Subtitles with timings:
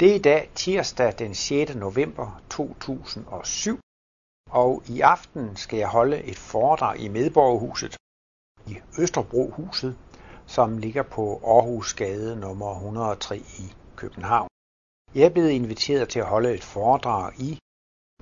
[0.00, 1.74] Det er i dag tirsdag den 6.
[1.74, 3.78] november 2007,
[4.50, 7.96] og i aften skal jeg holde et foredrag i Medborgerhuset
[8.66, 9.98] i Østerbrohuset,
[10.46, 14.48] som ligger på Aarhusgade nummer 103 i København.
[15.14, 17.58] Jeg er blevet inviteret til at holde et foredrag i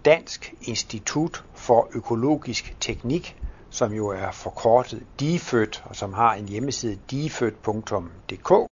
[0.04, 3.36] Dansk Institut for Økologisk Teknik,
[3.70, 8.68] som jo er forkortet DIFØT, og som har en hjemmeside difødt.dk.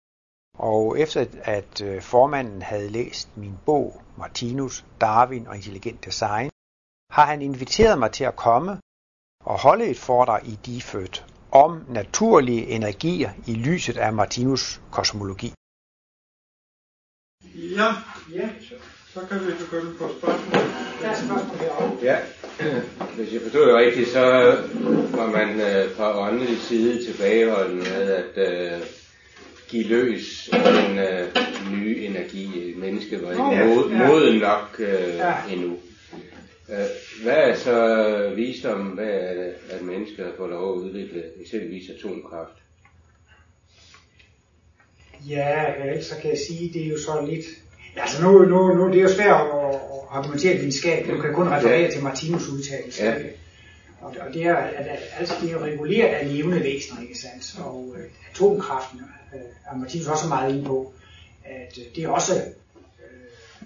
[0.57, 6.49] Og efter at øh, formanden havde læst min bog Martinus, Darwin og Intelligent Design,
[7.11, 8.79] har han inviteret mig til at komme
[9.45, 15.53] og holde et foredrag i DIFØT om naturlige energier i lyset af Martinus kosmologi.
[17.55, 17.89] Ja,
[18.33, 18.49] ja.
[19.13, 20.61] Så kan vi begynde på spørgsmål.
[21.01, 21.97] Der er spørgsmål herovre.
[22.01, 22.17] Ja,
[23.15, 24.25] hvis jeg forstod det rigtigt, så
[25.17, 28.81] var man øh, fra åndelig side tilbageholdende med at øh,
[29.75, 31.27] give løs den øh,
[31.71, 32.73] nye energi.
[32.77, 34.07] Mennesket var ikke Ja, mod, ja.
[34.07, 35.33] moden nok øh, Ja.
[35.53, 35.77] endnu.
[36.69, 36.85] Øh,
[37.23, 41.89] hvad er så visdom, hvad er det, at mennesker har fået lov at udvikle eksempelvis
[41.97, 42.53] atomkraft?
[45.29, 47.45] Ja, ellers så kan jeg sige, det er jo så lidt...
[47.95, 51.17] Altså nu, nu, nu det er jo svært at, at argumentere videnskabeligt.
[51.17, 51.89] Du kan kun referere Ja.
[51.91, 53.03] til Martinus udtalelse.
[53.05, 53.15] Ja.
[53.15, 53.29] ikke?
[54.01, 57.59] Og, og det er, at, altså, det er reguleret af levende væsener, ikke sandt?
[57.65, 59.01] Og øh, atomkraften
[59.33, 60.93] øh, er Martinus også meget inde på,
[61.45, 63.57] at øh, det er også øh,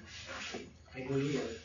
[0.95, 1.59] reguleret.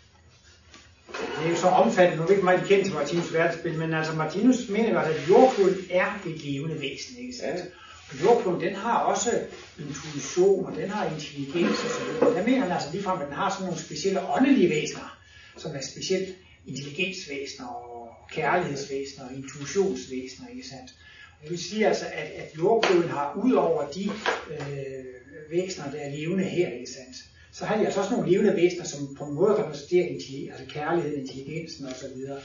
[1.08, 4.12] Det er jo så omfattende, nu er ikke meget kendt til Martinus verdensbillede, men altså
[4.12, 7.60] Martinus mener jo, at jordkloden er et levende væsen, ikke sandt?
[7.60, 7.64] Ja.
[8.10, 9.30] Og jordkloden, den har også
[9.78, 12.38] intuition, og den har intelligens og så videre.
[12.38, 15.18] Der mener han altså ligefrem, at den har sådan nogle specielle åndelige væsener,
[15.56, 17.93] som er specielt intelligensvæsener og
[18.30, 20.90] kærlighedsvæsener og intuitionsvæsener, ikke sandt?
[21.32, 24.04] Og det vil sige altså, at, at jordkloden har ud over de
[24.50, 25.04] øh,
[25.50, 27.16] væsener, der er levende her, ikke sandt?
[27.52, 30.74] Så har de altså også nogle levende væsener, som på en måde repræsenterer intelligens, altså
[30.74, 32.38] kærligheden, intelligensen og så videre.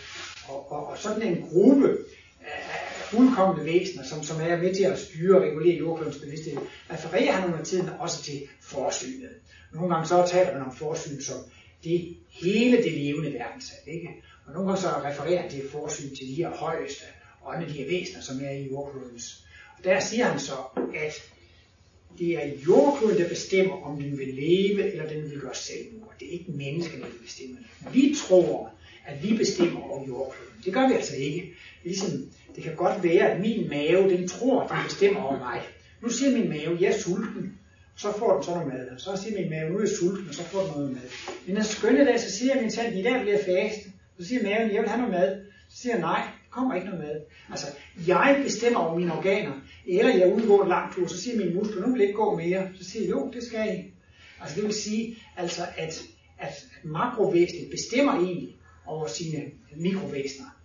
[0.47, 1.97] Og, og, og sådan en gruppe
[2.41, 6.57] af fuldkommende væsener, som, som er med til at styre og regulere jordklodens bevidsthed,
[6.91, 9.29] refererer han under tiden også til forsynet.
[9.73, 11.37] Nogle gange så taler man om forsyn som
[11.83, 14.07] det hele det levende verdensat, ikke?
[14.49, 17.03] Og nogle gange så refererer han til forsyn til de her højeste
[17.45, 19.45] åndelige væsener, som er i jordklodens.
[19.77, 20.53] Og der siger han så,
[20.95, 21.13] at
[22.17, 26.13] det er jordkloden, der bestemmer, om den vil leve, eller den vil gøre selvmord.
[26.19, 27.93] Det er ikke menneskene, der bestemmer det.
[27.93, 28.71] Vi tror,
[29.05, 30.53] at vi bestemmer over jordkloden.
[30.65, 31.53] Det gør vi altså ikke.
[31.83, 32.09] Ligesom,
[32.55, 35.61] det kan godt være, at min mave, den tror, at den bestemmer over mig.
[36.01, 37.59] Nu siger min mave, jeg er sulten.
[37.97, 38.99] Så får den så noget mad.
[38.99, 41.09] Så siger min mave, nu er jeg sulten, og så får den noget mad.
[41.47, 43.91] Men en skønne dag, så siger min tand, i dag bliver jeg faste.
[44.19, 45.41] Så siger maven, jeg vil have noget mad.
[45.69, 47.21] Så siger jeg, nej, der kommer ikke noget mad.
[47.49, 47.67] Altså,
[48.07, 49.53] jeg bestemmer over mine organer.
[49.85, 52.35] Eller jeg udgår en lang tur, så siger min muskler, nu vil jeg ikke gå
[52.35, 52.69] mere.
[52.81, 53.93] Så siger jeg, jo, det skal I.
[54.41, 56.01] Altså, det vil sige, altså, at,
[56.39, 60.57] at makrovæsenet bestemmer egentlig over sine mikrovæsener.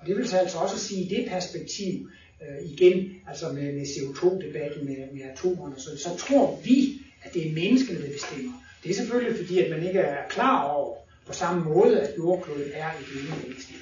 [0.00, 2.10] Og det vil så altså også sige, i det perspektiv,
[2.42, 7.48] øh, igen, altså med, med CO2-debatten, med, med atomerne, så, så tror vi, at det
[7.48, 8.52] er menneskene, der bestemmer.
[8.82, 12.70] Det er selvfølgelig fordi, at man ikke er klar over på samme måde, at jordkloden
[12.74, 13.74] er et levende væsen.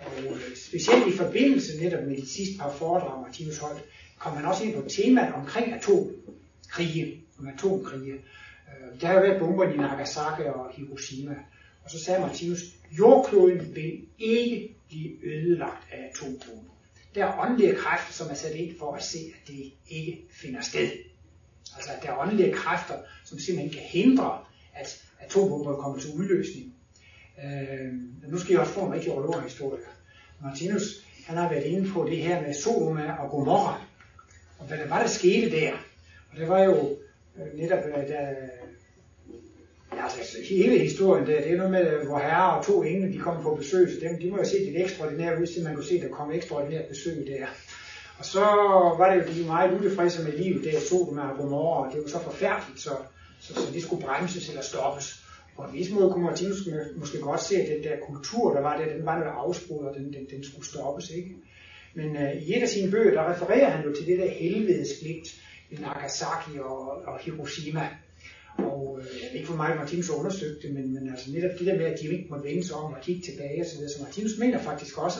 [0.00, 3.84] Og øh, specielt i forbindelse netop med de sidste par foredrag, Martinus holdt,
[4.18, 8.12] kom man også ind på temaet omkring atomkrige, om atomkrige.
[8.12, 11.34] Øh, der har jo været bomberne i Nagasaki og Hiroshima.
[11.84, 12.60] Og så sagde Martinus,
[12.98, 16.72] jordkloden vil ikke blive ødelagt af atombomber.
[17.14, 20.60] Der er åndelige kræfter, som er sat ind for at se, at det ikke finder
[20.60, 20.90] sted.
[21.76, 22.94] Altså at der er åndelige kræfter,
[23.24, 24.38] som simpelthen kan hindre,
[24.74, 26.75] at atombomber kommer til udløsning.
[27.44, 27.92] Øh,
[28.28, 29.88] nu skal jeg også få en rigtig røverhistoriker.
[30.42, 30.82] Martinus,
[31.26, 33.80] han har været inde på det her med Sodoma og Gomorra.
[34.58, 35.72] Og hvad der var, der skete der.
[36.32, 36.96] Og det var jo
[37.38, 38.34] øh, netop, øh, da,
[39.96, 43.18] ja, altså hele historien der, det er noget med, hvor herre og to engle, de
[43.18, 46.00] kom på besøg, så dem, de må jo se det ekstraordinære ud, man kunne se,
[46.00, 47.46] der kom ekstraordinært besøg der.
[48.18, 48.40] Og så
[48.98, 52.08] var det jo de meget utilfredse med livet der, Sodoma og Gomorra, og det var
[52.08, 52.90] så forfærdeligt, så,
[53.40, 55.25] så, så det skulle bremses eller stoppes.
[55.56, 58.76] På en vis måde kunne Martinus måske godt se, at den der kultur, der var
[58.76, 61.36] der, den var noget afsprunget, og den, den, den skulle stoppes, ikke?
[61.94, 65.28] Men øh, i et af sine bøger, der refererer han jo til det der helvedesklint
[65.70, 67.88] i Nagasaki og, og Hiroshima.
[68.58, 71.84] Og øh, ikke, for meget Martinus undersøgte det, men, men altså netop det der med,
[71.84, 73.78] at de ikke måtte vende sig om og kigge tilbage osv.
[73.88, 75.18] Så, så Martinus mener faktisk også,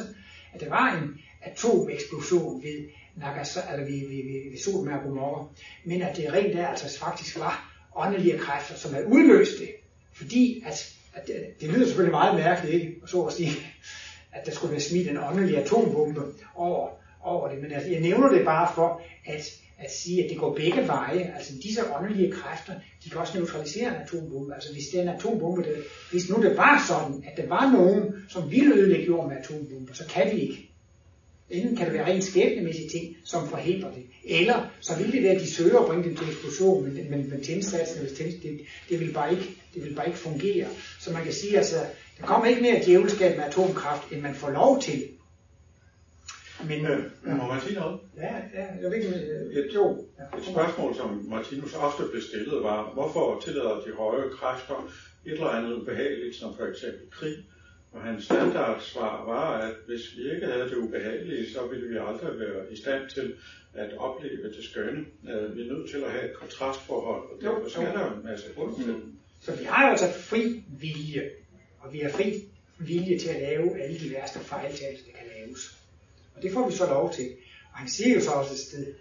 [0.55, 5.47] at der var en atomeksplosion ved, Nagasaki, eller ved, ved, ved, ved Sodoma og Gomorra,
[5.85, 7.55] men at det rent der altså faktisk var
[7.97, 9.69] åndelige kræfter, som havde udløst det.
[10.17, 12.95] Fordi at, at det, det lyder selvfølgelig meget mærkeligt, ikke?
[13.03, 13.51] Og så at sige,
[14.33, 16.21] at der skulle være smidt en åndelig atombombe
[16.55, 16.89] over,
[17.21, 17.63] over det.
[17.63, 19.43] Men altså, jeg nævner det bare for, at
[19.79, 21.33] at sige, at det går begge veje.
[21.37, 22.73] Altså disse åndelige kræfter,
[23.05, 24.55] de kan også neutralisere en atombombe.
[24.55, 25.77] Altså hvis det er en atombombe, der,
[26.11, 29.95] hvis nu det var sådan, at der var nogen, som ville ødelægge jorden med atombomber,
[29.95, 30.71] så kan vi ikke.
[31.51, 34.03] Enten kan det være rent skæbnemæssige ting, som forhindrer det.
[34.25, 37.31] Eller så vil det være, at de søger at bringe dem til eksplosion, men, men,
[37.31, 40.67] men tændsatsen, det, det, det, vil bare ikke, det vil bare ikke fungere.
[41.01, 41.77] Så man kan sige, altså,
[42.21, 45.03] der kommer ikke mere djævelskab med atomkraft, end man får lov til.
[46.65, 48.01] Men, øh, må man sige noget?
[48.17, 50.05] Ja, ja, jeg ved ikke, øh, et, jo.
[50.19, 50.39] Ja.
[50.39, 54.93] Et spørgsmål, som Martinus ofte blev stillet, var, hvorfor tillader de høje kræfter
[55.27, 57.37] et eller andet ubehageligt, som for eksempel krig?
[57.97, 62.39] Og hans standardsvar var, at hvis vi ikke havde det ubehagelige, så ville vi aldrig
[62.39, 63.35] være i stand til
[63.75, 65.05] at opleve det skønne.
[65.31, 68.47] Øh, vi er nødt til at have et kontrastforhold, og derfor skal der en masse
[68.77, 68.87] til.
[68.87, 69.17] Mm.
[69.41, 71.31] Så vi har jo altså fri vilje,
[71.81, 72.43] og vi har fri
[72.79, 75.79] vilje til at lave alle de værste fejltagelser, der kan laves.
[76.37, 77.29] Og det får vi så lov til.
[77.73, 78.95] Og han siger jo så også et sted,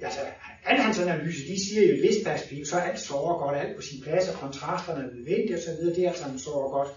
[0.00, 0.20] altså,
[0.64, 3.58] alle hans analyser, de siger jo i et vist perspektiv, så er alt sover godt,
[3.58, 6.88] alt på sin plads, og kontrasterne er nødvendige osv., det er altså, han sover godt.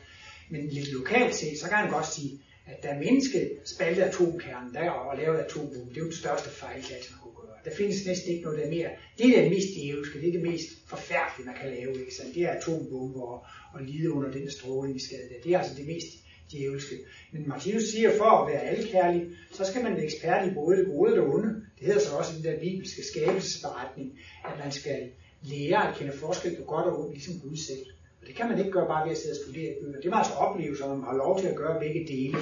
[0.50, 4.90] Men lidt lokalt set, så kan han godt sige, at da mennesket spalte atomkernen der
[4.90, 7.58] og lavede atombomben, det er jo den største fejlklasse, man kunne gøre.
[7.66, 8.90] Der findes næsten ikke noget, der er mere.
[9.18, 12.00] Det er det mest djævelske, det er det mest forfærdelige, man kan lave.
[12.00, 12.14] Ikke?
[12.16, 15.38] Så det er atombomber og, og lide under den stråling, vi skal der.
[15.44, 16.08] Det er altså det mest
[16.52, 16.96] djævelske.
[17.32, 19.22] Men Martinus siger, at for at være alkærlig,
[19.54, 21.50] så skal man være ekspert i både det gode og det onde.
[21.80, 25.10] Det hedder så også i den der bibelske skabelsesberetning, at man skal
[25.42, 27.86] lære at kende forskel på godt og ondt, ligesom Gud selv.
[28.26, 30.02] Og det kan man ikke gøre bare ved at sidde og studere i bøger.
[30.02, 32.38] Det var altså oplevelser, man har lov til at gøre begge dele.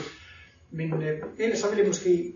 [0.71, 2.33] Men øh, ellers så vil jeg måske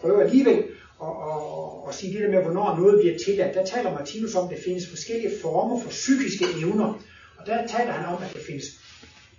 [0.00, 0.64] prøve alligevel at,
[1.00, 3.54] og, og sige det der med, hvornår noget bliver tilladt.
[3.54, 7.00] Der taler Martinus om, at der findes forskellige former for psykiske evner.
[7.38, 8.66] Og der taler han om, at der findes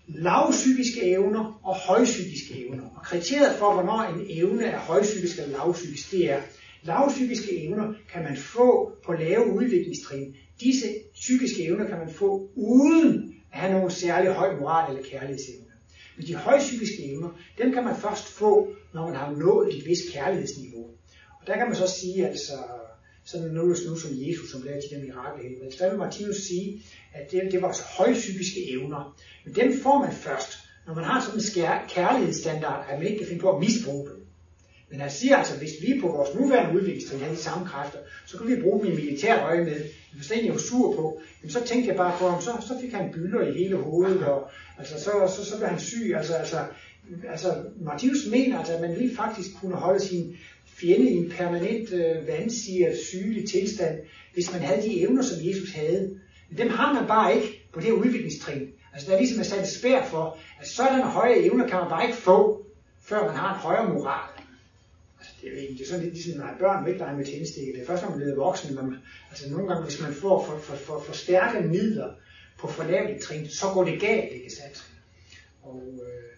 [0.07, 2.83] lavpsykiske evner og højpsykiske evner.
[2.95, 6.41] Og kriteriet for, hvornår en evne er højpsykisk eller lavpsykisk, det er,
[6.83, 10.35] lavpsykiske evner kan man få på lave udviklingstrin.
[10.59, 15.65] Disse psykiske evner kan man få uden at have nogen særlig høj moral eller kærlighedsevne.
[16.17, 19.85] Men de høje psykiske evner, dem kan man først få, når man har nået et
[19.85, 20.85] vist kærlighedsniveau.
[21.41, 22.53] Og der kan man så sige, altså,
[23.25, 27.31] sådan noget nu som Jesus, som lavede de der mirakelhelbred, så vil Martinus sige, at
[27.31, 29.17] det, det var altså højpsykiske evner.
[29.45, 33.27] Men dem får man først, når man har sådan en kærlighedsstandard, at man ikke kan
[33.27, 34.24] finde på at misbruge dem.
[34.89, 37.99] Men han siger altså, at hvis vi på vores nuværende udviklingstrin havde de samme kræfter,
[38.25, 39.81] så kan vi bruge dem i militær øje med.
[40.15, 42.73] Hvis det er var sur på, jamen så tænkte jeg bare på ham, så, så
[42.81, 46.13] fik han bylder i hele hovedet, og altså, så, så, så blev han syg.
[46.17, 46.57] Altså, altså,
[47.29, 50.37] altså Martinus mener, altså, at man lige faktisk kunne holde sin
[50.67, 53.99] fjende i en permanent øh, vandsiger, sygelig tilstand,
[54.33, 56.19] hvis man havde de evner, som Jesus havde.
[56.49, 58.67] Men dem har man bare ikke på det her udviklingstrin.
[58.93, 62.05] Altså der er ligesom sat et spær for, at sådanne høje evner kan man bare
[62.05, 62.65] ikke få,
[63.01, 64.34] før man har en højere moral.
[65.45, 67.73] Altså, det, er, det er sådan lidt ligesom, når børn vil ikke lege med tændstikke.
[67.73, 68.75] Det er først, når man bliver voksen.
[68.75, 68.95] Man,
[69.29, 72.09] altså nogle gange, hvis man får for, for, for, for stærke midler
[72.59, 74.91] på for lavt trin, så går det galt, ikke sandt?
[75.63, 76.35] Og øh,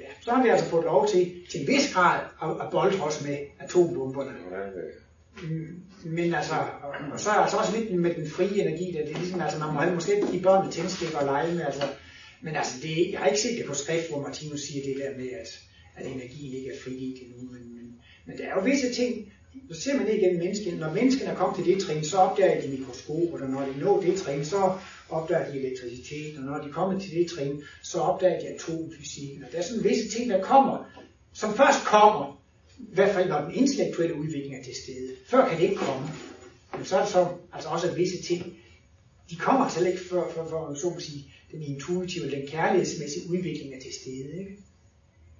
[0.00, 3.02] ja, så har vi altså fået lov til, til en vis grad at, at bolde
[3.02, 4.30] os med atombomberne.
[5.42, 6.54] Mm, men altså,
[7.12, 9.58] og så er altså også lidt med den frie energi, der det er ligesom, altså
[9.58, 11.82] man må måske ikke give børnene tændstikker og lege med, altså,
[12.40, 15.18] men altså, det, jeg har ikke set det på skrift, hvor Martinus siger det der
[15.18, 15.60] med, at,
[15.96, 17.94] at energien ikke er frigivet endnu, men, men,
[18.26, 19.32] men der er jo visse ting,
[19.70, 20.78] så ser man det igennem mennesket.
[20.78, 24.00] Når menneskene er kommet til det trin, så opdager de mikroskopet, og når de når
[24.00, 24.72] det trin, så
[25.08, 29.44] opdager de elektricitet, og når de kommer til det trin, så opdager de atomfysikken.
[29.44, 30.84] Og der er sådan visse ting, der kommer,
[31.32, 32.42] som først kommer,
[32.78, 35.10] i hvert fald når den intellektuelle udvikling er til stede.
[35.26, 36.08] Før kan det ikke komme.
[36.76, 38.56] Men så er det så altså også visse ting,
[39.30, 43.74] de kommer altså ikke før, før, før så må sige, den intuitive, den kærlighedsmæssige udvikling
[43.74, 44.38] er til stede.
[44.38, 44.56] Ikke?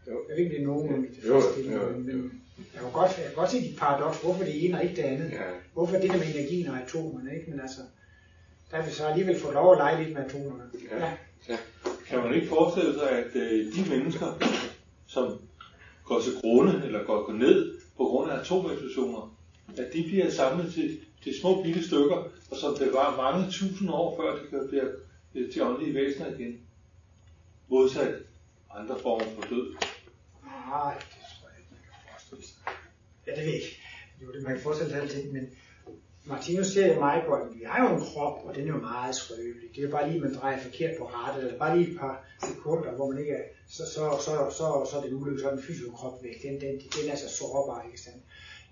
[0.07, 0.25] Jo.
[0.29, 1.63] Jeg ved ikke, det er nogen, der det første
[1.99, 2.41] men
[2.75, 5.03] jeg kan godt, jeg kan godt se dit paradoks, hvorfor det ene og ikke det
[5.03, 5.31] andet.
[5.31, 5.51] Ja.
[5.73, 7.51] Hvorfor det der med energien og atomerne, ikke?
[7.51, 7.81] Men altså,
[8.71, 10.63] der har vi så alligevel fået lov at lege lidt med atomerne.
[10.91, 11.07] Ja.
[11.07, 11.13] ja.
[11.49, 11.57] ja.
[12.07, 14.27] Kan man ikke forestille sig, at øh, de mennesker,
[15.07, 15.41] som
[16.05, 19.37] går til grunde eller går, går ned på grund af atomeksplosioner,
[19.77, 22.17] at de bliver samlet til, til små bitte stykker,
[22.51, 24.91] og som det var mange tusind år før, det kan blive
[25.35, 26.61] øh, til åndelige væsener igen.
[27.69, 28.15] Modsat
[28.75, 29.75] andre former for død.
[30.77, 32.59] Ah, det tror jeg ikke, man kan forestille sig.
[33.27, 33.77] Ja, det ved jeg ikke.
[34.23, 35.45] Jo, det, man kan forestille sig alting, men
[36.25, 38.81] Martinus ser jo mig på, at vi har jo en krop, og den er jo
[38.81, 39.69] meget skrøbelig.
[39.75, 42.15] Det er jo bare lige, man drejer forkert på rettet, eller bare lige et par
[42.49, 45.55] sekunder, hvor man ikke er, så, så, så, så, så er det ulykke, så er
[45.55, 46.43] den fysiske krop væk.
[46.43, 48.23] Den, den, den er så sårbar, ikke sandt?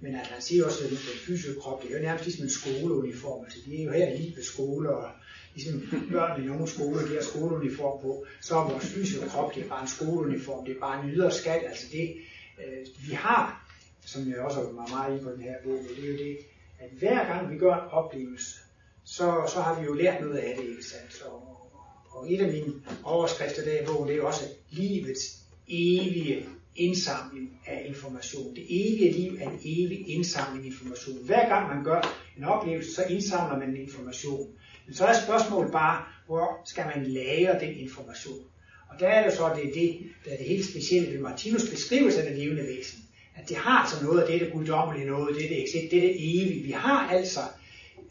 [0.00, 2.50] Men at han siger også, at den fysiske krop, det er jo nærmest ligesom en
[2.50, 3.45] skoleuniform.
[3.45, 5.11] Altså, de er jo her lige ved skole, og
[5.59, 8.25] ligesom børn i nogle skoler, de har skoleuniform på.
[8.41, 11.31] Så er vores fysiske krop, det er bare en skoleuniform, det er bare en ydre
[11.31, 11.61] skal.
[11.71, 12.15] Altså det,
[12.59, 13.69] øh, vi har
[14.09, 16.38] som jeg også har meget meget i på den her bog, det er jo det,
[16.79, 18.57] at hver gang vi gør en oplevelse,
[19.05, 21.23] så, så har vi jo lært noget af det, ikke sandt?
[21.23, 21.71] Og,
[22.11, 22.73] og et af mine
[23.05, 25.23] overskrifter der i bogen, det er også livets
[25.69, 26.47] evige
[26.77, 28.57] indsamling af information.
[28.57, 31.25] Det evige liv er en evig indsamling af information.
[31.25, 32.00] Hver gang man gør
[32.37, 34.49] en oplevelse, så indsamler man information.
[34.88, 38.45] Men så er spørgsmålet bare, hvor skal man lagre den information?
[38.88, 41.71] Og der er det så, det er det, der er det helt specielle ved Martinus
[41.71, 42.99] beskrivelse af det levende væsen.
[43.37, 46.09] At det har altså noget af det, der guddommelige noget, det er det, det er
[46.09, 46.62] det evige.
[46.62, 47.40] Vi har altså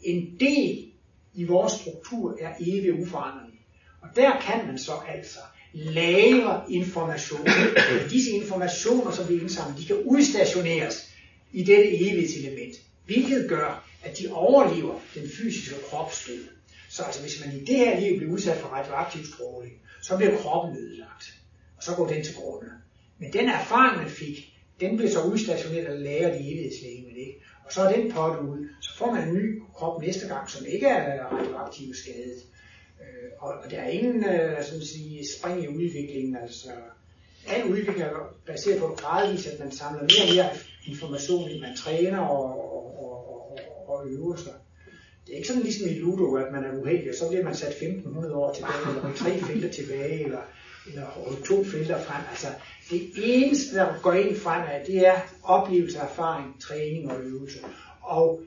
[0.02, 0.90] en del
[1.34, 3.60] i vores struktur er evig uforanderlig.
[4.02, 5.38] Og der kan man så altså
[5.72, 7.52] lagre informationer.
[7.76, 11.10] Og Disse informationer, som vi indsamler, de kan udstationeres
[11.52, 12.74] i dette evige element,
[13.06, 16.57] hvilket gør, at de overlever den fysiske kropsdød.
[16.88, 20.36] Så altså, hvis man i det her liv bliver udsat for radioaktiv stråling, så bliver
[20.36, 21.24] kroppen ødelagt,
[21.76, 22.70] og så går den til grunde.
[23.18, 27.40] Men den erfaring, man fik, den bliver så udstationeret og lagret i evighedslægemet, ikke?
[27.64, 30.66] Og så er den pot ud, så får man en ny krop næste gang, som
[30.66, 32.42] ikke er radioaktivt skadet.
[33.00, 36.36] Øh, og, og der er ingen øh, sådan at sige, spring i udviklingen.
[36.36, 36.70] Altså,
[37.46, 38.10] al udvikling er
[38.46, 40.50] baseret på gradvis, at man samler mere og mere
[40.86, 44.52] information, end man træner og, og, og, og, og øver sig.
[45.28, 47.54] Det er ikke sådan ligesom i Ludo, at man er uheldig, og så bliver man
[47.54, 50.40] sat 1500 år tilbage, eller tre felter tilbage, eller,
[50.86, 51.06] eller
[51.46, 52.22] to felter frem.
[52.30, 52.46] Altså,
[52.90, 57.58] det eneste, der går ind fremad, det er oplevelse, erfaring, træning og øvelse.
[58.00, 58.42] Og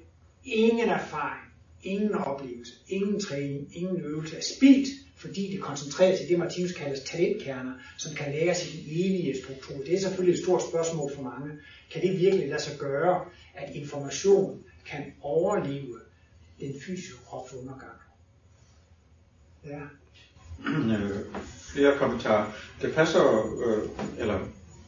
[0.46, 1.44] ingen erfaring,
[1.84, 6.72] ingen oplevelse, ingen træning, ingen øvelse er spildt, fordi det koncentrerer sig i det, Martinus
[6.72, 9.84] kalder talentkerner, som kan læres i den evige struktur.
[9.86, 11.52] Det er selvfølgelig et stort spørgsmål for mange.
[11.92, 16.01] Kan det virkelig lade sig gøre, at information kan overleve
[16.62, 17.98] den fysiske krops undergang?
[19.66, 19.82] Ja.
[20.68, 21.20] Øh,
[21.74, 22.52] flere kommentarer.
[22.82, 23.24] Det passer,
[23.66, 23.90] øh,
[24.20, 24.40] eller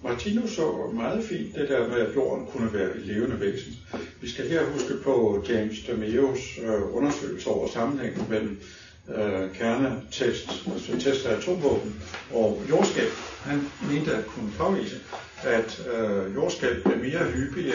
[0.04, 3.74] Martinus så meget fint det der med, at jorden kunne være et levende væsen.
[4.22, 8.62] Vi skal her huske på James DeMeos øh, undersøgelse over sammenhængen mellem
[9.10, 12.02] øh, kernetest, altså test af atomvåben
[12.34, 13.12] og jordskælv.
[13.44, 13.62] Han
[13.92, 14.96] mente at kunne påvise,
[15.44, 17.74] at øh, jordskælv er mere hyppige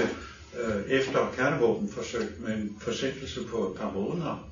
[0.57, 4.51] øh, efter kernevåbenforsøg med en forsinkelse på et par måneder.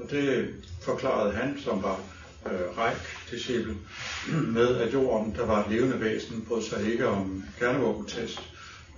[0.00, 2.00] Og det forklarede han, som var
[2.46, 2.96] øh, ræk
[3.30, 3.74] disciple,
[4.56, 8.40] med at jorden, der var et levende væsen, brød sig ikke om kernevåbentest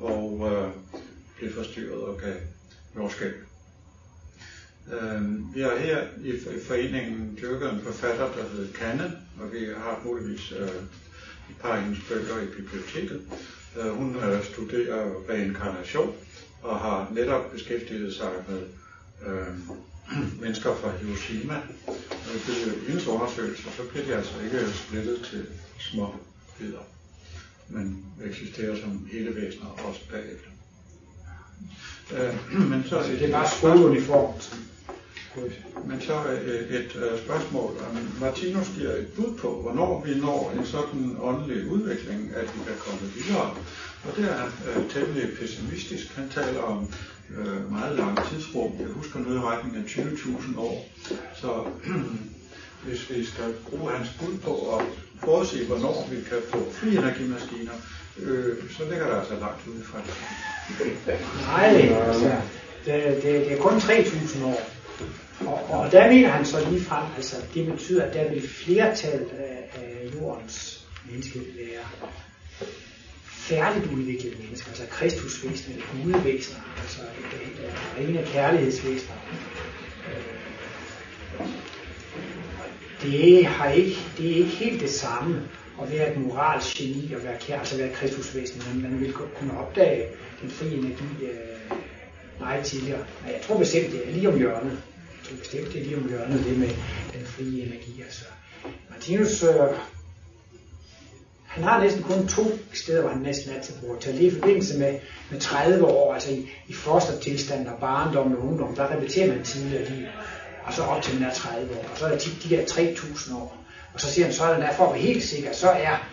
[0.00, 0.70] og øh,
[1.36, 2.34] blev forstyrret og gav
[2.96, 3.34] jordskab.
[4.92, 9.66] Øh, vi har her i, i foreningen dyrket en forfatter, der hedder Kanne, og vi
[9.76, 10.68] har muligvis øh,
[11.50, 13.22] et par af hendes bøger i biblioteket.
[13.80, 16.14] Øh, hun øh, studerer reinkarnation
[16.62, 18.62] og har netop beskæftiget sig med
[19.26, 19.58] øh,
[20.42, 21.54] mennesker fra Hiroshima.
[21.86, 25.46] Og ifølge hendes undersøgelse, så bliver de altså ikke splittet til
[25.78, 26.14] små
[26.58, 26.86] bidder,
[27.68, 30.50] men eksisterer som hele væsener også bagefter.
[32.12, 34.34] Øh, men så det er bare skoleuniform.
[35.86, 37.70] Men så et, et uh, spørgsmål.
[38.20, 42.74] Martinus giver et bud på, hvornår vi når en sådan åndelig udvikling, at vi kan
[42.78, 43.56] komme videre.
[44.04, 46.16] Og det er øh, temmelig pessimistisk.
[46.16, 46.92] Han taler om
[47.38, 48.72] øh, meget lange tidsrum.
[48.80, 50.86] Jeg husker noget i retning af 20.000 år.
[51.34, 51.64] Så
[52.84, 54.84] hvis vi skal bruge hans bud på at
[55.20, 57.72] forudse, hvornår vi kan få fri energimaskiner,
[58.18, 60.14] øh, så ligger der altså langt ude fra det.
[61.46, 62.36] Nej, altså,
[62.84, 64.70] det, det, det er kun 3.000 år.
[65.40, 69.70] Og, og der mener han så ligefrem, altså det betyder, at der vil flertal af,
[69.74, 72.10] af jordens mennesker være
[73.48, 77.00] færdigt udviklede mennesker, altså kristusvæsener, eller gudevæsener, altså
[77.98, 79.16] rene kærlighedsvæsener.
[80.08, 81.46] Øh,
[83.02, 85.42] det, har ikke, det er ikke helt det samme
[85.82, 89.58] at være et moralsk geni og være kær, altså være kristusvæsen, men man vil kunne
[89.58, 90.04] opdage
[90.42, 91.78] den frie energi øh,
[92.40, 93.04] meget tidligere.
[93.22, 94.78] Men jeg tror bestemt, det er lige om hjørnet
[95.28, 96.68] tror bestemt, det er lige om hjørnet, det med
[97.12, 98.02] den frie energi.
[98.02, 98.24] Altså.
[98.90, 99.48] Martinus, øh,
[101.58, 104.14] han har næsten kun to steder, hvor han næsten altid bruger til.
[104.14, 104.94] Lige i forbindelse med,
[105.30, 109.84] med 30 år, altså i, i fostertilstand og barndom og ungdom, der repeterer man tidligere
[109.84, 110.06] liv.
[110.64, 111.84] Og så op til den er 30 år.
[111.92, 113.56] Og så er der tit de der 3.000 år.
[113.94, 116.08] Og så siger han, så er der for at være helt sikker, så er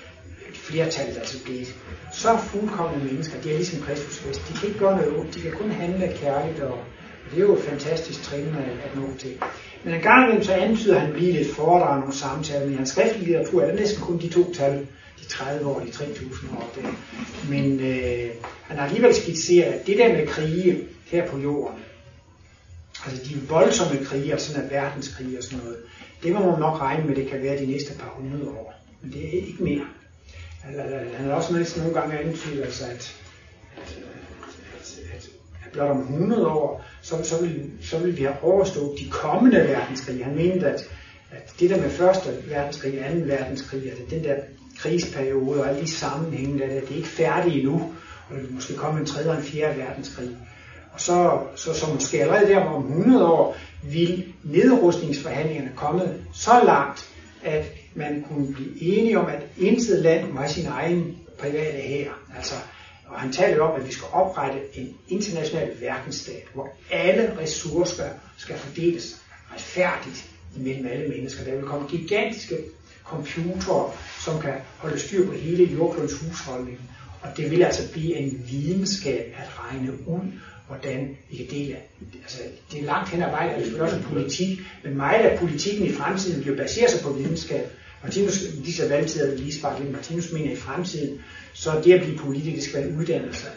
[0.54, 1.68] flertallet altså blevet
[2.14, 3.42] så fuldkommende mennesker.
[3.42, 6.78] De er ligesom Kristus De kan ikke gøre noget De kan kun handle kærligt og,
[7.32, 8.46] det er jo et fantastisk trin
[8.86, 9.38] at nå til.
[9.84, 12.90] Men en gang imellem så antyder han lige lidt foredrag nogle samtaler, men i hans
[12.90, 14.88] skriftlige litteratur er det næsten kun de to tal,
[15.20, 16.74] de 30 år, de 3.000 år.
[16.76, 16.82] Der.
[17.50, 18.30] Men øh,
[18.64, 21.80] han har alligevel skitseret, at det der med krige her på jorden,
[23.06, 25.78] altså de voldsomme krige, sådan at verdenskrige og sådan noget,
[26.24, 28.74] det må man nok regne med, det kan være de næste par hundrede år.
[29.02, 29.86] Men det er ikke mere.
[31.18, 33.16] Han har også næsten nogle gange antydet, altså, at,
[33.78, 35.30] at
[35.76, 40.24] blot om 100 år, så, så, vil, så vil vi have overstået de kommende verdenskrige.
[40.24, 40.82] Han mente, at,
[41.32, 44.36] at det der med første verdenskrig, anden verdenskrig, altså den der
[44.78, 47.94] krigsperiode og alle de sammenhænge, der, det er ikke færdigt endnu,
[48.30, 50.38] og der vil måske komme en tredje og en fjerde verdenskrig.
[50.94, 57.10] Og så, så, så måske allerede der om 100 år vil nedrustningsforhandlingerne komme så langt,
[57.44, 62.12] at man kunne blive enige om, at intet land må have sin egen private her.
[62.38, 62.56] Altså,
[63.08, 68.10] og han taler jo om, at vi skal oprette en international verdensstat, hvor alle ressourcer
[68.38, 69.22] skal fordeles
[69.54, 71.44] retfærdigt imellem alle mennesker.
[71.44, 72.58] Der vil komme gigantiske
[73.06, 76.80] computer, som kan holde styr på hele jordklodens husholdning.
[77.22, 80.32] Og det vil altså blive en videnskab at regne ud,
[80.68, 81.76] hvordan vi kan dele.
[82.24, 82.38] Altså,
[82.72, 85.86] det er langt hen ad vejen, og det er også politik, men meget af politikken
[85.86, 87.66] i fremtiden bliver baseret sig på videnskab.
[88.04, 91.20] Martinus, disse valgtider, lige sparke lidt, Martinus mener i fremtiden,
[91.54, 93.48] så det at blive politiker, det skal være uddannelse.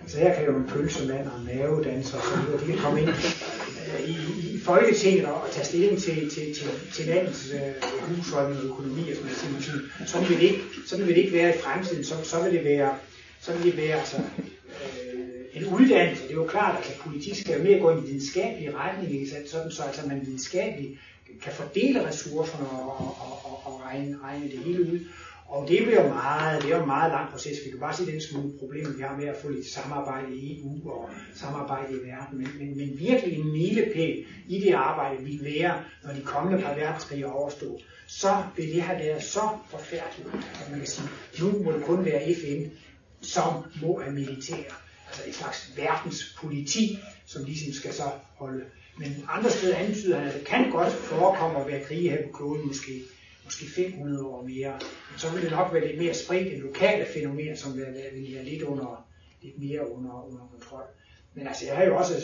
[0.00, 2.78] Altså, så her kan jo en pølsemand og en mavedanser og så videre, de kan
[2.78, 8.16] komme ind øh, i, i Folketinget og tage stilling til, til, til, til landets øh,
[8.16, 10.08] husholdning og økonomi og sådan noget.
[10.08, 12.04] Sådan vil det ikke, sådan vil det ikke være i fremtiden.
[12.04, 12.94] Så, så vil det være,
[13.40, 16.22] så vil det være altså, øh, en uddannelse.
[16.22, 19.30] Det er jo klart, at politik skal jo mere gå i en videnskabelig retning, ikke?
[19.50, 20.98] sådan så altså, man videnskabeligt
[21.42, 25.00] kan fordele ressourcerne og, og, og, og regne, regne det hele ud.
[25.48, 27.58] Og det bliver meget, det er jo en meget lang proces.
[27.64, 30.60] Vi kan bare se den smule problemer, vi har med at få lidt samarbejde i
[30.60, 32.38] EU og samarbejde i verden.
[32.38, 36.74] Men, men, men virkelig en milepæl i det arbejde vi lærer, når de kommende par
[36.74, 37.82] verdenskrige er overstået.
[38.06, 41.08] Så vil det have været så forfærdeligt, at man kan sige,
[41.40, 42.76] nu må det kun være FN,
[43.20, 44.82] som må have militær.
[45.08, 48.64] Altså et slags verdenspoliti, som ligesom skal så holde.
[48.98, 52.36] Men andre steder antyder han, at det kan godt forekomme at være krige her på
[52.36, 53.02] kloden måske
[53.46, 54.72] måske 500 år mere.
[55.10, 58.34] Men så vil det nok være lidt mere spredt end lokale fænomener, som vil, vil
[58.34, 59.08] være lidt, under,
[59.42, 60.86] lidt mere under, under kontrol.
[61.34, 62.14] Men altså, jeg har jo også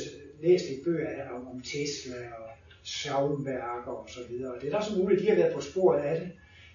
[0.43, 2.49] læst lidt bøger om, om Tesla og
[2.85, 4.55] Schauenberg og så videre.
[4.61, 6.29] Det er da så muligt, at de har været på sporet af det.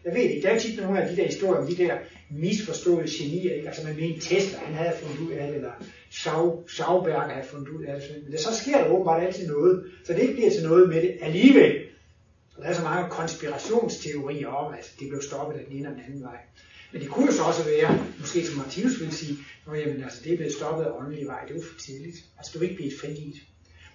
[0.06, 1.98] Jeg ved ikke, der er jo tit nogle af de der historier om de der
[2.30, 3.68] misforståede genier, ikke?
[3.68, 5.72] altså man mener Tesla, han havde fundet ud af det, eller
[6.12, 9.86] Schau, Schauberger havde fundet ud af det, men det, så sker der åbenbart altid noget,
[10.06, 11.76] så det ikke bliver til noget med det alligevel.
[12.58, 16.04] Der er så mange konspirationsteorier om, at det blev stoppet af den ene og den
[16.08, 16.38] anden vej.
[16.92, 20.24] Men det kunne jo så også være, måske som Martinus ville sige, at jamen, altså,
[20.24, 22.18] det er blevet stoppet af åndelig vej, det er jo for tidligt.
[22.38, 23.38] Altså du vil ikke blive frigivet.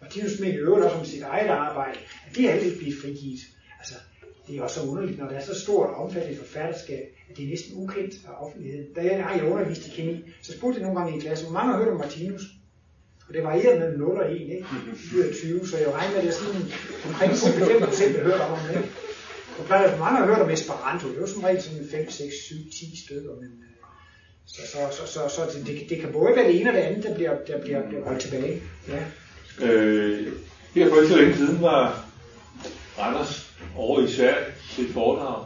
[0.01, 3.41] Martinus mener jo også om sit eget arbejde, at det er ikke blevet frigivet.
[3.79, 3.95] Altså,
[4.47, 7.45] det er også så underligt, når det er så stort og omfattende forfatterskab, at det
[7.45, 8.93] er næsten ukendt af offentligheden.
[8.95, 11.53] Da jeg har underviste i kemi, så spurgte jeg nogle gange i en klasse, hvor
[11.53, 12.43] mange har hørt om Martinus?
[13.33, 14.67] Og det varierede mellem 0 og 1, ikke?
[15.33, 16.63] 20, så jeg regner med, at det er sådan
[17.09, 17.33] omkring
[17.69, 18.91] 5 procent, der hørt om ikke?
[19.59, 21.09] Og plejer for mange har hørt om Esperanto.
[21.09, 23.73] Det er jo som regel sådan 5, 6, 7, 10 stykker, men øh,
[24.47, 27.05] så, så, så, så, så det, det, kan både være det ene og det andet,
[27.05, 28.63] der bliver, der bliver, bliver holdt tilbage.
[28.89, 29.03] Ja.
[29.67, 30.33] Øh,
[30.75, 32.05] her for ikke så længe siden var
[32.99, 35.45] Randers over i Sverige til et foredrag,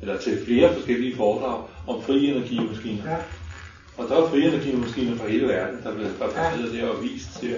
[0.00, 3.10] eller til flere forskellige foredrag om fri energimaskiner.
[3.10, 3.16] Ja.
[3.98, 6.78] Og der er frie energimaskiner fra hele verden, der blev ja.
[6.78, 7.56] der og vist til.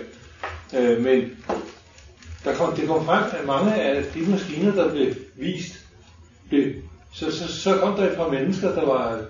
[0.79, 1.37] Øh, men
[2.45, 5.87] der kom, det kom frem, at mange af de maskiner, der blev vist,
[6.49, 6.73] blev,
[7.13, 9.21] så, så, så kom der et par mennesker, der var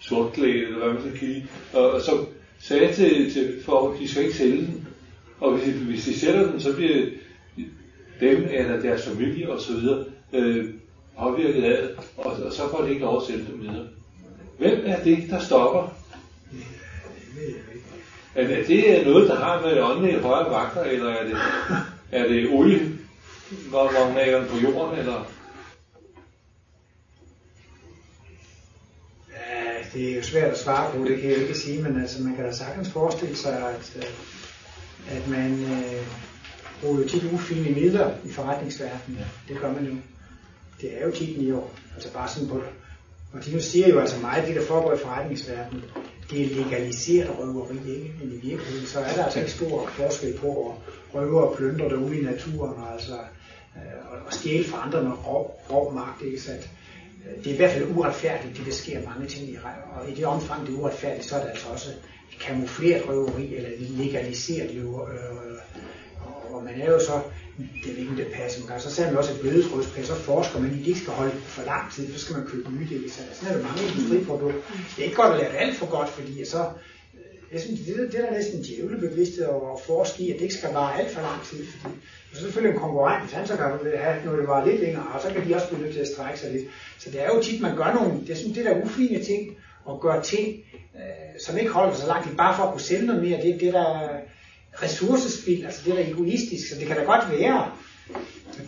[0.00, 2.26] sortklædt, eller hvad man skal kalde, og, og så
[2.58, 4.88] sagde til, til folk, de skal ikke sælge den.
[5.40, 7.06] Og hvis de, hvis de sælger den, så bliver
[8.20, 9.74] dem eller deres familie osv.
[10.32, 10.70] Øh,
[11.18, 13.86] påvirket af og, og så får de ikke lov at sælge dem videre.
[14.58, 16.03] Hvem er det, der stopper
[18.34, 21.36] er det, det er noget, der har med åndelige højere vagter, eller er det,
[22.12, 22.98] er det olie,
[23.68, 25.30] hvor man på jorden, eller?
[29.30, 32.22] Ja, det er jo svært at svare på, det kan jeg ikke sige, men altså,
[32.22, 34.06] man kan da sagtens forestille sig, at,
[35.10, 36.06] at man øh,
[36.80, 39.20] bruger jo tit ufine midler i forretningsverdenen.
[39.48, 39.94] Det gør man jo.
[40.80, 41.74] Det er jo tit i år.
[41.94, 42.68] Altså bare sådan på det.
[43.32, 45.84] og de siger jo altså meget, det der foregår i forretningsverdenen,
[46.30, 48.14] det er legaliseret røveri, ikke?
[48.20, 51.88] Men i virkeligheden, så er der altså ikke stor forskel på at røve og plyndre
[51.88, 53.12] derude i naturen, og altså
[53.76, 56.40] øh, og stjæle fra andre med rov, magt, ikke?
[56.40, 56.70] Så at,
[57.26, 59.56] øh, det er i hvert fald uretfærdigt, det der sker mange ting i
[59.96, 61.88] og i det omfang, det er uretfærdigt, så er det altså også
[62.40, 65.10] kamufleret røveri, eller legaliseret røveri.
[65.12, 65.58] øh,
[66.24, 67.20] og, og man er jo så
[67.58, 68.82] det er ikke det passer nogle gange.
[68.82, 71.62] Så ser man også, et bødetrådspas, så forsker man i, at ikke skal holde for
[71.62, 73.10] lang tid, så skal man købe nye dele.
[73.10, 74.60] Så sådan er der mange industriprodukter.
[74.96, 76.62] Det er ikke godt at lave det alt for godt, fordi så,
[77.14, 80.72] øh, jeg synes, det, det er næsten djævlebevidst at forske i, at det ikke skal
[80.72, 81.94] vare alt for lang tid, fordi
[82.32, 83.66] så selvfølgelig en konkurrent, hvis han så kan
[83.98, 86.08] have noget, der var lidt længere, og så kan de også blive nødt til at
[86.14, 86.64] strække sig lidt.
[86.98, 89.56] Så det er jo tit, man gør nogle, det er sådan det der ufine ting,
[89.90, 90.46] at gøre ting,
[90.96, 93.58] øh, som ikke holder så langt, bare for at kunne sælge noget mere, det er
[93.58, 94.08] det, der
[94.82, 97.70] ressourcespil, altså det er da egoistisk, så det kan da godt være,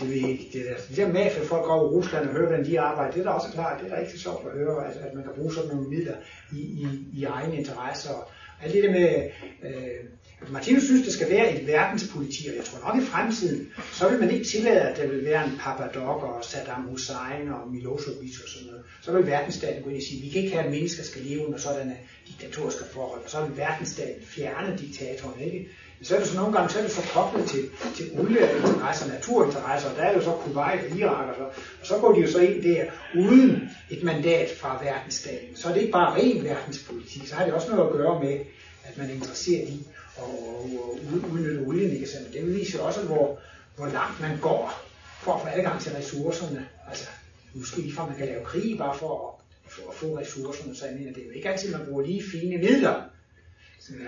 [0.00, 2.46] det, ved ikke, det, der, altså det der mafia, folk går over Rusland og hører,
[2.46, 4.52] hvordan de arbejder, det er da også klart, det er da ikke så sjovt at
[4.52, 6.14] høre, at, at man kan bruge sådan nogle midler
[6.52, 8.10] i, i, i egen interesse.
[8.10, 8.28] Og
[8.62, 9.30] alt det der med,
[9.62, 14.08] øh, Martinus synes, det skal være et verdenspoliti, og jeg tror nok i fremtiden, så
[14.08, 18.34] vil man ikke tillade, at der vil være en Papadok og Saddam Hussein og Milosevic
[18.42, 18.82] og sådan noget.
[19.02, 21.46] Så vil verdensstaten gå ind og sige, vi kan ikke have, at mennesker skal leve
[21.46, 21.96] under sådanne
[22.28, 25.68] diktatoriske forhold, og så vil verdensstaten fjerne diktatoren, ikke?
[26.02, 29.90] Så er det så nogle gange så er det så koblet til, til olieinteresser, naturinteresser,
[29.90, 31.44] og der er det jo så Kuwait og Irak, og så,
[31.80, 35.56] og så går de jo så ind der uden et mandat fra verdensdagen.
[35.56, 38.40] Så er det ikke bare ren verdenspolitik, så har det også noget at gøre med,
[38.84, 39.86] at man er interesseret i
[40.18, 42.32] at, at udnytte olien, ikke sandt?
[42.32, 43.38] Det viser også, hvor,
[43.76, 44.82] hvor langt man går
[45.20, 46.68] for at få adgang til ressourcerne.
[46.88, 47.08] Altså,
[47.54, 50.86] måske lige fra man kan lave krig bare for at, for at få ressourcerne, så
[50.86, 53.02] jeg mener, det er jo ikke altid, man bruger lige fine midler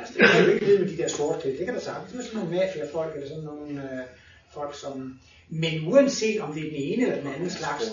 [0.00, 2.22] Altså, det kan jo ikke vide med de der sorte Det kan der sagtens være
[2.22, 4.06] sådan nogle mafia-folk, eller sådan nogle øh,
[4.54, 5.20] folk, som...
[5.48, 7.84] Men uanset om det er den ene eller den anden slags,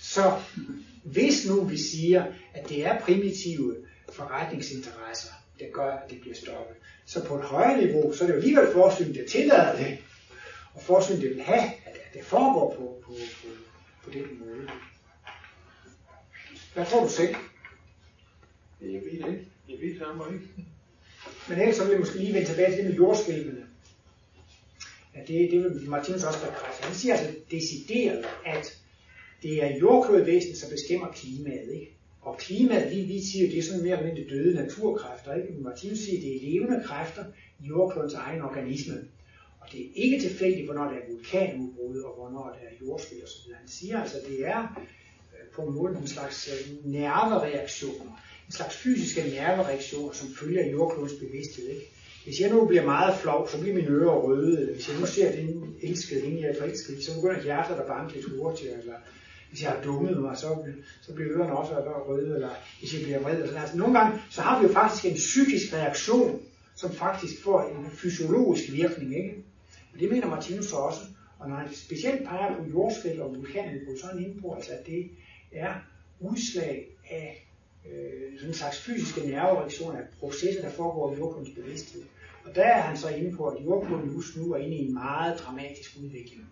[0.00, 0.40] så
[1.04, 3.76] hvis nu vi siger, at det er primitive
[4.12, 8.34] forretningsinteresser, der gør, at det bliver stoppet, så på et højere niveau, så er det
[8.34, 9.98] jo alligevel forskning, der tillader det,
[10.74, 13.48] og forskning, der vil have, at det foregår på, på, på,
[14.04, 14.68] på den måde.
[16.74, 17.34] Hvad tror du selv?
[18.80, 19.53] Jeg ved det ikke.
[19.68, 20.46] Det ved det ikke.
[21.48, 23.66] Men ellers så vil jeg måske lige vende tilbage til det med jordskælvene.
[25.14, 26.84] Ja, det, det vil Martinus også bekræfte.
[26.84, 28.78] Han siger altså decideret, at
[29.42, 31.72] det er jordklodvæsenet, som bestemmer klimaet.
[31.72, 31.96] Ikke?
[32.20, 35.34] Og klimaet, vi, vi siger, det er sådan mere eller mindre døde naturkræfter.
[35.34, 35.54] Ikke?
[35.60, 37.24] Martinus siger, det er levende kræfter
[37.60, 38.94] i jordklodens egen organisme.
[39.60, 43.52] Og det er ikke tilfældigt, hvornår der er vulkanudbrud, og hvornår der er jordskælv osv.
[43.54, 44.84] Han siger altså, det er
[45.32, 51.12] øh, på en måde en slags øh, nervereaktioner en slags fysiske nervereaktioner, som følger jordklodens
[51.12, 51.68] bevidsthed.
[51.68, 51.90] Ikke?
[52.24, 55.06] Hvis jeg nu bliver meget flov, så bliver mine ører røde, eller hvis jeg nu
[55.06, 58.94] ser den elskede hende, jeg er forelsket så begynder hjertet at banke lidt hurtigere, eller
[59.50, 60.64] hvis jeg har dummet mig, så,
[61.02, 61.74] så bliver ørerne også
[62.08, 63.34] røde, eller hvis jeg bliver vred.
[63.34, 63.60] Eller sådan.
[63.60, 66.40] Altså, nogle gange, så har vi jo faktisk en psykisk reaktion,
[66.76, 69.16] som faktisk får en fysiologisk virkning.
[69.16, 69.34] Ikke?
[69.92, 71.00] Og det mener Martinus så også.
[71.38, 74.72] Og når han specielt peger på jordskæld og vulkanudbrud, så er han inde på, altså,
[74.72, 75.10] at det
[75.52, 75.74] er
[76.20, 77.48] udslag af
[77.90, 82.02] øh, sådan en slags fysiske nervereaktioner af processer, der foregår i jordklodens bevidsthed.
[82.44, 84.94] Og der er han så inde på, at jordkloden just nu er inde i en
[84.94, 86.48] meget dramatisk udvikling.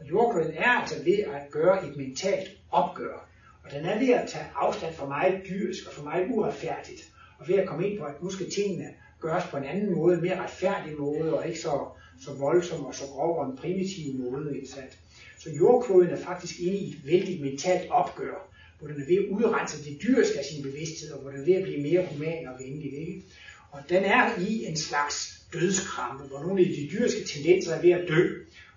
[0.00, 3.28] Og jordkloden er altså ved at gøre et mentalt opgør.
[3.64, 7.02] Og den er ved at tage afstand for meget dyrisk og for meget uretfærdigt.
[7.38, 8.88] Og ved at komme ind på, at nu skal tingene
[9.20, 11.88] gøres på en anden måde, en mere retfærdig måde, og ikke så,
[12.20, 14.58] så voldsom og så grov og en primitiv måde.
[14.58, 14.98] indsat.
[15.38, 19.28] Så jordkloden er faktisk inde i et vældigt mentalt opgør hvor den er ved at
[19.30, 22.48] udrense det dyriske af sin bevidsthed, og hvor den er ved at blive mere human
[22.48, 22.92] og venlig.
[22.98, 23.22] Ikke?
[23.70, 27.90] Og den er i en slags dødskrampe, hvor nogle af de dyriske tendenser er ved
[27.90, 28.22] at dø,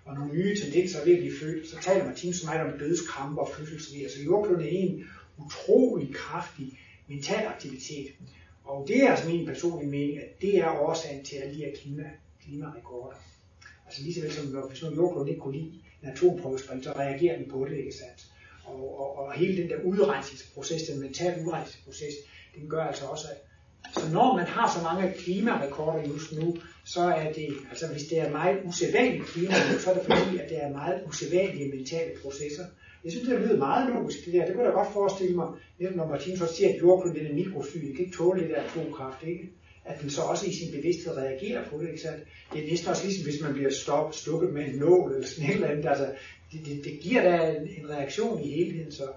[0.04, 1.68] og nogle nye tendenser er ved at blive født.
[1.68, 4.10] Så taler Martin så meget om dødskrampe og fødselsved.
[4.10, 5.04] Så jordkloden er en
[5.38, 8.08] utrolig kraftig mental aktivitet.
[8.64, 11.76] Og det er altså min personlige mening, at det er årsagen til alle de her
[11.82, 12.10] klima,
[12.44, 13.16] klimarekorder.
[13.86, 17.38] Altså lige så vel som hvis nu jordkloden ikke kunne lide en atomprøvespring, så reagerer
[17.38, 18.26] den på det, ikke sandt?
[18.70, 22.14] Og, og, og hele den der udrensningsproces, den mentale udrensningsproces,
[22.56, 23.36] den gør altså også, at
[23.94, 28.18] så når man har så mange klimarekorder just nu, så er det, altså hvis det
[28.18, 32.64] er meget usædvanligt klima, så er det fordi, at det er meget usædvanlige mentale processer.
[33.04, 34.46] Jeg synes, det lyder meget logisk, det der.
[34.46, 38.04] Det kunne jeg godt forestille mig, når Martin så siger, at jordkloden er mikrofyl, kan
[38.04, 39.52] ikke tåle det der atomkraft, ikke?
[39.90, 41.88] At den så også i sin bevidsthed reagerer på det.
[41.88, 42.24] Ikke sandt?
[42.52, 45.50] Det er næsten også ligesom, hvis man bliver stoppet, stukket med en nål eller sådan
[45.50, 45.86] et eller andet.
[45.86, 46.12] Altså,
[46.52, 49.08] det, det, det giver da en, en reaktion i helheden, så,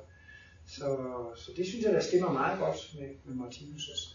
[0.68, 0.98] så,
[1.36, 3.90] så det synes jeg, der stemmer meget godt med, med Martinus.
[3.90, 4.08] Altså.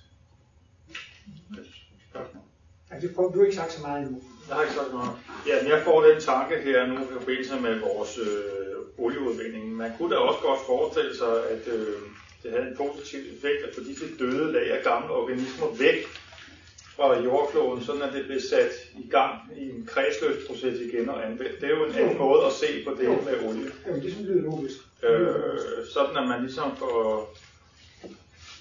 [2.91, 4.23] Altså, du har ikke sagt så meget endnu.
[4.49, 5.15] Jeg har ikke sagt meget.
[5.49, 9.77] Ja, men jeg får den tanke her nu i forbindelse med vores øh, olieudvinding.
[9.77, 11.97] Man kunne da også godt forestille sig, at øh,
[12.43, 15.99] det havde en positiv effekt at få disse døde lag af gamle organismer væk
[16.99, 21.61] fra jordkloden, sådan at det blev sat i gang i en kredsløbsproces igen og anvendt.
[21.61, 23.71] Det er jo en anden måde at se på det med olie.
[23.87, 24.77] Ja, det synes jeg er logisk.
[25.03, 26.99] Øh, sådan at man ligesom får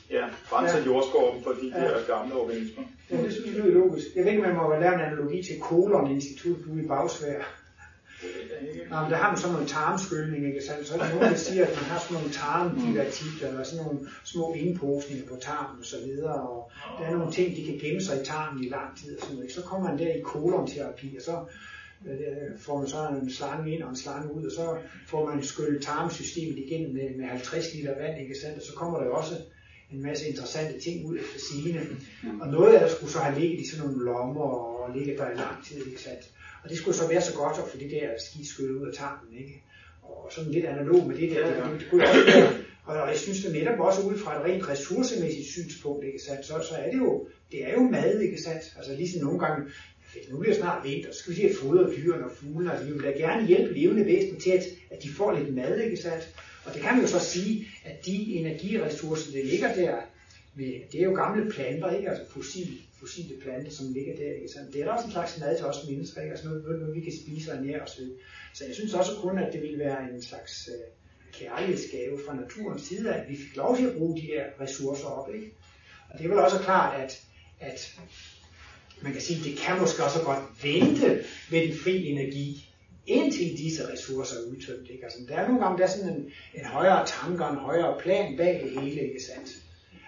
[0.09, 0.85] ja, renset ja.
[0.85, 1.81] jordskorpen for de ja.
[1.83, 2.83] der gamle organismer.
[3.11, 4.07] Ja, det synes jeg er logisk.
[4.15, 7.41] Jeg ved ikke, man må lave en analogi til Kolon Institut ude i Bagsvær.
[8.89, 10.87] Nå, men der har man sådan noget tarmskyldning, ikke sandt?
[10.87, 13.99] Så er der nogen, der siger, at man har sådan nogle tarmdivertikler, eller sådan nogle
[14.23, 18.01] små indposninger på tarmen og så videre, og der er nogle ting, de kan gemme
[18.01, 19.51] sig i tarmen i lang tid og sådan noget.
[19.51, 21.45] Så kommer man der i kolonterapi, og så
[22.07, 24.77] øh, får man så en slange ind og en slange ud, og så
[25.07, 28.57] får man skyllet tarmsystemet igennem med, med 50 liter vand, ikke sandt?
[28.57, 29.35] Og så kommer der også
[29.91, 31.81] en masse interessante ting ud efter sine.
[32.41, 35.31] Og noget af det skulle så have ligget i sådan nogle lommer og ligget der
[35.31, 36.31] i lang tid, ikke sandt?
[36.63, 39.37] Og det skulle så være så godt at få det der skidskyld ud af tarmen,
[39.37, 39.63] ikke?
[40.01, 42.53] Og sådan lidt analog med det der, det, det, det kunne også være,
[42.87, 46.45] og jeg synes det netop også ud fra et rent ressourcemæssigt synspunkt, ikke sandt?
[46.45, 48.73] Så, så er det jo, det er jo mad, ikke sandt?
[48.77, 49.71] Altså ligesom nogle gange,
[50.29, 52.85] nu bliver det snart vinter, så skal vi se at fodre dyrene og fuglene, altså
[52.85, 55.97] vi vil da gerne hjælpe levende væsener til, at, at de får lidt mad, ikke
[55.97, 56.29] sandt?
[56.65, 59.95] Og det kan man jo så sige, at de energiressourcer, der ligger der,
[60.91, 62.09] det er jo gamle planter, ikke?
[62.09, 64.33] altså fossil, fossile planter, som ligger der.
[64.33, 64.47] Ikke?
[64.47, 66.31] Så det er da også en slags mad til os mennesker, ikke?
[66.31, 68.11] altså noget, noget, noget vi kan spise og nære os ved.
[68.53, 70.87] Så jeg synes også kun, at det ville være en slags øh,
[71.33, 75.33] kærlighedsgave fra naturens side, at vi fik lov til at bruge de her ressourcer op.
[75.35, 75.51] Ikke?
[76.09, 77.21] Og det er vel også klart, at,
[77.59, 77.99] at
[79.01, 82.73] man kan sige, at det kan måske også godt vente med den fri energi,
[83.07, 84.89] indtil disse ressourcer er udtømt.
[84.89, 85.03] Ikke?
[85.03, 87.99] Altså, der er nogle gange der er sådan en, en højere tanke og en højere
[88.01, 89.49] plan bag det hele, ikke sandt?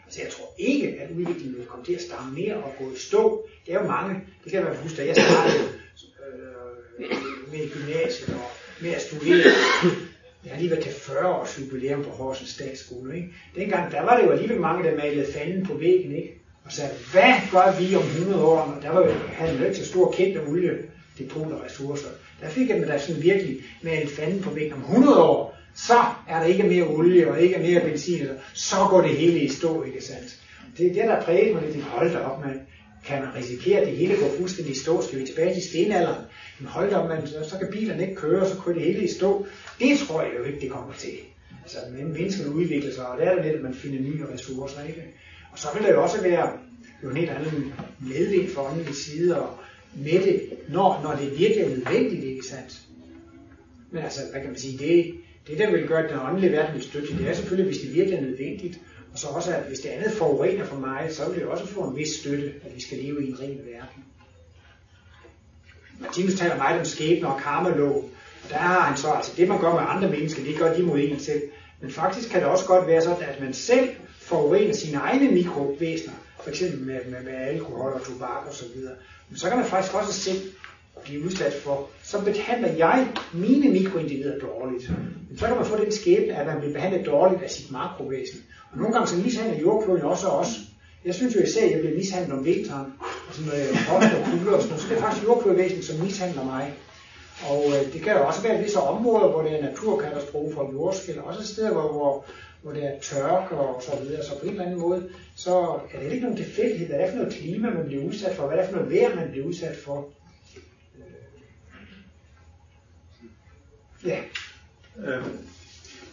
[0.09, 3.47] Altså jeg tror ikke, at udviklingen vil komme til at stagnere og gå i stå.
[3.65, 5.63] Det er jo mange, det kan man huske, da jeg startede
[6.99, 8.49] øh, med gymnasiet og
[8.81, 9.43] med at studere.
[10.43, 13.15] Jeg har lige været til 40 års jubilæum på Horsens Statsskole.
[13.15, 13.29] Ikke?
[13.55, 16.41] Dengang, der var det jo alligevel mange, der malede fanden på væggen, ikke?
[16.65, 18.59] og sagde, hvad gør vi om 100 år?
[18.59, 20.77] Og der var jo, havde jo ikke så stor kendte olie
[21.19, 22.09] depot og ressourcer.
[22.41, 26.39] Der fik jeg da sådan virkelig malet fanden på væggen om 100 år så er
[26.39, 30.03] der ikke mere olie og ikke mere benzin, så går det hele i stå, ikke
[30.03, 30.39] sandt?
[30.77, 32.61] Det er det, der præger mig lidt, hold da op, man,
[33.05, 36.25] kan man risikere, at det hele går fuldstændig i stå, skal vi tilbage til stenalderen,
[36.59, 39.07] men hold da op, man, så, kan bilerne ikke køre, så kører det hele i
[39.07, 39.47] stå.
[39.79, 41.13] Det tror jeg jo ikke, det kommer til.
[41.63, 44.83] Altså, men mennesket udvikler sig, og der er det lidt, at man finder nye ressourcer,
[44.83, 45.03] ikke?
[45.51, 46.51] Og så vil der jo også være
[47.03, 49.57] jo en helt anden medvind for åndelig side, og
[49.95, 52.81] med det, når, når det virkelig er nødvendigt, ikke sandt?
[53.91, 55.15] Men altså, hvad kan man sige, det,
[55.47, 58.17] det, der vil gøre, den åndelige verden lidt støtte, det er selvfølgelig, hvis det virkelig
[58.17, 58.79] er nødvendigt.
[59.13, 61.83] Og så også, at hvis det andet forurener for mig, så vil det også få
[61.83, 64.03] en vis støtte, at vi skal leve i en ren verden.
[65.99, 68.09] Martinus taler meget om skæbne og karmalov.
[68.43, 70.83] Og der har han så, altså det man gør med andre mennesker, det gør de
[70.83, 71.41] mod en selv.
[71.81, 76.13] Men faktisk kan det også godt være sådan, at man selv forurener sine egne mikrovæsener,
[76.43, 78.95] for eksempel med, med, med alkohol og tobak og så videre.
[79.29, 80.41] Men så kan man faktisk også selv
[81.03, 84.89] blive udsat for, så behandler jeg mine mikroindivider dårligt.
[85.29, 88.39] Men så kan man få den skæbne, at man bliver behandlet dårligt af sit makrovæsen.
[88.71, 90.47] Og nogle gange så mishandler jordkloden også os.
[91.05, 92.87] Jeg synes jo især, at jeg bliver mishandlet om vinteren,
[93.27, 94.81] altså, og sådan noget frost og kulde og sådan noget.
[94.81, 96.73] Så det er faktisk jordklodvæsen, som mishandler mig.
[97.49, 101.17] Og øh, det kan jo også være visse områder, hvor det er naturkatastrofer og jordskæld,
[101.17, 102.25] også steder, hvor, hvor,
[102.61, 104.23] hvor det er tørke og så videre.
[104.23, 105.53] Så på en eller anden måde, så
[105.93, 108.47] er det ikke nogen tilfældighed, hvad det er for noget klima, man bliver udsat for,
[108.47, 110.07] hvad det er for noget vejr, man bliver udsat for.
[114.05, 114.23] Ja.
[115.05, 115.25] Øh,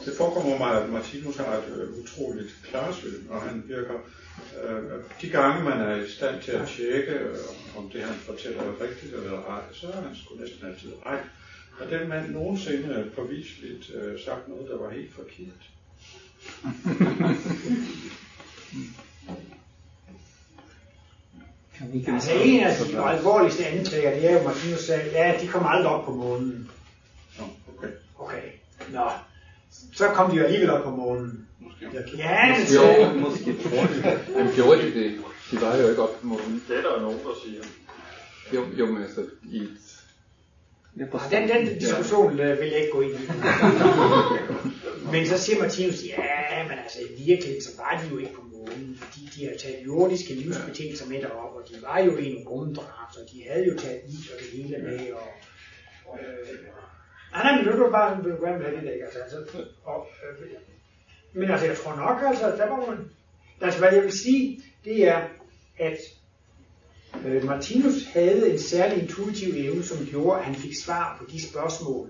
[0.04, 3.94] det forekommer mig, at Martinus har et øh, utroligt klarsyn, og han virker,
[4.64, 4.82] øh,
[5.22, 7.36] de gange man er i stand til at tjekke, øh,
[7.76, 11.20] om det han fortæller er rigtigt eller ej, så er han sgu næsten altid ej.
[11.78, 15.62] Har den mand nogensinde påviseligt øh, sagt noget, der var helt forkert?
[22.06, 25.92] Altså en af de alvorligste anklager, det er jo, Martinus sagde, ja, de kommer aldrig
[25.92, 26.70] op på månen.
[28.26, 28.50] Okay.
[28.88, 29.10] Nå.
[29.92, 31.48] Så kom de jo alligevel op på månen.
[31.60, 32.16] Måske.
[32.16, 34.36] Ja, Jo, måske tror de det.
[34.36, 35.18] Men gjorde de det?
[35.50, 36.64] De var jo ikke op på månen.
[36.68, 37.62] Det er der jo nogen, der siger.
[38.54, 39.78] Jo, jo men altså i et...
[41.30, 43.26] Den, den diskussion øh, vil jeg ikke gå ind i.
[45.12, 48.42] men så siger Martinus, ja, men altså i virkeligheden, så var de jo ikke på
[48.52, 52.48] månen, fordi de har taget jordiske livsbetingelser med derop, og de var jo i en
[52.48, 55.28] rumdragt, og de havde jo taget is og det hele med, og,
[56.06, 56.58] og øh,
[57.36, 59.04] Ah, han er du bare, vil du gerne det der, ikke?
[59.04, 59.36] Altså, altså,
[59.84, 60.48] og, øh,
[61.32, 62.98] men altså, jeg tror nok, altså, der var man,
[63.60, 65.22] altså, hvad jeg vil sige, det er,
[65.78, 65.98] at
[67.24, 71.42] Øh, Martinus havde en særlig intuitiv evne, som gjorde, at han fik svar på de
[71.42, 72.08] spørgsmål,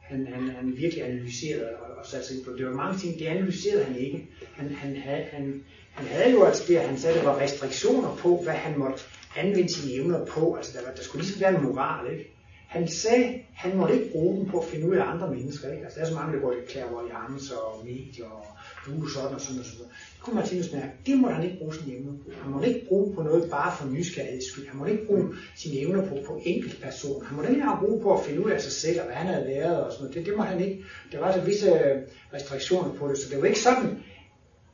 [0.00, 2.52] han, han, han virkelig analyserede og, og satte sig ind på.
[2.58, 4.28] Det var mange ting, det analyserede han ikke.
[4.54, 8.40] Han, han, havde, han, han havde jo altså det, han sagde, der var restriktioner på,
[8.42, 9.04] hvad han måtte
[9.36, 10.54] anvende sine evner på.
[10.54, 12.33] Altså der, var, der skulle ligesom være en moral, ikke?
[12.74, 15.72] Han sagde, han måtte ikke bruge dem på at finde ud af andre mennesker.
[15.72, 15.84] Ikke?
[15.84, 18.46] Altså, der er så mange, der går i clairvoyance og medier og
[18.86, 19.86] du sådan og sådan og sådan.
[20.14, 22.30] Det kunne Martinus mærke, det må han ikke bruge sine evner på.
[22.42, 24.68] Han må ikke bruge på noget bare for nysgerrigheds skyld.
[24.68, 27.26] Han må ikke bruge sine evner på, på enkelt person.
[27.26, 29.26] Han må ikke have bruge på at finde ud af sig selv, og hvad han
[29.26, 30.14] havde været og sådan noget.
[30.16, 30.84] Det, det må han ikke.
[31.12, 32.02] Der var så visse øh,
[32.34, 33.90] restriktioner på det, så det var ikke sådan,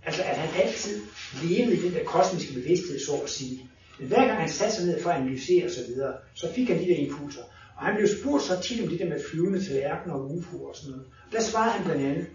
[0.07, 1.01] altså, at han altid
[1.45, 3.71] levede i den der kosmiske bevidsthed, så at sige.
[3.99, 6.69] Men hver gang han satte sig ned for at analysere osv., så, videre, så fik
[6.69, 7.43] han de der impulser.
[7.81, 10.77] Og han blev spurgt så tit om det der med flyvende tallerkener og UFO og
[10.77, 11.07] sådan noget.
[11.33, 12.27] Der svarede han blandt andet,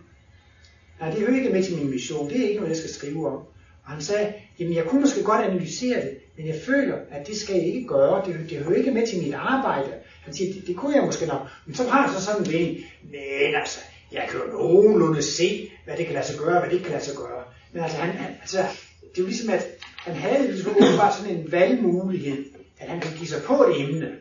[0.99, 3.27] nej, det hører ikke med til min mission, det er ikke noget, jeg skal skrive
[3.27, 3.41] om.
[3.83, 7.37] Og han sagde, jamen jeg kunne måske godt analysere det, men jeg føler, at det
[7.37, 8.25] skal jeg ikke gøre.
[8.25, 9.93] Det, det hører ikke med til mit arbejde.
[10.23, 11.41] Han siger, det, det kunne jeg måske nok.
[11.65, 13.79] Men så har han så sådan en mening, men altså,
[14.11, 16.93] jeg kan jo nogenlunde se, hvad det kan lade sig gøre, hvad det ikke kan
[16.93, 17.43] lade sig gøre.
[17.73, 18.57] Men altså, han, han, altså
[19.01, 22.45] det er jo ligesom, at han havde ligesom åbenbart sådan en valgmulighed,
[22.79, 24.11] at han kan give sig på et emne,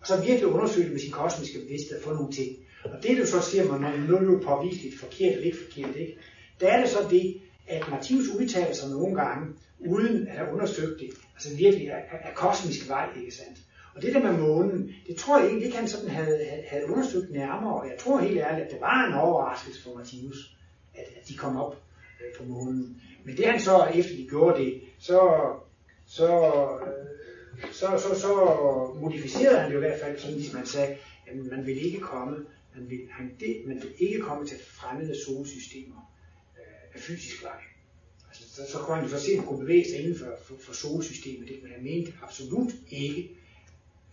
[0.00, 2.56] og så virkelig undersøge det med sin kosmiske bevidsthed og få nogle ting.
[2.84, 5.96] Og det du så siger, man, når nu er jo påviseligt forkert eller ikke forkert,
[5.96, 6.18] ikke?
[6.60, 11.00] der er det så det, at Martinus udtaler sig nogle gange, uden at have undersøgt
[11.00, 13.58] det, altså virkelig er, er kosmisk vej, ikke sandt?
[13.94, 17.32] Og det der med månen, det tror jeg egentlig ikke, han sådan havde, havde undersøgt
[17.32, 20.56] nærmere, og jeg tror helt ærligt, at det var en overraskelse for Martinus,
[20.94, 21.76] at, at de kom op
[22.20, 23.02] øh, på månen.
[23.24, 25.20] Men det han så, efter de gjorde det, så,
[26.06, 26.28] så,
[26.86, 27.18] øh,
[27.72, 28.30] så, så, så
[29.00, 32.46] modificerede han jo i hvert fald, sådan ligesom han sagde, at man vil ikke komme,
[32.76, 36.12] man vil, han, det, man vil ikke komme til fremmede solsystemer
[36.58, 37.60] øh, af fysisk vej.
[38.28, 40.26] Altså, så, så kunne han jo så se, at han kunne bevæge sig inden for,
[40.44, 43.30] for, for solsystemet, det, men han mente absolut ikke,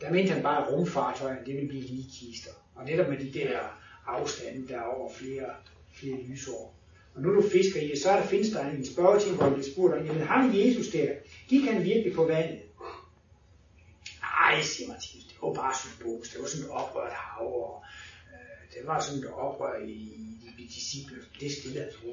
[0.01, 2.51] der mente han bare, at rumfartøjerne, det ville blive lige kister.
[2.75, 3.59] Og netop med de der
[4.07, 5.49] afstande, der er over flere,
[5.93, 6.75] flere lysår.
[7.15, 9.71] Og nu du fisker i det, så er der, findes der en spørgetime, hvor de
[9.71, 11.09] spurgt, jamen ham Jesus der,
[11.47, 12.59] gik han virkelig på vandet?
[14.55, 17.83] Nej, siger Martinus, det var bare symbolsk, det var sådan et oprørt hav, og
[18.33, 19.91] øh, det var sådan et oprør i,
[20.45, 22.09] i de disciple, det stille at tro.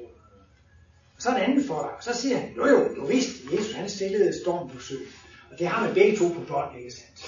[1.15, 3.73] Og så er en anden for dig, så siger han, jo jo, du vidste, Jesus
[3.73, 5.07] han stillede storm på søen.
[5.51, 7.19] Og det har man begge to på bånd, ikke sandt?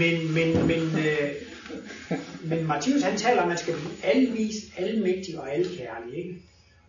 [0.00, 1.32] men, men, men, øh,
[2.44, 6.18] men Martinus han taler om, at man skal blive alvis, almægtig og alkærlig.
[6.18, 6.42] Ikke?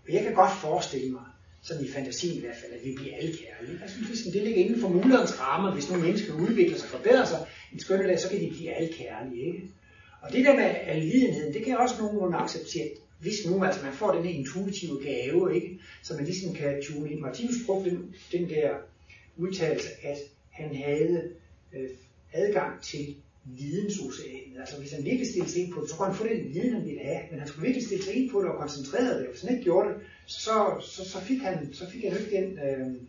[0.07, 1.25] Og jeg kan godt forestille mig,
[1.61, 3.79] sådan i fantasien i hvert fald, at vi bliver kærlige.
[3.81, 6.91] Jeg synes ligesom, det ligger inden for mulighedens rammer, hvis nogle mennesker udvikler sig og
[6.97, 9.61] forbedrer sig en skønne så kan de blive kærlige, Ikke?
[10.21, 14.11] Og det der med alvidenheden, det kan også nogenlunde acceptere, hvis nu altså man får
[14.15, 15.79] den her intuitive gave, ikke?
[16.03, 17.19] så man ligesom kan tune ind.
[17.19, 18.69] Martinus brugte den, den der
[19.37, 20.17] udtalelse, at
[20.49, 21.29] han havde
[21.73, 21.89] øh,
[22.33, 24.59] adgang til vidensoceanet.
[24.59, 26.73] Altså hvis han virkelig stillede sig ind på det, så kunne han få den viden,
[26.73, 29.27] han ville have, men han skulle virkelig stille sig ind på det og koncentrere det.
[29.29, 29.97] Hvis han ikke gjorde det,
[30.29, 33.01] så, så, så fik han, så fik han ikke den, øh,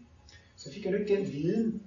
[0.56, 1.82] så fik han ikke den viden.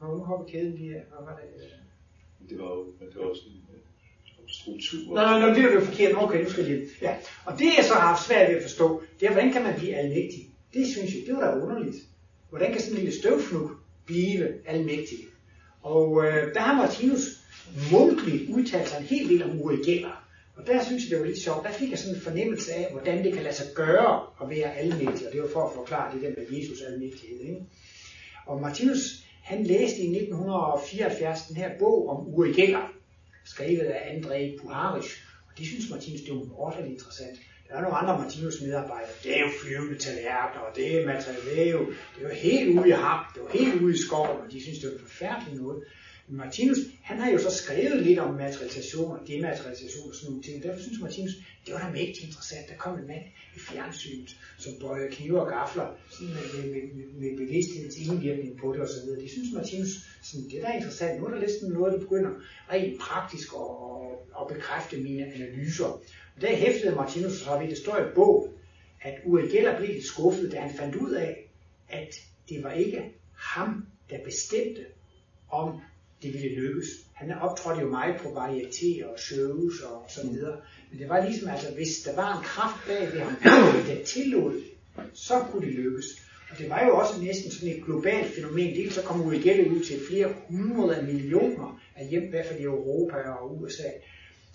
[0.00, 1.02] Og nu hopper kæden lige af.
[1.08, 2.48] Hvad var det?
[2.50, 3.64] Det var jo, det var også en
[4.48, 5.14] struktur.
[5.14, 6.12] Nej, nej, nej, det er jo forkert.
[6.16, 7.16] Okay, nu skal jeg Ja.
[7.44, 9.78] Og det jeg så har haft svært ved at forstå, det er, hvordan kan man
[9.78, 10.50] blive almægtig?
[10.74, 11.96] Det synes jeg, det var da underligt.
[12.50, 13.70] Hvordan kan sådan en lille støvfnug
[14.06, 15.18] blive almægtig?
[15.82, 17.22] Og øh, der har Martinus
[17.92, 20.23] mundtligt udtalt sig en hel del om Uri Geller.
[20.56, 21.64] Og der synes jeg, det var lidt sjovt.
[21.66, 24.76] Der fik jeg sådan en fornemmelse af, hvordan det kan lade sig gøre at være
[24.76, 25.26] almægtig.
[25.26, 27.40] Og det var for at forklare det der med Jesus almægtighed.
[27.40, 27.60] Ikke?
[28.46, 32.92] Og Martinus, han læste i 1974 den her bog om Uri Geller,
[33.44, 35.10] skrevet af André Puharish.
[35.48, 37.38] Og det synes Martinus, det var ordentligt interessant.
[37.68, 39.10] Der er nogle andre Martinus medarbejdere.
[39.22, 41.78] Det er jo flyvende tallerkener, og det er materiale,
[42.14, 44.52] det er jo helt ude i ham, det er jo helt ude i skoven, og
[44.52, 45.84] de synes, det er forfærdeligt noget.
[46.28, 50.62] Martinus, han har jo så skrevet lidt om materialisation og dematerialisation og sådan nogle ting.
[50.62, 51.32] Derfor synes Martinus,
[51.66, 52.68] det var da mægtigt interessant.
[52.68, 53.24] Der kom en mand
[53.56, 58.72] i fjernsynet, som bøjer knive og gafler sådan med, med, med, med bevidsthedens indvirkning på
[58.72, 59.08] det osv.
[59.22, 61.20] Det synes Martinus, sådan, det er interessant.
[61.20, 62.30] Nu er der lidt sådan noget, der begynder
[62.72, 63.70] rent praktisk at,
[64.40, 65.86] at bekræfte mine analyser.
[66.36, 68.48] Og der hæftede Martinus så ved, det står i bog,
[69.02, 71.50] at Uri Geller blev lidt skuffet, da han fandt ud af,
[71.88, 72.08] at
[72.48, 73.02] det var ikke
[73.34, 74.84] ham, der bestemte,
[75.50, 75.80] om
[76.32, 76.86] det ville lykkes.
[77.12, 80.56] Han optrådte jo meget på varieté og shows og så videre.
[80.90, 83.36] Men det var ligesom, altså hvis der var en kraft bag ved ham,
[83.88, 84.62] der tillod
[85.12, 86.06] så kunne det lykkes.
[86.50, 88.74] Og det var jo også næsten sådan et globalt fænomen.
[88.74, 92.62] Dels så kom Uri ud til flere hundrede millioner af hjem, i hvert fald i
[92.62, 93.88] Europa og USA.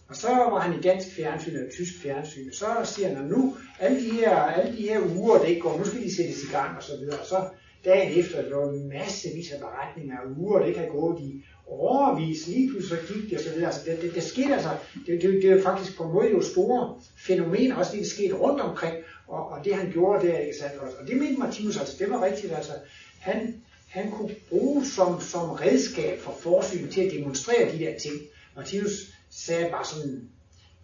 [0.07, 3.57] Og så var han i dansk fjernsyn og tysk fjernsyn, og så siger han, nu
[3.79, 6.51] alle de her, alle de her uger, der ikke går, nu skal de sættes i
[6.51, 7.19] gang og så videre.
[7.19, 7.49] Og så
[7.85, 12.47] dagen efter, der var en massevis af beretninger af uger, det kan gå de overvis,
[12.47, 13.65] lige pludselig gik det og så videre.
[13.65, 14.69] Altså, det, det, det skete altså,
[15.05, 18.33] det, det, det er faktisk på en måde jo store fænomener, også det, der skete
[18.33, 18.95] rundt omkring,
[19.27, 20.81] og, og det han gjorde der, ikke sandt?
[20.81, 22.71] Og det mente Martinus, altså det var rigtigt, altså
[23.19, 28.15] han, han kunne bruge som, som redskab for forsyn til at demonstrere de der ting.
[28.55, 28.91] Martinus
[29.29, 30.29] sagde bare sådan,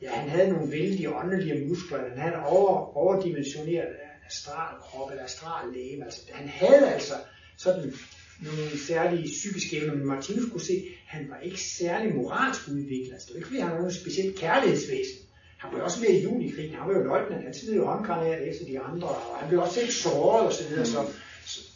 [0.01, 3.87] ja, han havde nogle vældige åndelige muskler, han havde over, overdimensioneret
[4.27, 6.03] astral krop eller astral læge.
[6.05, 7.13] altså han havde altså
[7.57, 7.93] sådan
[8.41, 13.13] nogle særlige psykiske evner, men Martinus kunne se, at han var ikke særlig moralsk udviklet.
[13.13, 15.19] Altså, det var ikke, fordi han var nogen specielt kærlighedsvæsen.
[15.57, 16.75] Han blev også med i junikrigen.
[16.75, 17.43] Han var jo løjtnant.
[17.43, 20.63] Han tidligere jo håndgranater efter de andre, og han blev også selv såret og så
[20.69, 20.85] videre.
[20.85, 20.99] Så,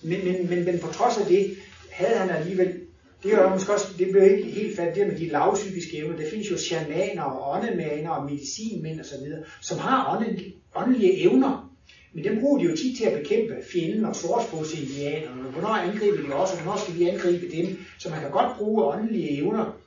[0.04, 1.58] men, men, men, men på trods af det,
[1.92, 2.80] havde han alligevel
[3.24, 6.18] det er jo måske også, det blev ikke helt fat det med de lavpsykiske evner.
[6.18, 9.28] Der findes jo shamaner og åndemaner og medicinmænd osv.,
[9.62, 11.69] som har åndelige, åndelige evner.
[12.14, 15.50] Men dem bruger de jo tit til at bekæmpe fjenden og sortfodsindianerne.
[15.50, 17.78] Hvornår angriber de også, og hvornår skal vi angribe dem?
[18.00, 19.80] Så man kan godt bruge åndelige evner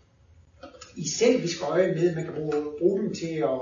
[0.96, 2.14] i selvisk øje med.
[2.14, 3.60] Man kan bruge, bruge dem til at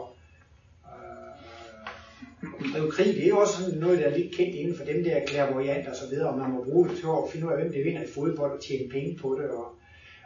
[2.62, 3.06] øh, drive krig.
[3.06, 5.88] Det er jo også sådan noget, der er lidt kendt inden for dem der klærvoyant
[5.88, 7.84] og så videre, og man må bruge det til at finde ud af, hvem det
[7.84, 9.50] vinder i fodbold og tjene penge på det.
[9.50, 9.66] Og,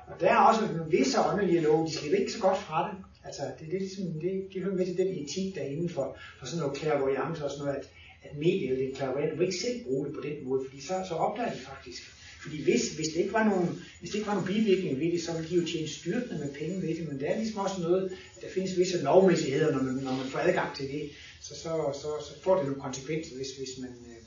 [0.06, 0.60] og der er også
[0.90, 2.98] visse åndelige love, de slipper ikke så godt fra det.
[3.24, 6.16] Altså, det, det, ligesom, det, det hører med til den etik, der er inden for,
[6.38, 7.86] for sådan noget klærvoyance og sådan noget, at,
[8.24, 10.80] at medier, det er klærvoyant, du må ikke selv bruge det på den måde, fordi
[10.80, 12.02] så, så opdager de faktisk.
[12.44, 13.68] Fordi hvis, hvis, det ikke var nogen,
[14.00, 16.54] hvis det ikke var nogen bivirkning ved det, så ville de jo tjene styrtende med
[16.60, 18.04] penge ved det, men det er ligesom også noget,
[18.36, 21.10] at der findes visse lovmæssigheder, når man, når man får adgang til det,
[21.40, 21.72] så, så,
[22.02, 24.20] så, så får det nogle konsekvenser, hvis, hvis man, øh,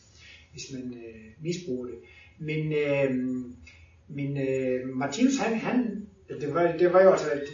[0.52, 2.00] hvis man øh, misbruger det.
[2.40, 3.10] Men, øh,
[4.18, 6.08] men øh, Martinus, han, han
[6.42, 7.48] det, var, det var jo altså et,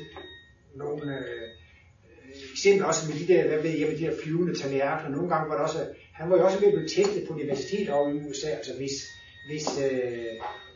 [0.75, 4.55] nogle øh, øh eksempler også med de der, hvad ved jeg, med de der flyvende
[4.59, 5.15] tallerkener.
[5.15, 5.79] Nogle gange var det også,
[6.13, 8.95] han var jo også ved at blive testet på universitet over i USA, altså hvis,
[9.47, 10.33] hvis øh,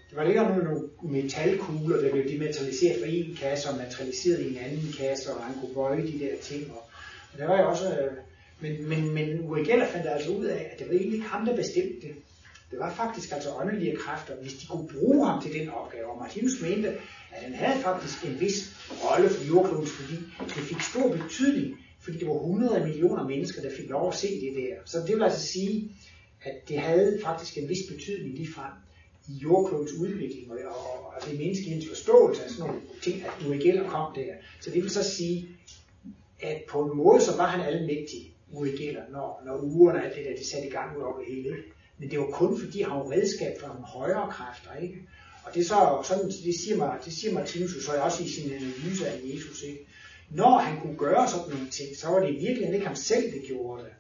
[0.10, 4.50] der var ikke nogen, nogle metalkugler, der blev dematerialiseret fra en kasse og materialiseret i
[4.50, 6.72] en anden kasse, og han kunne bøje de der ting.
[6.72, 6.84] Og,
[7.34, 8.12] og der var jo også, øh,
[8.60, 11.46] men, men, men Uri Geller fandt altså ud af, at det var egentlig ikke ham,
[11.46, 12.16] der bestemte det.
[12.72, 16.06] Det var faktisk altså åndelige kræfter, hvis de kunne bruge ham til den opgave.
[16.06, 16.90] Og Martinus mente,
[17.32, 18.58] at han havde faktisk en vis
[19.04, 21.78] rolle for jordklodens, fordi det fik stor betydning,
[22.08, 24.76] fordi det var 100 millioner mennesker, der fik lov at se det der.
[24.86, 25.92] Så det vil altså sige,
[26.42, 28.72] at det havde faktisk en vis betydning lige frem
[29.28, 33.52] i jordklodens udvikling og, og, og det menneskehedens forståelse af sådan nogle ting, at du
[33.52, 34.34] ikke kom der.
[34.62, 35.50] Så det vil så sige,
[36.40, 40.16] at på en måde så var han almægtig, Uri Geller, når, når ugerne og alt
[40.16, 41.56] det der, det satte i gang ud over det hele.
[41.98, 44.98] Men det var kun fordi han var redskab for nogle højere kræfter, ikke?
[45.44, 48.52] Og det, er så, sådan, det, siger, mig, det siger Martinus så også i sin
[48.52, 49.64] analyse af Jesus.
[49.64, 49.88] Ikke?
[50.30, 53.32] Når han kunne gøre sådan nogle ting, så var det i virkeligheden ikke ham selv,
[53.32, 53.94] der gjorde det.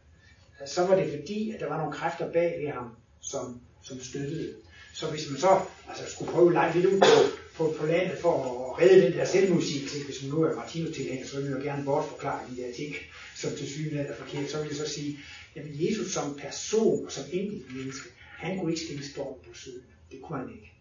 [0.69, 2.89] Så var det fordi, at der var nogle kræfter bag ved ham,
[3.21, 4.53] som, som støttede.
[4.93, 5.59] Så hvis man så
[5.89, 8.33] altså, skulle prøve lege lidt ud på, på, på landet for
[8.71, 11.65] at redde den der selvmusik, hvis man nu er Martinus tilhænger, så vil man jo
[11.65, 12.95] gerne bortforklare de der ting,
[13.35, 14.51] som til syvende er forkert.
[14.51, 15.19] Så vil jeg så sige,
[15.55, 19.83] at Jesus som person og som enkelt menneske, han kunne ikke stille storm på søen.
[20.11, 20.73] Det kunne han ikke.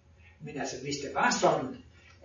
[0.44, 1.76] Men altså, hvis det var sådan,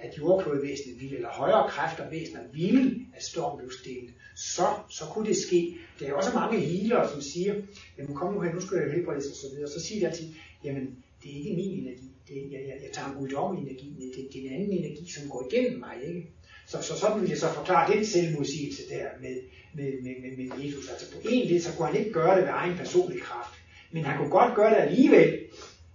[0.01, 5.27] at jordklodvæsenet ville, eller højere kræfter væsener ville, at stormen blev stillet, så, så kunne
[5.27, 5.77] det ske.
[5.99, 7.55] Der er også mange healere, som siger,
[7.97, 9.69] jamen kom nu her, nu skal jeg helbredes og så videre.
[9.69, 10.27] Så siger de altid,
[10.63, 10.85] jamen
[11.23, 14.07] det er ikke min energi, det er, jeg, jeg, jeg tager en guddommelig energi, men
[14.15, 15.95] det, det er en anden energi, som går igennem mig.
[16.07, 16.27] Ikke?
[16.67, 19.35] Så, så sådan vil jeg så forklare den selvmodsigelse der med,
[19.73, 20.89] med, med, med, med Jesus.
[20.89, 23.53] Altså på en led, så kunne han ikke gøre det ved egen personlig kraft,
[23.91, 25.39] men han kunne godt gøre det alligevel,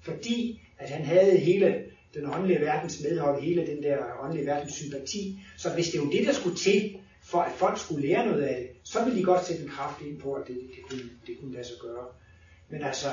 [0.01, 1.85] fordi at han havde hele
[2.17, 5.41] den åndelige verdens medhold, hele den der åndelige verdens sympati.
[5.57, 8.57] Så hvis det jo det, der skulle til, for at folk skulle lære noget af
[8.57, 11.37] det, så ville de godt sætte en kraft ind på, at det, det, kunne, det
[11.41, 12.05] kunne lade sig gøre.
[12.69, 13.09] Men altså,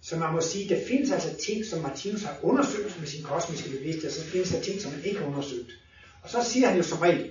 [0.00, 3.70] så man må sige, der findes altså ting, som Martinus har undersøgt med sin kosmiske
[3.70, 5.70] bevidsthed, og så findes der ting, som han ikke har undersøgt.
[6.22, 7.30] Og så siger han jo som regel,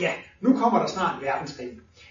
[0.00, 1.70] ja, nu kommer der snart verdenskrig.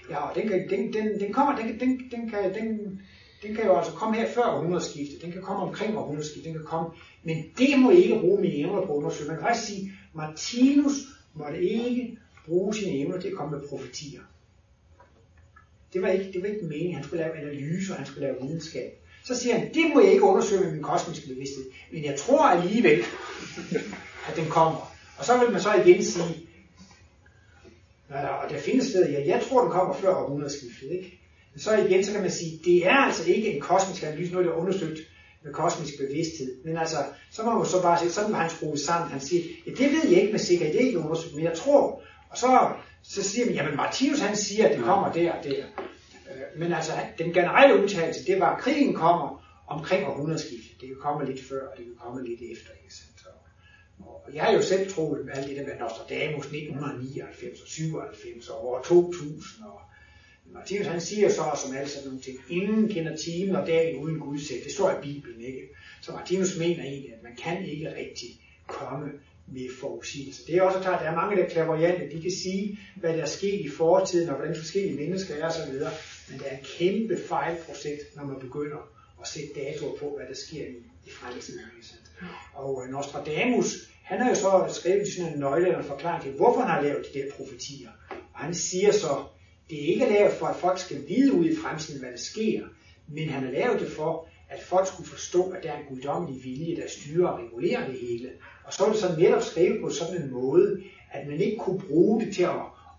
[0.09, 3.01] Ja, og den, kan, den, den, den kommer, den, den, den, kan, den,
[3.41, 6.65] den kan jo altså komme her før århundredeskiftet, den kan komme omkring århundredeskiftet, den kan
[6.65, 6.89] komme,
[7.23, 9.27] men det må ikke bruge mine evner på at undersøge.
[9.27, 10.93] Man kan faktisk sige, Martinus
[11.33, 14.21] måtte ikke bruge sine evner til at komme med profetier.
[15.93, 18.91] Det var ikke, det var ikke meningen, han skulle lave analyser, han skulle lave videnskab.
[19.23, 22.45] Så siger han, det må jeg ikke undersøge med min kosmiske bevidsthed, men jeg tror
[22.45, 22.99] alligevel,
[24.29, 24.95] at den kommer.
[25.17, 26.47] Og så vil man så igen sige,
[28.09, 31.18] og der findes steder, ja, jeg tror, den kommer før århundredeskiftet, ikke?
[31.59, 34.53] Så igen, så kan man sige, det er altså ikke en kosmisk analyse, noget der
[34.53, 34.99] er undersøgt
[35.43, 36.63] med kosmisk bevidsthed.
[36.65, 36.97] Men altså,
[37.31, 39.11] så må man så bare sige, sådan var han skruet sammen.
[39.11, 41.53] Han siger, ja, det ved jeg ikke med sikkerhed, det er ikke undersøgt, men jeg
[41.53, 42.01] tror.
[42.29, 42.71] Og så,
[43.03, 45.65] så siger man, jamen Martinus han siger, at det kommer der og der.
[46.29, 50.81] Øh, men altså, den generelle udtalelse, det var, at krigen kommer omkring århundredeskiftet.
[50.81, 52.71] Det kan komme lidt før, og det kan komme lidt efter.
[52.83, 52.93] Ikke?
[52.93, 53.03] Så,
[53.99, 58.49] og jeg har jo selv troet med alt det der med Nostradamus 1999 og 97
[58.49, 59.81] og år 2000 og
[60.53, 64.19] Martinus han siger så som alle sådan nogle ting, ingen kender timen og dagen uden
[64.19, 64.63] Gud selv.
[64.63, 65.69] Det står i Bibelen, ikke?
[66.01, 68.29] Så Martinus mener egentlig, at man kan ikke rigtig
[68.67, 69.11] komme
[69.47, 70.45] med forudsigelser.
[70.45, 73.21] Det er også klart, at der er mange der klaverjante, de kan sige, hvad der
[73.21, 75.73] er sket i fortiden, og hvordan forskellige mennesker er osv.,
[76.29, 78.77] men det er en kæmpe fejlprojekt, når man begynder
[79.21, 80.75] at sætte datoer på, hvad der sker i,
[81.05, 81.59] i fremtiden.
[82.53, 86.31] Og øh, Nostradamus, han har jo så skrevet sådan en nøgle eller en forklaring til,
[86.31, 87.89] hvorfor han har lavet de der profetier.
[88.33, 89.23] Og han siger så,
[89.69, 92.61] det er ikke lavet for, at folk skal vide ud i fremtiden, hvad der sker,
[93.07, 96.43] men han har lavet det for, at folk skulle forstå, at der er en guddommelig
[96.43, 98.29] vilje, der styrer og regulerer det hele.
[98.63, 101.79] Og så er det så netop skrevet på sådan en måde, at man ikke kunne
[101.79, 102.49] bruge det til at,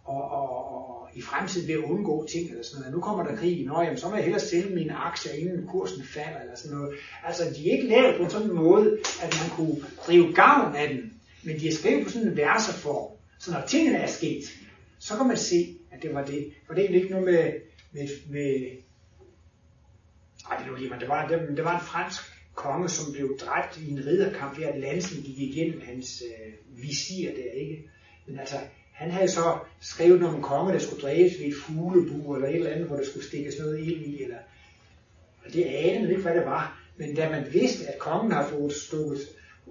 [0.08, 0.48] at, at,
[0.78, 2.94] at i fremtiden ved at undgå ting eller sådan noget.
[2.94, 6.04] Nu kommer der krig i Norge, så må jeg hellere sælge mine aktier, inden kursen
[6.04, 6.94] falder eller sådan noget.
[7.24, 10.88] Altså, de er ikke lavet på sådan en måde, at man kunne drive gavn af
[10.88, 11.10] dem,
[11.42, 13.12] men de er skrevet på sådan en verseform.
[13.38, 14.42] Så når tingene er sket,
[14.98, 16.52] så kan man se, at det var det.
[16.66, 17.52] For det er ikke noget med,
[17.92, 18.76] med, med
[20.50, 22.22] ej, det, var lige, men det, var, det, det var en fransk
[22.54, 27.30] konge, som blev dræbt i en ridderkamp ved at lansen gik igennem hans øh, visir
[27.30, 27.90] der, ikke?
[28.26, 28.56] Men altså,
[28.92, 32.54] han havde så skrevet om en konge, der skulle dræbes ved et fuglebu, eller et
[32.54, 34.38] eller andet, hvor der skulle stikkes noget ild i, eller...
[35.44, 36.82] Og det anede man ikke, hvad det var.
[36.96, 39.18] Men da man vidste, at kongen har fået stukket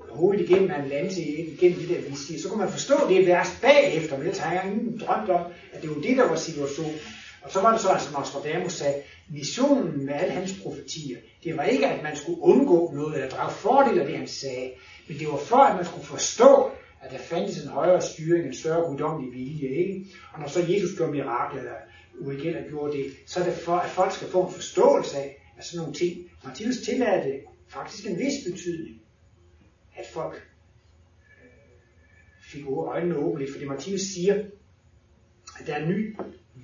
[0.10, 4.28] hovedet igennem Atlante, igennem det der visir, så kunne man forstå det vers bagefter, men
[4.28, 7.00] ellers har jeg ingen drømt om, at det var det, der var situationen.
[7.42, 11.64] Og så var det så, at Nostradamus sagde, missionen med alle hans profetier, det var
[11.64, 14.72] ikke, at man skulle undgå noget eller drage fordel af det, han sagde,
[15.08, 16.72] men det var for, at man skulle forstå,
[17.02, 19.70] at der fandtes en højere styring, en større guddommelig vilje.
[19.70, 20.06] Ikke?
[20.34, 21.76] Og når så Jesus gjorde mirakler, eller
[22.20, 25.66] Uigella gjorde det, så er det for, at folk skal få en forståelse af, at
[25.66, 26.32] sådan nogle ting.
[26.44, 28.99] Martinus tillader det faktisk en vis betydning,
[30.00, 31.50] at folk øh,
[32.52, 34.44] fik øjnene åbne lidt, fordi Martinus siger,
[35.60, 36.16] at der er en ny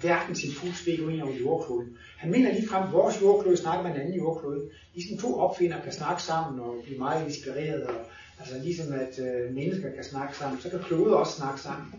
[0.02, 1.98] verden til at gå over jordkloden.
[2.18, 4.70] Han mener lige frem, at vores jordklode snakker med en anden jordklode.
[4.94, 7.84] Ligesom to opfindere kan snakke sammen og blive meget inspireret.
[7.84, 7.96] Og,
[8.40, 11.94] altså ligesom at øh, mennesker kan snakke sammen, så kan kloder også snakke sammen.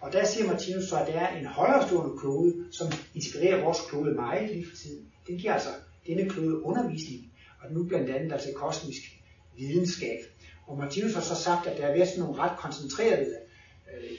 [0.00, 4.14] Og der siger Martinus så, at der er en højrestående klode, som inspirerer vores klode
[4.14, 5.06] meget lige for tiden.
[5.26, 5.68] Den giver altså
[6.06, 9.02] denne klode undervisning, og nu blandt andet altså kosmisk
[9.58, 10.18] videnskab.
[10.70, 13.36] Og Martinus har så sagt, at der er ved sådan nogle ret koncentrerede
[13.94, 14.10] øh,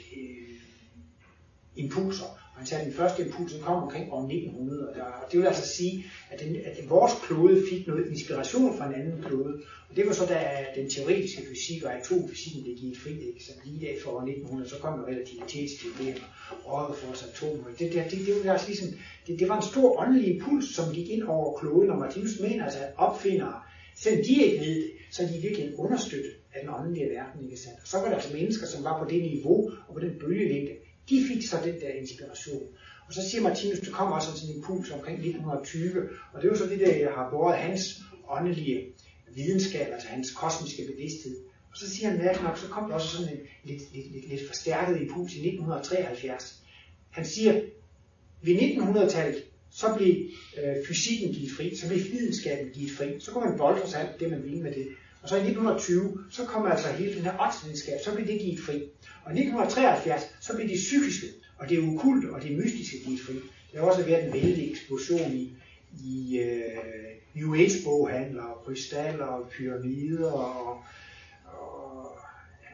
[1.76, 2.26] impulser.
[2.26, 5.40] impulser, han sagde, at den første impuls kom omkring år 1900, og, der, og det
[5.40, 9.54] vil altså sige, at, den, at vores klode fik noget inspiration fra en anden klode.
[9.90, 10.40] Og det var så, da
[10.76, 13.44] den teoretiske fysik og atomfysikken blev givet fri, ikke?
[13.44, 16.18] så lige der år 1900, så kom jo relativitetsteorien
[16.66, 17.64] og Rutherfords atomer.
[17.80, 18.90] Det, det, det, det, var altså ligesom,
[19.28, 22.64] det, det var en stor åndelig impuls, som gik ind over kloden, og Martinus mener
[22.64, 23.56] altså, at opfindere,
[24.04, 27.44] selvom de ikke ved det, så er de virkelig understøttet af den åndelige verden.
[27.44, 27.80] Ikke sandt?
[27.82, 30.74] Og så var der altså mennesker, som var på det niveau og på den bølgelængde,
[31.10, 32.68] de fik så den der inspiration.
[33.08, 36.52] Og så siger Martinus, du kommer også sådan en impuls omkring 1920, og det er
[36.52, 38.94] jo så det der, jeg har båret hans åndelige
[39.36, 41.38] videnskab, altså hans kosmiske bevidsthed.
[41.72, 44.30] Og så siger han mærkeligt nok, så kom der også sådan en lidt, lidt, lidt,
[44.30, 46.64] lidt forstærket impuls i 1973.
[47.10, 47.62] Han siger,
[48.42, 50.16] ved 1900-tallet, så blev
[50.64, 53.20] øh, fysikken givet fri, så blev videnskaben givet fri.
[53.20, 54.88] Så kunne man bolde sig alt det, man ville med det.
[55.22, 58.60] Og så i 1920, så kommer altså hele den her åndsvidenskab, så bliver det givet
[58.60, 58.76] fri.
[59.26, 63.34] Og i 1973, så bliver det psykiske, og det okulte og det mystiske givet fri.
[63.74, 65.54] Der har også været en vældig eksplosion i,
[66.04, 70.84] i uh, New Age boghandler, krystaller, og pyramider og,
[71.46, 72.18] og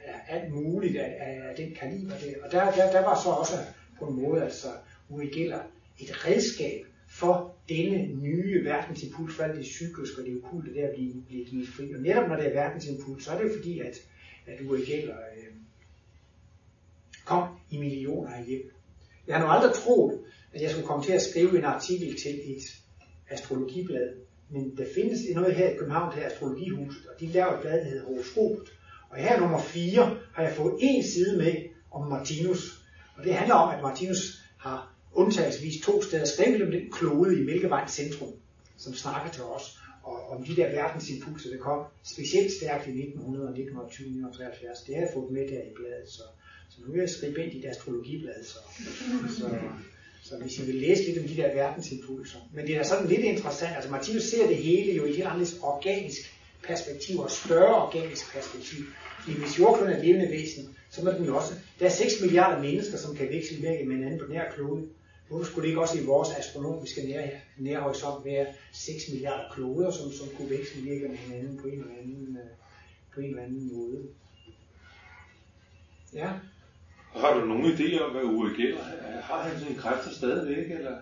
[0.08, 2.34] ja, alt muligt af, af, af den kaliber der.
[2.46, 3.54] Og der, der, der var så også
[4.00, 4.68] på en måde altså
[5.10, 5.60] Uri Geller
[6.00, 6.86] et redskab
[7.20, 11.68] for denne nye verdensimpuls, for alt det psykiske og det okulte der bliver, bliver givet
[11.68, 11.94] fri.
[11.94, 13.96] Og netop når det er verdensimpuls, så er det jo fordi, at,
[14.48, 15.54] at Uri Geller øh,
[17.26, 18.72] kom i millioner af hjem.
[19.28, 20.20] Jeg har nu aldrig troet,
[20.54, 22.64] at jeg skulle komme til at skrive en artikel til et
[23.30, 24.10] astrologiblad,
[24.50, 27.90] men der findes noget her i København, her Astrologihuset, og de laver et blad, der
[27.90, 28.70] hedder Horoskopet.
[29.10, 31.54] Og her nummer 4 har jeg fået en side med
[31.92, 32.82] om Martinus.
[33.16, 37.44] Og det handler om, at Martinus har undtagelsesvis to steder skrevet om den klode i
[37.44, 38.34] Mælkevejens centrum,
[38.78, 39.66] som snakker til os,
[40.04, 44.82] og om de der verdensimpulser, der kom specielt stærkt i 1900 og 1920 1973.
[44.86, 46.24] Det har jeg fået med der i bladet, så
[46.70, 48.58] så nu er jeg skribent i det astrologiblad, så,
[49.38, 49.50] så,
[50.24, 52.38] så hvis I vil læse lidt om de der verdensimpulser.
[52.54, 55.28] Men det er sådan lidt interessant, altså Martinus ser det hele jo i et helt
[55.28, 56.22] andet organisk
[56.64, 58.86] perspektiv, og større organisk perspektiv.
[59.20, 62.62] Fordi hvis jordkloden er levende væsen, så må den jo også, der er 6 milliarder
[62.62, 64.88] mennesker, som kan veksle virke med hinanden på den her klode.
[65.28, 70.12] Hvorfor skulle det ikke også i vores astronomiske nær, nærhorisont være 6 milliarder kloder, som,
[70.12, 72.50] som kunne veksle virke med hinanden på en eller anden, øh,
[73.14, 74.04] på en eller anden måde?
[76.14, 76.32] Ja.
[77.16, 78.84] Har du nogen idé om, hvad Uri Geller
[79.22, 79.44] har?
[79.44, 80.98] han sine kræfter stadigvæk, eller?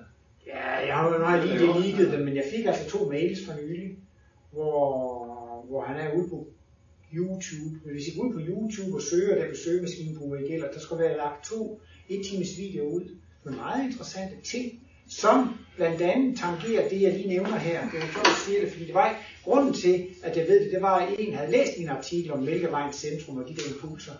[0.48, 3.54] Ja, jeg har jo nok lige deletet dem, men jeg fik altså to mails for
[3.62, 3.98] nylig,
[4.52, 6.48] hvor, hvor han er ude på
[7.14, 7.80] YouTube.
[7.84, 10.80] Men hvis I går ud på YouTube og søger der besøgemaskinen på Uri Geller, der
[10.80, 13.16] skal være lagt to et times videoer ud
[13.46, 14.80] med meget interessante ting,
[15.10, 17.90] som blandt andet tangerer det, jeg lige nævner her.
[17.90, 20.72] Det er jo at sige det, fordi det var grunden til, at jeg ved det,
[20.72, 24.14] det var, at en havde læst en artikel om Mælkevejens centrum og de der impulser.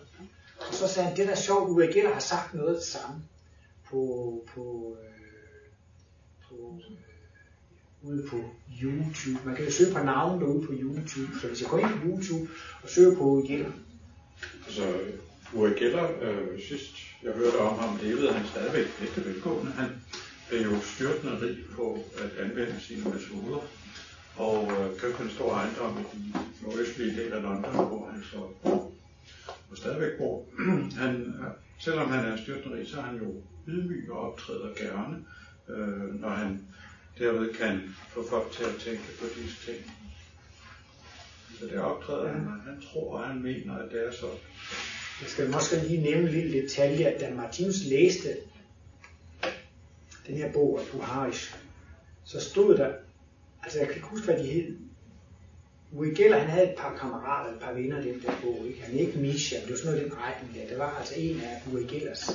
[0.58, 2.84] Og så sagde han, det der er sjovt, Uwe Geller har sagt noget af det
[2.84, 3.22] samme
[3.84, 4.00] på,
[4.54, 5.08] på, øh,
[6.48, 6.96] på øh,
[8.08, 8.36] ude på
[8.82, 9.40] YouTube.
[9.44, 11.40] Man kan jo søge på navnet derude på YouTube.
[11.40, 12.50] Så hvis jeg går ind på YouTube
[12.82, 13.72] og søger på Uri Geller.
[14.66, 14.94] Altså,
[15.54, 16.96] Uwe Geller, øh, sidst
[17.26, 19.72] jeg hørte om ham, levede han stadigvæk efter velgående.
[19.72, 19.90] Han
[20.48, 23.60] blev jo styrtende rig på at anvende sine metoder,
[24.36, 28.36] og øh, købte en stor ejendom i den nordøstlige del af London, hvor han så
[29.70, 30.44] og stadigvæk bor.
[31.02, 31.34] han,
[31.78, 35.24] selvom han er styrtende rig, så er han jo ydmyg og optræder gerne,
[35.68, 36.66] øh, når han
[37.18, 39.92] derved kan få folk til at tænke på disse ting.
[41.58, 44.38] Så det optræder han, han tror og han mener, at det er sådan.
[45.20, 48.36] Jeg skal måske lige nævne en lille detalje, at da Martinus læste
[50.26, 51.56] den her bog af Buharish,
[52.24, 52.94] så stod der,
[53.62, 54.76] altså jeg kan ikke huske, hvad de hed.
[55.92, 58.66] Uri Geller, han havde et par kammerater, et par venner den der bog.
[58.66, 58.82] Ikke?
[58.82, 60.68] Han er ikke Misha, det var sådan noget den retning der.
[60.68, 62.30] Det var altså en af Uri Gellers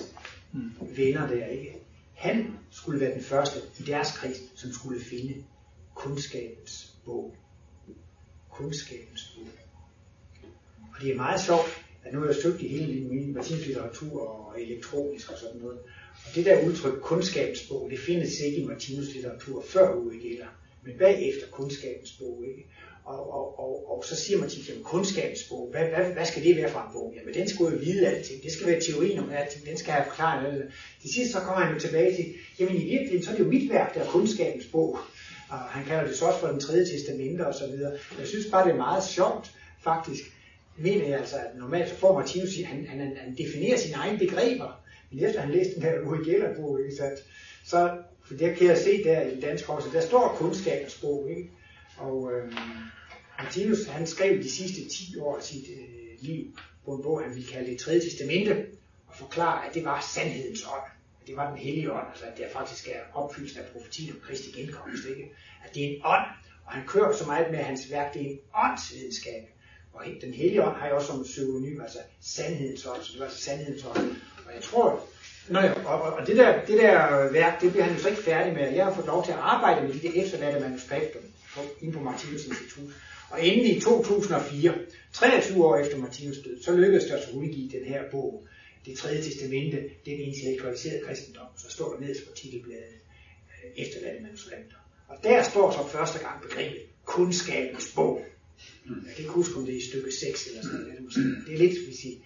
[0.51, 0.71] mm.
[0.79, 1.45] venner der.
[1.45, 1.77] ikke.
[2.13, 5.43] Han skulle være den første i deres kreds, som skulle finde
[5.95, 7.36] kundskabens bog.
[8.51, 9.47] Kundskabens bog.
[10.95, 14.62] Og det er meget sjovt, at nu har jeg støbt i hele min litteratur og
[14.62, 15.80] elektronisk og sådan noget.
[16.26, 20.14] Og det der udtryk kundskabsbog, det findes ikke i Martinus litteratur før Uwe
[20.86, 22.43] men bagefter kundskabens bog.
[22.47, 22.70] Ikke?
[23.06, 26.56] Og, og, og, og så siger man til dem, kundskabsbog, hvad, hvad, hvad skal det
[26.56, 27.14] være for en bog?
[27.16, 30.06] Jamen den skulle jo vide alting, det skal være teorien om alting, den skal have
[30.08, 32.26] forklaret alt Til sidst så kommer han jo tilbage til,
[32.60, 34.99] jamen i virkeligheden, så er det jo mit værk, der er kundskabens bog.
[35.49, 37.97] Og han kalder det så også for den tredje testamente og så videre.
[38.20, 39.52] Jeg synes bare, det er meget sjovt,
[39.84, 40.24] faktisk,
[40.78, 44.84] mener jeg altså, at normalt så får Martinus, han, han, han definerer sine egne begreber,
[45.11, 47.22] men efter han læste den her Uri Geller-bog, ikke, så,
[47.63, 51.49] så for det kan jeg se der i dansk også, der står kundskabens bog, ikke?
[51.97, 52.53] Og øh,
[53.39, 57.36] Martinus, han skrev de sidste 10 år af sit øh, liv på en bog, han
[57.36, 58.65] ville kalde det tredje testamente,
[59.07, 60.91] og forklare, at det var sandhedens ånd.
[61.22, 64.19] At det var den hellige ånd, altså at det faktisk er opfyldt af profetien om
[64.28, 65.32] Kristi genkomst, ikke?
[65.65, 66.26] At det er en ånd,
[66.65, 69.43] og han kører så meget med, at hans værk det er en åndsvidenskab.
[69.94, 73.26] Og den hellige ånd har jeg også som pseudonym, altså sandhedens ånd, så det var
[73.26, 74.16] altså sandhedens ånd.
[74.46, 75.08] Og jeg tror,
[75.50, 78.24] Nå ja, og, og det, der, det der værk, det bliver han jo så ikke
[78.24, 78.74] færdig med.
[78.74, 81.20] Jeg har fået lov til at arbejde med de der efterladte manuskripter
[81.82, 82.89] inde på Martinus Institut.
[83.30, 84.74] Og endelig i 2004,
[85.14, 88.48] 23 år efter Martinus død, så lykkedes det at udgive den her bog,
[88.86, 91.48] Det tredje testamente, den intellektualiserede kristendom.
[91.58, 92.96] Så står der nederst på titelbladet
[93.64, 94.76] øh, efterladte manuskripter.
[95.08, 98.26] Og der står så første gang begrebet kundskabens bog.
[98.86, 101.45] Jeg kan ikke huske, om det er i stykke 6 eller sådan noget.
[101.47, 102.24] Det er lidt, hvis I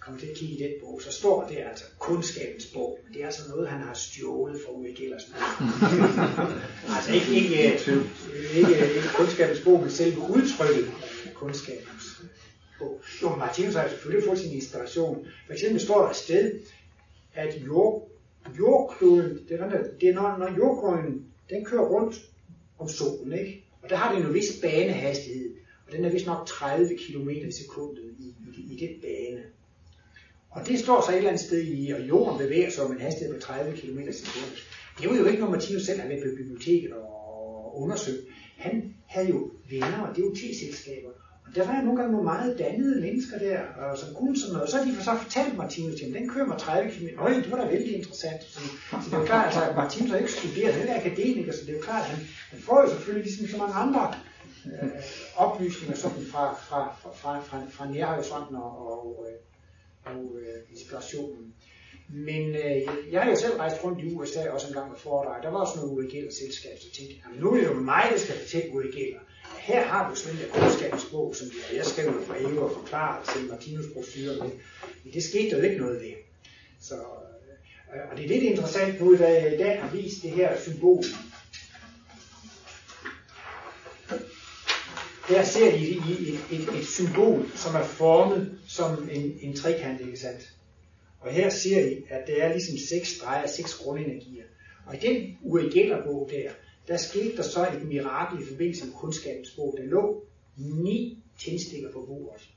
[0.00, 2.98] kommer til at kigge i den bog, så står det altså kundskabens bog.
[3.04, 5.22] Men det er altså noget, han har stjålet fra Uwe Gellers
[6.96, 7.64] Altså ikke, ikke,
[8.54, 10.90] ikke, ikke kundskabens bog, men selve udtrykket
[11.34, 12.22] kundskabens
[12.78, 13.00] bog.
[13.22, 15.26] Jo, Martinus har selvfølgelig fået sin inspiration.
[15.46, 16.60] For eksempel står der et sted,
[17.34, 18.10] at jord,
[18.58, 22.16] jordkloden, det er, det er når, når jordkloden, den kører rundt
[22.78, 23.64] om solen, ikke?
[23.82, 25.54] Og der har den en vis banehastighed,
[25.86, 29.42] og den er vist nok 30 km i sekundet i, i, i den bane.
[30.50, 33.00] Og det står så et eller andet sted i, og jorden bevæger sig om en
[33.00, 34.64] hastighed på 30 km i sekundet.
[35.00, 38.26] Det var jo ikke noget, Martinus selv havde været på biblioteket og undersøgt.
[38.56, 41.10] Han havde jo venner og det u-selskaber.
[41.48, 44.54] Og der var jeg nogle gange nogle meget dannede mennesker der, og som kunne sådan
[44.54, 44.70] noget.
[44.70, 47.06] Så har de så fortalt Martinus til den kører mig 30 km.
[47.18, 48.42] Øj, det var da vældig interessant.
[48.42, 51.52] Så, så det er jo klart, altså, at Martinus har ikke studeret, han er akademiker,
[51.52, 54.14] så det er jo klart, at han, han får jo selvfølgelig ligesom så mange andre
[54.66, 54.90] øh,
[55.36, 59.36] oplysninger sådan fra, fra, fra, fra, fra, fra nærhorisonten og, og, øh,
[60.14, 61.54] og øh, inspirationen.
[62.08, 62.80] Men øh,
[63.12, 65.42] jeg har jo selv rejst rundt i USA også en gang med foredrag.
[65.42, 68.04] Der var også noget Uri Geller selskab, så tænkte jeg, nu er det jo mig,
[68.12, 69.20] der skal fortælle Uri Geller.
[69.68, 73.84] Her har du sådan en kundskabsbog, som jeg skrev fra Eve og forklaret til Martinus
[73.94, 74.52] profiler med.
[75.04, 76.12] Men det skete der jo ikke noget ved.
[76.80, 80.30] Så, øh, og det er lidt interessant nu, da jeg i dag har vist det
[80.30, 81.04] her symbol.
[85.28, 90.16] Her ser I et, et, et symbol, som er formet som en, en trekant, ikke
[90.16, 90.52] sandt?
[91.20, 94.44] Og her ser I, at det er ligesom seks streger, seks grundenergier.
[94.86, 96.50] Og i den Uri Geller-bog der,
[96.88, 99.74] der skete der så et mirakel i forbindelse med kundskabens bog.
[99.78, 100.24] Der lå
[100.56, 102.48] ni tændstikker på bordet.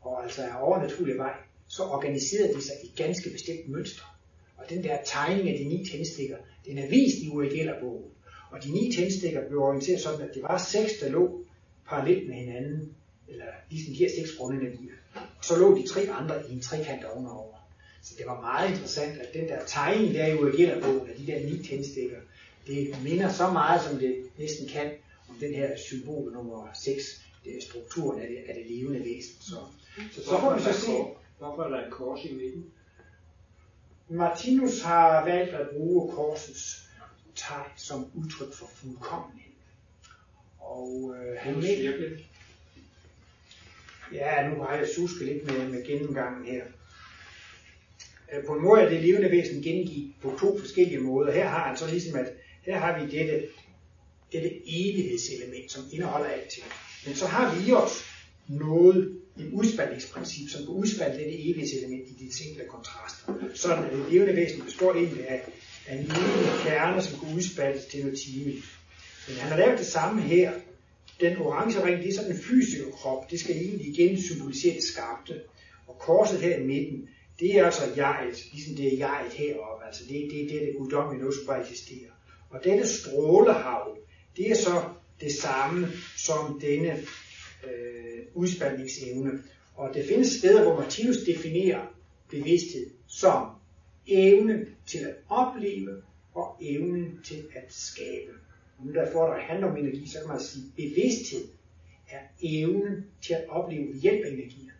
[0.00, 1.34] Og altså af overnaturlig vej,
[1.68, 4.18] så organiserede de sig i ganske bestemt mønster.
[4.56, 6.36] Og den der tegning af de ni tændstikker,
[6.66, 8.10] den er vist i Uri Geller-bogen.
[8.50, 11.44] Og de ni tændstikker blev orienteret sådan, at det var seks, der lå
[11.88, 12.94] parallelt med hinanden,
[13.28, 14.92] eller ligesom de her seks grundenergier.
[15.14, 17.54] Og så lå de tre andre i en trekant ovenover.
[18.02, 21.40] Så det var meget interessant, at den der tegning der i Uri-Geller-bogen af de der
[21.40, 22.16] ni tændstikker,
[22.66, 24.90] det minder så meget, som det næsten kan,
[25.28, 27.02] om den her symbol nummer 6,
[27.44, 29.36] det er strukturen af det, af det levende væsen.
[29.40, 29.56] Så,
[30.12, 30.92] så, så får vi så se.
[31.38, 32.64] Hvorfor er der et kors i midten?
[34.08, 36.88] Martinus har valgt at bruge korsets
[37.34, 39.52] tegn som udtryk for fuldkommenhed.
[40.60, 41.92] Og øh, han mener...
[44.12, 46.64] Ja, nu har jeg susket lidt med, med gennemgangen her.
[48.46, 51.32] På en måde er det levende væsen gengivet på to forskellige måder.
[51.32, 52.32] Her har han så ligesom, at
[52.66, 53.46] her har vi dette,
[54.32, 56.66] dette evighedselement, som indeholder alting.
[57.06, 58.04] Men så har vi også
[58.48, 63.34] noget, et udspændingsprincip, som kan udspalte dette evighedselement i de simple kontraster.
[63.54, 65.42] Sådan at det levende væsen består egentlig af,
[65.86, 68.64] af en lille kerne, som kan udspaltes til noget timeligt.
[69.28, 70.52] Men han har lavet det samme her.
[71.20, 73.30] Den orange ring, det er sådan en fysisk krop.
[73.30, 75.40] Det skal egentlig igen symbolisere det skabte.
[75.86, 77.08] Og korset her i midten,
[77.40, 79.86] det er altså jeget, ligesom det er jeget heroppe.
[79.86, 82.11] Altså det, det, det er det guddommelige noget, som bare eksisterer.
[82.52, 83.96] Og denne strålehav,
[84.36, 84.82] det er så
[85.20, 86.92] det samme som denne
[87.64, 89.30] øh, udspandingsevne.
[89.74, 91.86] Og det findes steder, hvor Martinus definerer
[92.28, 93.50] bevidsthed som
[94.06, 96.02] evnen til at opleve
[96.34, 98.32] og evnen til at skabe.
[98.78, 101.48] Og nu der får der handler om energi, så kan man sige, at bevidsthed
[102.10, 104.72] er evnen til at opleve ved hjælp af energierne.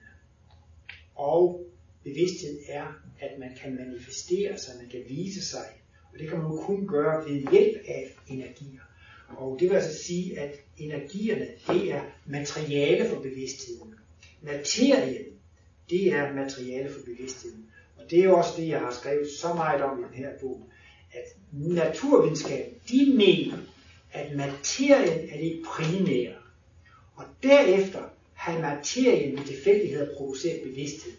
[1.15, 1.67] Og
[2.05, 2.87] bevidsthed er,
[3.21, 5.67] at man kan manifestere sig, man kan vise sig,
[6.13, 8.81] og det kan man jo kun gøre ved hjælp af energier.
[9.29, 13.95] Og det vil altså sige, at energierne, det er materiale for bevidstheden.
[14.43, 15.25] Materien,
[15.91, 17.67] det er materiale for bevidstheden.
[17.97, 20.69] Og det er også det, jeg har skrevet så meget om i den her bog,
[21.13, 23.59] at naturvidenskaben, de mener,
[24.13, 26.35] at materien er det primære.
[27.15, 28.03] Og derefter
[28.35, 31.13] har materien med tilfældigheder produceret bevidsthed.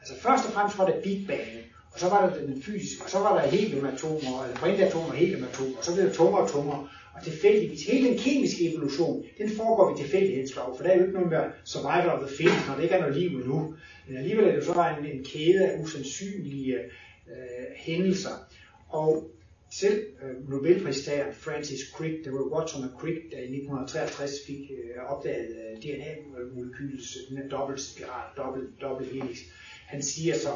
[0.00, 3.10] Altså først og fremmest var det Big Bang, og så var der den fysiske, og
[3.10, 6.88] så var der heliumatomer, eller brintatomer og heliumatomer, og så blev det tungere og tungere.
[7.14, 11.14] Og tilfældigvis, hele den kemiske evolution, den foregår ved tilfældighedslov, for der er jo ikke
[11.14, 13.74] noget med survival of the fittest, når det ikke er noget liv endnu.
[14.08, 16.74] Men alligevel er det så bare en, en kæde af usandsynlige
[17.30, 18.36] øh, hændelser.
[18.88, 19.30] Og
[19.72, 25.02] selv øh, Nobelpristageren Francis Crick, der var Watson og Crick, der i 1963 fik øh,
[25.12, 29.38] opdaget øh, DNA-molekylets den her dobbelt spiral, dobbelt, dobbelt helix,
[29.86, 30.52] han siger så,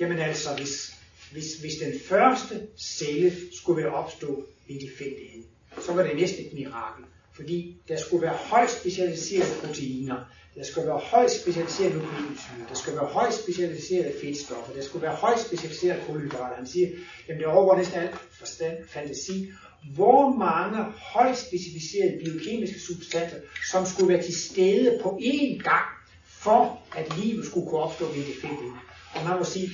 [0.00, 0.94] jamen altså, hvis,
[1.32, 5.42] hvis, hvis den første celle skulle være opstået ved tilfældighed,
[5.86, 7.04] så var det næsten et mirakel.
[7.32, 10.24] Fordi der skulle være højt specialiserede proteiner,
[10.54, 15.14] der skulle være højt specialiserede nukleinsyre, der skulle være højt specialiserede fedtstoffer, der skulle være
[15.14, 16.56] højt specialiserede kulhydrater.
[16.56, 16.88] Han siger,
[17.28, 19.52] jamen det overgår næsten alt forstand, fantasi,
[19.94, 23.36] hvor mange højt specificerede biokemiske substanser,
[23.70, 25.86] som skulle være til stede på én gang,
[26.26, 28.72] for at livet skulle kunne opstå ved det fælde.
[29.18, 29.70] Og man må sige,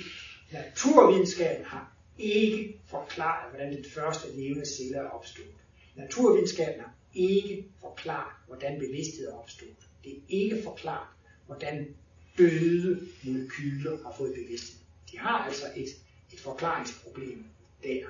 [0.53, 5.49] naturvidenskaben har ikke forklaret, hvordan den første levende celle er opstået.
[5.97, 9.77] Naturvidenskaben har ikke forklaret, hvordan bevidsthed er opstået.
[10.05, 11.09] Det er ikke forklaret,
[11.47, 11.95] hvordan
[12.39, 14.81] døde molekyler har fået bevidsthed.
[15.13, 15.89] De har altså et,
[16.33, 17.45] et forklaringsproblem
[17.83, 18.07] der.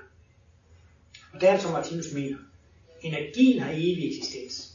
[1.33, 2.39] Og der er altså, som Martinus mener.
[3.03, 4.73] Energien har evig eksistens,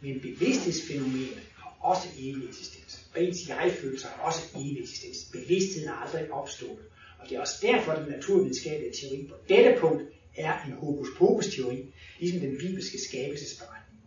[0.00, 2.81] men bevidsthedsfænomenet har også evig eksistens.
[3.14, 5.18] Og ens jeg-følelse har også evig eksistens.
[5.32, 6.82] Bevidstheden er aldrig opstået.
[7.18, 10.02] Og det er også derfor, at den naturvidenskabelige teori på dette punkt
[10.36, 11.78] er en hokus pokus teori,
[12.20, 14.00] ligesom den bibelske skabelsesberetning.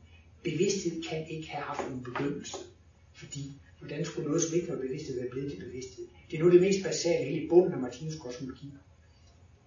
[0.44, 2.58] Bevidsthed kan ikke have haft en begyndelse,
[3.14, 6.06] fordi hvordan skulle noget, som ikke var bevidsthed, være blevet til bevidsthed?
[6.32, 8.70] Det er nu det mest basale hele i bunden af Martinus kosmologi.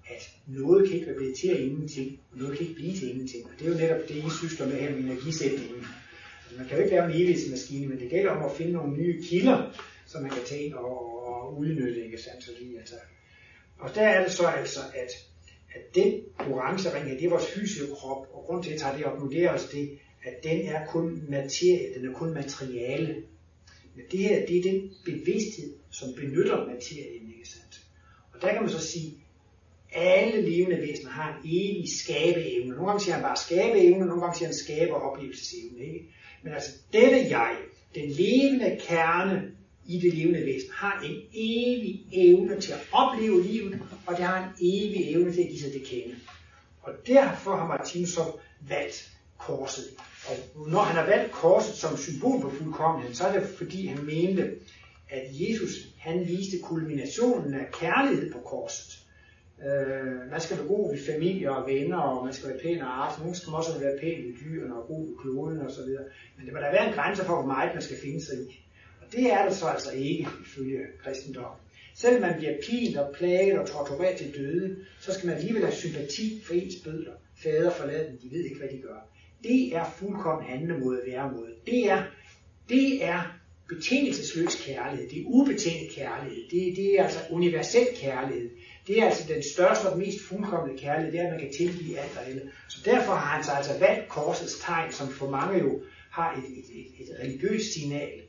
[0.09, 3.11] At noget kan ikke være blevet til af ingenting, og noget kan ikke blive til
[3.11, 3.45] ingenting.
[3.45, 5.85] Og det er jo netop det, I sysler med her med energisætningen.
[6.49, 8.97] Altså, man kan jo ikke lave en evighedsmaskine, men det gælder om at finde nogle
[8.97, 9.71] nye kilder,
[10.07, 12.45] som man kan tage ind og, og udnytte, ikke sandt?
[12.45, 12.95] Så lige, altså.
[13.79, 15.11] Og der er det så altså, at
[15.75, 18.97] at den orange ring, det er vores fysiske krop, og grund til, at jeg tager
[18.97, 22.35] det op nu, det er også det, at den er kun materie, den er kun
[22.35, 23.15] materiale.
[23.95, 27.81] Men det her, det er den bevidsthed, som benytter materien, ikke sandt?
[28.35, 29.15] Og der kan man så sige,
[29.93, 32.71] alle levende væsener har en evig skabeevne.
[32.71, 35.79] Nogle gange siger han bare skabeevne, nogle gange siger han skabe- oplevelsesevne.
[35.85, 36.15] Ikke?
[36.43, 37.57] Men altså, dette jeg,
[37.95, 39.53] den levende kerne,
[39.87, 44.45] i det levende væsen har en evig evne til at opleve livet, og det har
[44.45, 46.17] en evig evne til at give sig det kende.
[46.83, 48.23] Og derfor har Martinus så
[48.69, 49.85] valgt korset.
[50.29, 54.05] Og når han har valgt korset som symbol på fuldkommenheden, så er det fordi han
[54.05, 54.51] mente,
[55.11, 59.08] at Jesus han viste kulminationen af kærlighed på korset.
[59.67, 63.05] Øh, man skal være god ved familie og venner, og man skal være pæn og
[63.05, 63.19] art.
[63.21, 66.05] Nogle skal også være pæn ved dyrene og god ved kloden og så videre.
[66.37, 68.65] Men det må da være en grænse for, hvor meget man skal finde sig i.
[69.13, 71.55] Det er det så altså ikke, ifølge kristendom.
[71.95, 75.75] Selvom man bliver pint og plaget og tortureret til døde, så skal man alligevel have
[75.75, 77.13] sympati for ens bødler.
[77.43, 79.09] Fader forladen, de ved ikke, hvad de gør.
[79.43, 81.55] Det er fuldkommen handlemåde at.
[81.67, 82.03] Det er,
[82.69, 83.39] det er
[83.69, 85.09] betingelsesløs kærlighed.
[85.11, 86.43] Det er ubetinget kærlighed.
[86.51, 88.51] Det, det er altså universel kærlighed.
[88.89, 91.99] Det er altså den største og mest fuldkommende kærlighed, det er, at man kan tilgive
[91.99, 92.53] alt og alle.
[92.69, 95.81] Så derfor har han så altså valgt korsets tegn, som for mange jo
[96.11, 98.23] har et, et, et, et religiøst signal.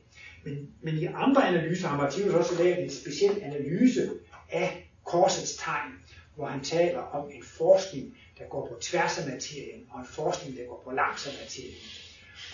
[0.44, 4.10] Men, men i andre analyser har Martinus også lavet en speciel analyse
[4.50, 5.92] af korsets tegn,
[6.34, 10.56] hvor han taler om en forskning, der går på tværs af materien, og en forskning,
[10.56, 11.80] der går på langs af materien.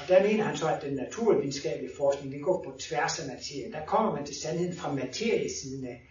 [0.01, 3.73] Og der mener han så, at den naturvidenskabelige forskning, det går på tværs af materien.
[3.73, 6.03] Der kommer man til sandheden fra materiesiden af.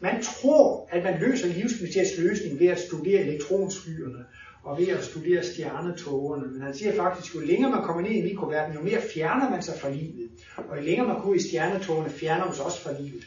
[0.00, 4.24] Man tror, at man løser livsmysteriets løsning ved at studere elektronskyerne
[4.62, 6.52] og ved at studere stjernetogerne.
[6.52, 9.62] Men han siger faktisk, jo længere man kommer ned i mikroverdenen, jo mere fjerner man
[9.62, 10.30] sig fra livet.
[10.56, 13.26] Og jo længere man går i stjernetogene, fjerner man sig også fra livet.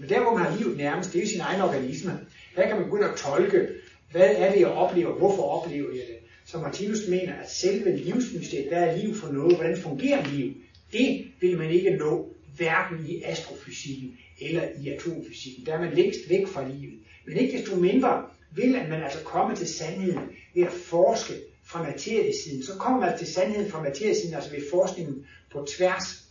[0.00, 2.18] Men der, hvor man har livet nærmest, det er jo sin egen organisme.
[2.56, 3.68] Her kan man begynde at tolke,
[4.12, 6.16] hvad er det, jeg oplever, hvorfor oplever jeg det.
[6.46, 10.54] Så Martinus mener, at selve livsmysteriet, hvad er liv for noget, hvordan fungerer liv,
[10.92, 15.66] det vil man ikke nå, hverken i astrofysikken eller i atomfysikken.
[15.66, 16.98] Der er man længst væk fra livet.
[17.26, 18.24] Men ikke desto mindre
[18.54, 21.34] vil at man altså komme til sandheden ved at forske
[21.64, 22.62] fra materiesiden.
[22.62, 26.24] Så kommer man til sandheden fra materiesiden, altså ved forskningen på tværs.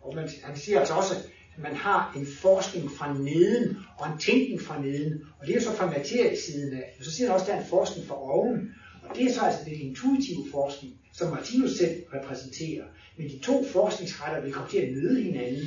[0.00, 1.14] Og man, han siger altså også,
[1.56, 5.22] at man har en forskning fra neden og en tænkning fra neden.
[5.40, 6.94] Og det er jo så fra materiesiden af.
[6.98, 8.74] Og så siger han også, at der er en forskning fra oven.
[9.14, 12.84] Og det er så altså den intuitive forskning, som Martinus selv repræsenterer.
[13.16, 15.66] Men de to forskningsretter vil komme til at møde hinanden.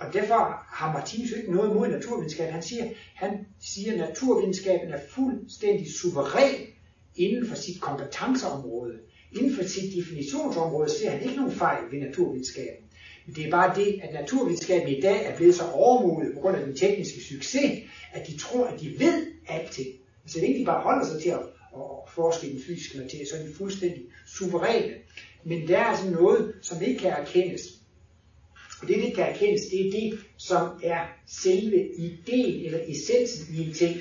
[0.00, 2.50] Og, derfor har Martinus ikke noget imod naturvidenskab.
[2.50, 6.54] Han siger, han siger, at naturvidenskaben er fuldstændig suveræn
[7.16, 8.94] inden for sit kompetenceområde.
[9.32, 12.84] Inden for sit definitionsområde ser han ikke nogen fejl ved naturvidenskaben.
[13.26, 16.56] Men det er bare det, at naturvidenskaben i dag er blevet så overmodet på grund
[16.56, 19.88] af den tekniske succes, at de tror, at de ved alting.
[20.26, 21.40] Så det ikke de bare holder sig til at,
[21.76, 24.94] at forske i den fysiske materie, så er de fuldstændig suveræne.
[25.44, 27.62] Men der er altså noget, som ikke kan erkendes.
[28.82, 33.68] Og det, det kan erkendes, det er det, som er selve ideen eller essensen i
[33.68, 33.96] en ting.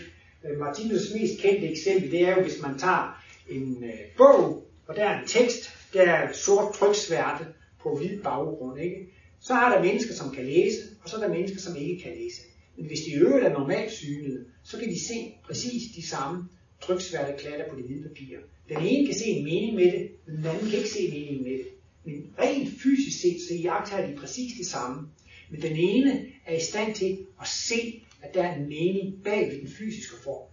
[0.45, 4.95] Øh, Martinus mest kendte eksempel, det er jo, hvis man tager en øh, bog, og
[4.95, 7.45] der er en tekst, der er sort tryksværte
[7.83, 8.95] på hvid baggrund, ikke?
[9.39, 12.11] Så har der mennesker, som kan læse, og så er der mennesker, som ikke kan
[12.11, 12.41] læse.
[12.77, 16.49] Men hvis de øvrigt er normalt synede, så kan de se præcis de samme
[16.81, 18.37] tryksværte klatter på det hvide papir.
[18.69, 21.43] Den ene kan se en mening med det, men den anden kan ikke se meningen
[21.43, 21.67] med det.
[22.03, 25.07] Men rent fysisk set, så jagter de præcis det samme.
[25.49, 29.51] Men den ene er i stand til at se, at der er en mening bag
[29.51, 30.47] ved den fysiske form.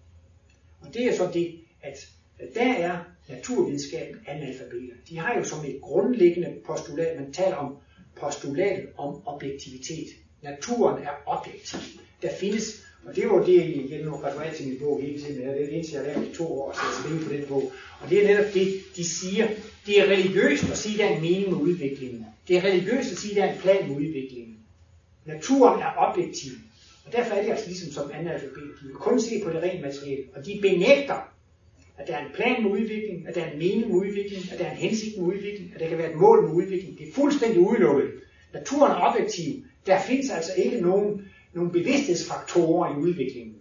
[0.81, 2.09] Og det er så det, at
[2.55, 2.99] der er
[3.29, 4.95] naturvidenskaben analfabeter.
[5.09, 7.77] De har jo som et grundlæggende postulat, man taler om
[8.21, 10.09] postulatet om objektivitet.
[10.43, 11.81] Naturen er objektiv.
[12.23, 15.47] Der findes, og det var det, jeg nu refererer til min bog hele tiden, det
[15.47, 17.73] er det eneste, jeg har lært i to år, så jeg skrive på den bog.
[18.01, 19.49] Og det er netop det, de siger,
[19.87, 22.27] det er religiøst at sige, at der er en mening med udviklingen.
[22.49, 24.57] Det er religiøst at sige, at der er en plan med udviklingen.
[25.25, 26.53] Naturen er objektiv.
[27.07, 28.63] Og derfor er det altså ligesom som analfabet.
[28.81, 30.25] De vil kun se på det rent materielle.
[30.35, 31.35] Og de benægter,
[31.99, 34.59] at der er en plan med udvikling, at der er en mening med udvikling, at
[34.59, 36.99] der er en hensigt med udvikling, at der kan være et mål med udvikling.
[36.99, 38.11] Det er fuldstændig udelukket.
[38.55, 39.65] Naturen er objektiv.
[39.87, 43.55] Der findes altså ikke nogen, nogle bevidsthedsfaktorer i udviklingen.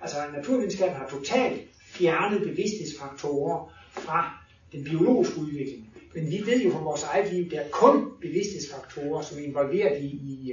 [0.00, 5.90] Altså naturvidenskaben har totalt fjernet bevidsthedsfaktorer fra den biologiske udvikling.
[6.14, 10.02] Men vi ved jo fra vores eget liv, der er kun bevidsthedsfaktorer, som er involveret
[10.02, 10.52] i, i,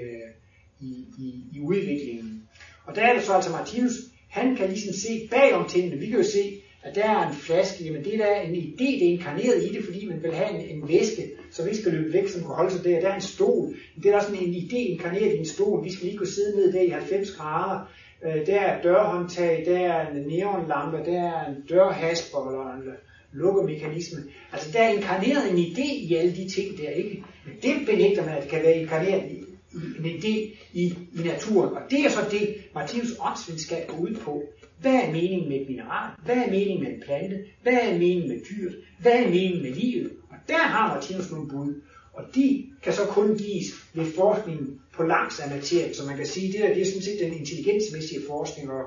[0.79, 2.49] i, i, i udviklingen.
[2.85, 3.93] Og der er det så altså Martinus,
[4.29, 5.97] han kan ligesom se bagom tingene.
[5.97, 8.85] Vi kan jo se, at der er en flaske, jamen det der er en idé,
[8.99, 11.93] det er inkarneret i det, fordi man vil have en, en væske, som ikke skal
[11.93, 12.99] løbe væk, som kan holde sig der.
[12.99, 13.75] Der er en stol.
[13.95, 15.83] Det er der sådan en idé inkarneret i en stol.
[15.83, 17.91] Vi skal lige kunne sidde ned der i 90 grader.
[18.25, 22.93] Øh, der er dørhåndtag, der er en neonlampe, der er en dørhasper eller en
[23.31, 24.19] lukkemekanisme.
[24.51, 27.23] Altså der er inkarneret en idé i alle de ting der, ikke?
[27.45, 31.75] Men det benægter man, at det kan være inkarneret i, en idé i, i naturen.
[31.75, 34.43] Og det er så det, Martinus åndsvidenskab går ud på.
[34.81, 36.11] Hvad er meningen med et mineral?
[36.25, 37.45] Hvad er meningen med en plante?
[37.61, 38.75] Hvad er meningen med dyret?
[38.99, 40.11] Hvad er meningen med livet?
[40.29, 41.81] Og der har Martinus nogle bud.
[42.13, 45.93] Og de kan så kun gives ved forskningen på langs af materien.
[45.93, 48.85] Så man kan sige, det der det er sådan set den intelligensmæssige forskning, og,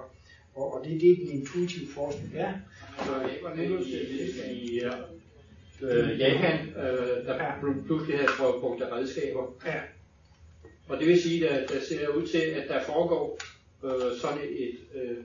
[0.54, 2.52] og, og det er det, den intuitive forskning er.
[3.04, 3.80] Så jeg var netop
[4.50, 4.80] i
[5.82, 7.52] øh, Japan, øh, der
[7.86, 9.54] pludselig havde brugt redskaber.
[9.66, 9.80] Ja.
[10.88, 13.38] Og det vil sige, at der ser ud til, at der foregår
[13.84, 15.16] øh, sådan et øh,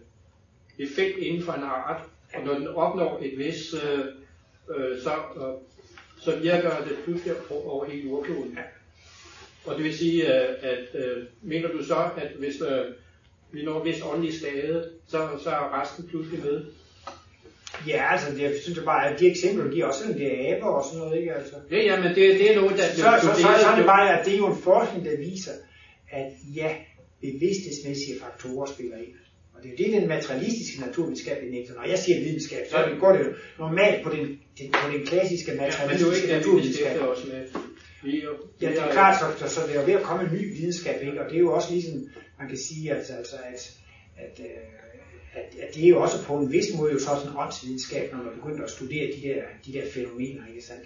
[0.80, 2.02] effekt inden for en art,
[2.34, 4.06] og når den opnår et vis, øh,
[4.76, 5.54] øh, så, øh,
[6.20, 8.60] så virker det pludselig over hele jordkloden.
[9.66, 12.86] Og det vil sige, at, at øh, mener du så, at hvis øh,
[13.52, 16.66] vi når vis åndelig skade, så, så er resten pludselig med?
[17.88, 20.50] Ja, altså, det, jeg synes jeg bare, at de eksempler, de giver også, selvom det
[20.50, 21.34] er aber og sådan noget, ikke?
[21.34, 21.56] Altså.
[21.72, 22.84] Ja, ja, men det, det er noget, der...
[22.84, 25.18] Så, så, så, så, så er det bare, at det er jo en forskning, der
[25.18, 25.52] viser,
[26.12, 26.76] at ja,
[27.22, 29.14] bevidsthedsmæssige faktorer spiller ind.
[29.54, 31.74] Og det er jo det, den materialistiske naturvidenskab benægter.
[31.74, 34.26] Når jeg siger videnskab, så går det jo normalt på den,
[34.60, 37.02] den, på den klassiske materialistiske ja, naturvidenskab.
[37.02, 37.42] Også med.
[38.04, 40.24] Vi jo, Ja, det er klart, så, så, så det er jo ved at komme
[40.24, 41.22] en ny videnskab, ikke?
[41.22, 41.96] og det er jo også ligesom,
[42.40, 43.62] man kan sige, at, altså, at,
[44.18, 44.62] at, øh,
[45.34, 48.12] at, at det er jo også på en vis måde jo så sådan en åndsvidenskab,
[48.12, 50.86] når man begynder at studere de der, de der fænomener, ikke sandt?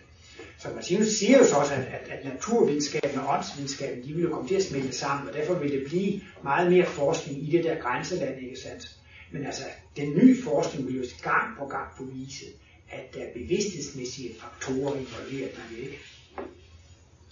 [0.60, 4.30] Så Martinus siger jo så også, at, at, at naturvidenskaben og åndsvidenskaben, de vil jo
[4.30, 7.64] komme til at smelte sammen, og derfor vil det blive meget mere forskning i det
[7.64, 8.92] der grænseland, ikke sandt?
[9.32, 9.64] Men altså,
[9.98, 12.46] den nye forskning vil jo gang på gang bevise,
[12.92, 16.00] at der er bevidsthedsmæssige faktorer involveret i det, ikke?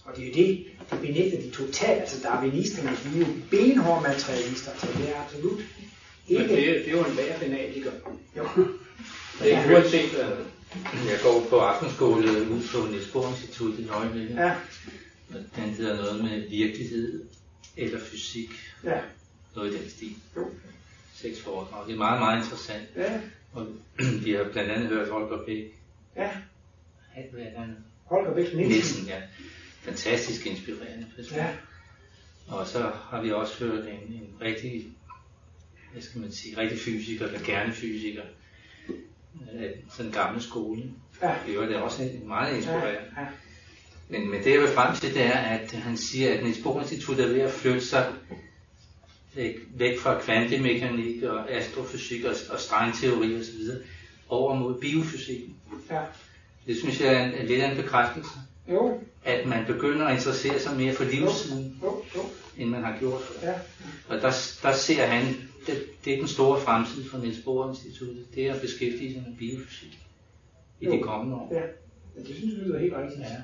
[0.04, 2.00] Og det er jo det, det benægter de totalt.
[2.00, 5.58] Altså darwinisterne, de er jo benhårde materialister, så det er absolut
[6.28, 6.48] Men ikke...
[6.56, 7.90] det, er- det er jo en hver fanatiker.
[8.36, 8.44] Jo.
[9.42, 10.10] Det er ikke uanset.
[10.94, 14.34] Jeg går på aftenskole ud på Niels Bohr Institut i øjeblikket.
[14.36, 14.54] Ja,
[15.32, 17.24] Den hedder noget med virkelighed
[17.76, 18.50] eller fysik.
[18.84, 19.00] ja,
[19.56, 20.16] Noget i den stil.
[20.36, 20.50] Jo.
[21.14, 21.86] Seks foredrag.
[21.86, 22.88] Det er meget, meget interessant.
[22.96, 23.20] ja,
[23.52, 23.66] Og
[24.24, 25.64] vi har blandt andet hørt Holger Bæk.
[26.16, 26.30] ja.
[27.32, 27.76] Hvad han?
[28.04, 28.68] Holger Bæk Nielsen.
[28.68, 29.20] Nielsen, ja.
[29.82, 31.38] Fantastisk inspirerende person.
[31.38, 31.48] Ja,
[32.48, 34.86] Og så har vi også hørt en, en rigtig,
[35.92, 38.22] hvad skal man sige, rigtig fysiker, eller gerne fysiker,
[39.52, 40.82] af sådan en gammel skole.
[41.22, 43.00] ja, Det var det også meget ja, inspirerende.
[43.18, 43.26] ja.
[44.08, 46.80] Men, men det jeg vil frem til, det er, at han siger, at Niels Bohr
[46.80, 48.12] Institut er ved at flytte sig
[49.74, 53.60] væk, fra kvantemekanik og astrofysik og, og strengteori osv.
[54.28, 55.56] over mod biofysikken.
[55.90, 56.00] ja.
[56.66, 58.30] Det synes jeg er en, er lidt af en bekræftelse,
[58.68, 62.20] Jo, at man begynder at interessere sig mere for livssiden, jo, jo.
[62.56, 63.48] end man har gjort før.
[63.48, 63.54] Ja,
[64.08, 64.32] Og der,
[64.62, 68.54] der ser han, det, det er den store fremtid for Niels Bohr Instituttet, det er
[68.54, 69.98] at beskæftige sig med biofysik
[70.80, 71.02] i de Jo.
[71.02, 71.48] kommende år.
[71.54, 71.62] ja.
[72.16, 73.20] Men det synes jeg lyder helt rigtigt.
[73.20, 73.36] Ja.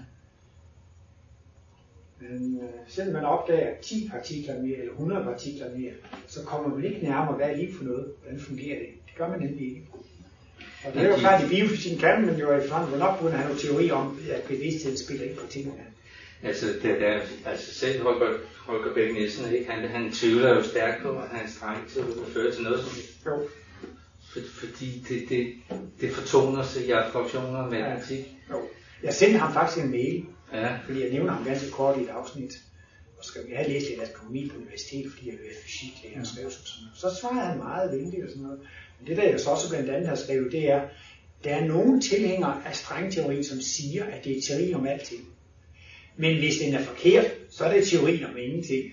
[2.21, 5.93] Men øh, selvom man opdager 10 partikler mere, eller 100 partikler mere,
[6.27, 8.12] så kommer man ikke nærmere, hvad er liv for noget?
[8.23, 8.89] Hvordan fungerer det?
[9.07, 9.83] Det gør man nemlig ikke.
[10.87, 13.33] Og det er jo de- klart, at i biofysikken kan man jo efterhånden nok begynde
[13.35, 15.85] at have nogle teori om, at bevidstheden spiller ind på tingene.
[16.43, 19.70] Altså, det, der, altså selv Holger, Holger Bæk Nielsen, ikke?
[19.70, 22.91] Han, han tvivler jo stærkt på, at hans dreng til at føre til noget som
[22.95, 23.26] helst.
[23.26, 23.49] Jo.
[24.32, 25.53] For, fordi det, det,
[26.01, 28.26] det fortoner sig i abstraktioner og matematik.
[28.51, 28.62] Jo.
[29.03, 32.09] Jeg sendte ham faktisk en mail, Ja, fordi jeg nævner ham ganske kort i et
[32.09, 32.53] afsnit.
[33.18, 36.26] Og skal jeg havde læst lidt astronomi på universitetet, fordi jeg ville være fysiklærer og
[36.26, 36.99] skrev sådan noget.
[36.99, 38.61] Så svarede han meget venligt og sådan noget.
[38.99, 40.82] Men det der jeg så også blandt andet har skrevet, det er,
[41.45, 45.28] der er nogle tilhængere af strengteori, som siger, at det er teori om alting.
[46.21, 48.85] Men hvis den er forkert, så er det teori om ingenting.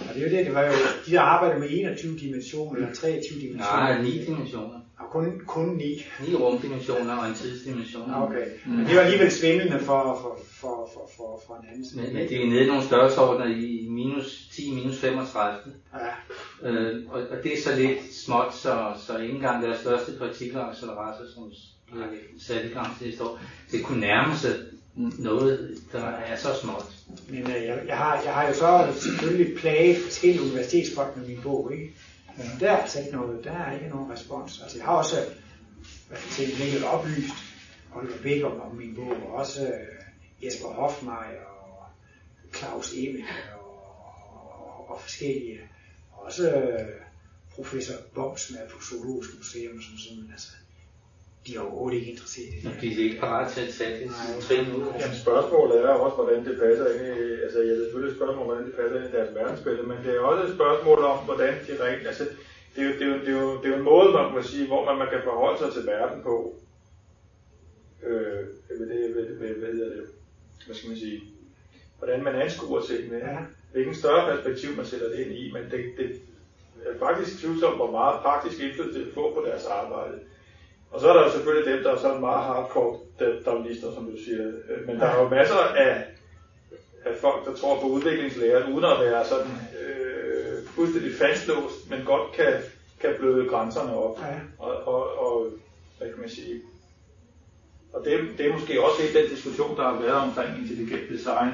[0.00, 0.72] og det er jo det, det var jo,
[1.06, 3.76] de der arbejder med 21 dimensioner, eller 23 dimensioner.
[3.76, 4.80] nej, ni dimensioner.
[4.98, 6.04] Og kun, kun 9.
[6.28, 8.14] Ni rumdimensioner og en tidsdimension.
[8.14, 8.46] Okay.
[8.66, 12.02] Men det var alligevel svimlende for, for, for, for, for, for en anden side.
[12.02, 15.58] Men, men det er nede i nogle størrelsesordener i minus 10, minus 35.
[15.94, 15.98] Ja,
[16.62, 21.24] Øh, og, og det er så lidt småt, så, så ikke engang deres største partikelaccelerator,
[21.34, 21.77] som bliver
[22.38, 23.40] sat i gang sidste år,
[23.72, 24.54] det kunne nærme sig
[25.18, 26.84] noget, der er så småt.
[27.28, 31.40] men øh, jeg, jeg, har, jeg har jo så selvfølgelig plaget forskellige universitetsfolk med min
[31.42, 31.94] bog, ikke?
[32.36, 34.60] Men der er altså ikke noget, der er ikke nogen respons.
[34.62, 35.16] Altså jeg har også
[36.08, 37.34] hvad skal jeg oplyst
[37.94, 41.86] Oliver Bækker om, om min bog, og også øh, Jesper Hoffmeier og
[42.54, 43.24] Claus Emil
[43.54, 43.70] og,
[44.60, 45.60] og, og forskellige.
[46.12, 46.88] Og også øh,
[47.54, 50.48] professor Boms som er på Zoologisk Museum, som sådan, altså,
[51.48, 52.72] de er overhovedet ikke interesseret i det.
[52.80, 54.10] De er ikke parat til at tage det
[54.46, 54.82] trin ud.
[55.00, 58.44] Jamen spørgsmålet er også, hvordan det passer ind i, altså jeg er selvfølgelig et spørgsmål,
[58.48, 61.52] hvordan det passer ind i deres verdensbillede, men det er også et spørgsmål om, hvordan
[61.66, 62.24] de rent, altså
[62.74, 64.32] det er jo, det er jo, det er jo, det er jo en måde, man
[64.32, 66.34] kan sige, hvor man, man kan forholde sig til verden på.
[68.06, 70.04] Øh, hvad, det, hvad, hvad, hvad hedder det?
[70.66, 71.22] Hvad skal man sige?
[71.98, 73.16] Hvordan man anskuer tingene.
[73.16, 73.36] Ja.
[73.72, 76.08] Hvilken større perspektiv man sætter det ind i, men det, det
[76.86, 80.18] er faktisk tvivlsomt, hvor meget praktisk indflydelse det får på deres arbejde.
[80.90, 82.98] Og så er der jo selvfølgelig dem, der er sådan meget hardcore
[83.44, 84.46] darwinister, som du siger.
[84.68, 86.04] Øh, Men der er jo masser af,
[87.04, 92.32] af folk, der tror på udviklingslære, uden at være sådan øh, fuldstændig fastlåst, men godt
[92.32, 92.52] kan,
[93.00, 94.18] kan bløde grænserne op.
[94.20, 94.24] Ja.
[94.58, 95.46] Og, og, og
[95.98, 96.60] hvad kan man sige?
[97.92, 101.52] Og det, det er måske også lidt den diskussion, der har været omkring intelligent design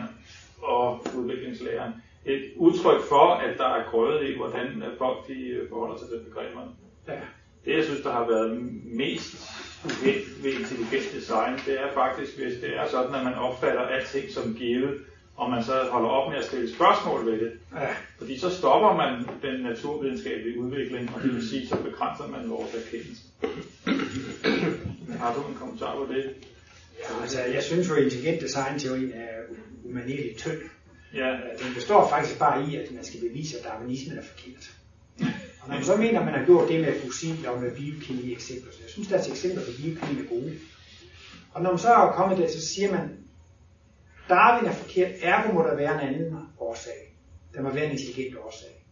[0.62, 1.92] og udviklingslæren.
[2.24, 6.70] Et udtryk for, at der er grøde i, hvordan folk de forholder sig til begreberne.
[7.08, 7.20] Ja.
[7.64, 9.34] Det, jeg synes, der har været mest
[9.84, 14.30] uheldigt ved intelligent design, det er faktisk, hvis det er sådan, at man opfatter alting
[14.30, 15.00] som givet,
[15.36, 17.52] og man så holder op med at stille spørgsmål ved det.
[17.74, 17.94] Ja.
[18.18, 22.74] Fordi så stopper man den naturvidenskabelige udvikling, og det vil sige, så begrænser man vores
[22.74, 23.22] erkendelse.
[25.18, 26.34] Har du en kommentar på det?
[26.98, 29.30] Ja, altså, jeg synes jo, at intelligent design-teorien er
[29.84, 30.60] umanerligt tynd.
[31.14, 31.30] Ja,
[31.62, 34.70] Den består faktisk bare i, at man skal bevise, at darwinismen er forkert.
[35.64, 38.32] Og når man så mener, at man har gjort det med fossil og med biokemi
[38.32, 40.58] eksempler, så jeg synes, deres eksempler på biokemi er gode.
[41.52, 43.10] Og når man så er kommet der, så siger man,
[44.28, 47.16] Darwin er forkert, ergo må der være en anden årsag.
[47.54, 48.84] Der må være en intelligent årsag.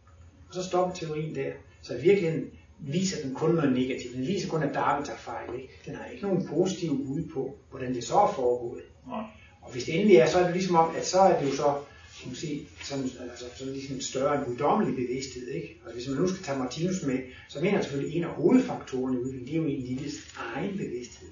[0.48, 1.52] Og så stopper teorien der.
[1.82, 4.14] Så i virkeligheden viser den kun noget negativt.
[4.14, 5.54] Den viser kun, at Darwin tager fejl.
[5.54, 5.68] Ikke?
[5.86, 8.82] Den har ikke nogen positive bud på, hvordan det så er foregået.
[9.06, 9.24] Nej.
[9.62, 11.56] Og hvis det endelig er, så er det ligesom om, at så er det jo
[11.56, 11.74] så,
[12.22, 15.48] kan man sige, sådan, altså, sådan ligesom større en guddommelig bevidsthed.
[15.48, 15.80] Ikke?
[15.84, 17.18] Og hvis man nu skal tage Martinus med,
[17.48, 20.10] så mener han selvfølgelig, at en af hovedfaktorerne i udviklingen, det er jo en lille
[20.36, 21.28] egen bevidsthed.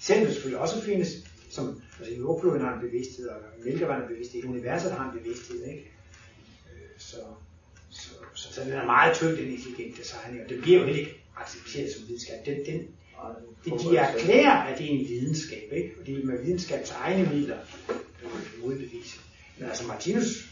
[0.00, 1.08] Selvom det selvfølgelig også findes,
[1.50, 5.64] som altså, jordkloden har en bevidsthed, og mælkevand har en bevidsthed, universet har en bevidsthed.
[5.64, 5.90] Ikke?
[6.72, 7.16] Øh, Så,
[7.90, 11.00] så, så, så den er meget tynd, den intelligente design, og det bliver jo heller
[11.00, 12.46] ikke accepteret som videnskab.
[12.46, 12.88] Den, den,
[13.64, 15.90] det, de erklærer, at det er en videnskab, ikke?
[16.00, 17.58] og det er med videnskabs egne midler
[17.88, 19.18] øh, modbevise.
[19.62, 20.48] Men altså Martinus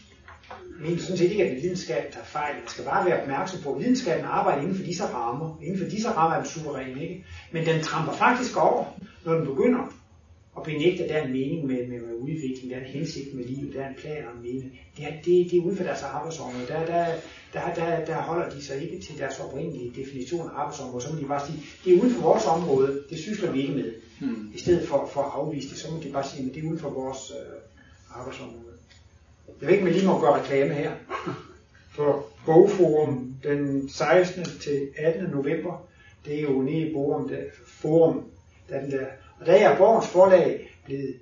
[0.81, 2.55] mener sådan set ikke, at videnskab tager fejl.
[2.55, 5.59] Man skal bare være opmærksom på, at videnskaben arbejder inden for disse rammer.
[5.63, 7.25] Inden for disse rammer er den suveræn, ikke?
[7.53, 8.85] Men den tramper faktisk over,
[9.25, 9.95] når den begynder
[10.57, 13.35] at benægte, at der er en mening med, med, med udvikling, der er en hensigt
[13.35, 14.81] med livet, der er en plan og en mening.
[14.97, 16.67] Det er, det, det er uden for deres arbejdsområde.
[16.69, 17.07] Der, der,
[17.53, 21.03] der, der, der holder de sig ikke til deres oprindelige definition af arbejdsområde.
[21.03, 23.75] Så må de bare sige, det er uden for vores område, det sysler vi ikke
[23.75, 23.93] med.
[24.21, 24.53] Hmm.
[24.55, 26.69] I stedet for, for at afvise det, så må de bare sige, at det er
[26.69, 28.70] uden for vores øh, arbejdsområde.
[29.61, 30.93] Jeg ved ikke, om jeg lige må gøre reklame her.
[31.91, 34.45] For Bogforum den 16.
[34.45, 35.31] til 18.
[35.31, 35.89] november,
[36.25, 38.25] det er jo nede i Borum, der, Forum,
[38.69, 39.07] der den der.
[39.41, 41.15] Og der er Borgens forlag blevet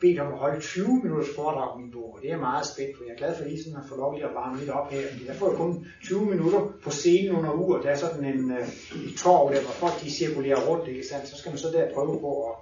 [0.00, 2.66] bedt om at holde 20 minutters foredrag om min bog, og det er jeg meget
[2.66, 3.04] spændt på.
[3.06, 5.00] Jeg er glad for, at I sådan har fået lov at varme lidt op her,
[5.26, 7.80] Jeg får jo kun 20 minutter på scenen under uger.
[7.80, 8.68] Der er sådan en, øh,
[9.08, 11.28] et torv der, hvor folk de cirkulerer rundt, ikke sandt?
[11.28, 12.54] Så skal man så der prøve på at,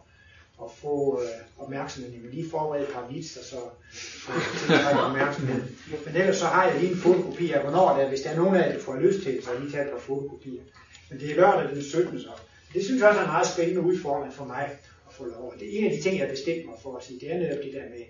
[0.64, 2.10] at få øh, opmærksomhed.
[2.10, 3.56] Men lige forberede et par vitser, så
[3.92, 5.62] så tiltrække opmærksomhed.
[6.06, 8.08] Men ellers så har jeg lige en fotokopi af, hvornår det er.
[8.08, 9.86] Hvis der er nogen af jer, der får lyst til så har jeg lige taget
[9.86, 10.62] et par fotokopier.
[11.10, 12.20] Men det er lørdag den 17.
[12.20, 12.28] så.
[12.74, 14.64] Det synes jeg også er en meget spændende udfordring for mig
[15.08, 15.54] at få lov.
[15.60, 17.64] Det er en af de ting, jeg bestemt mig for at sige, det er netop
[17.64, 18.04] det der med,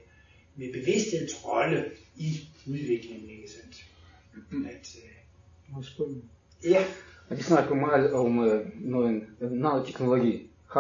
[0.57, 1.85] med bevidsthedens rolle
[2.17, 3.85] i udviklingen, ikke sandt?
[4.67, 5.11] At, øh,
[6.65, 6.85] jeg ja,
[7.29, 8.39] Og de snakker meget om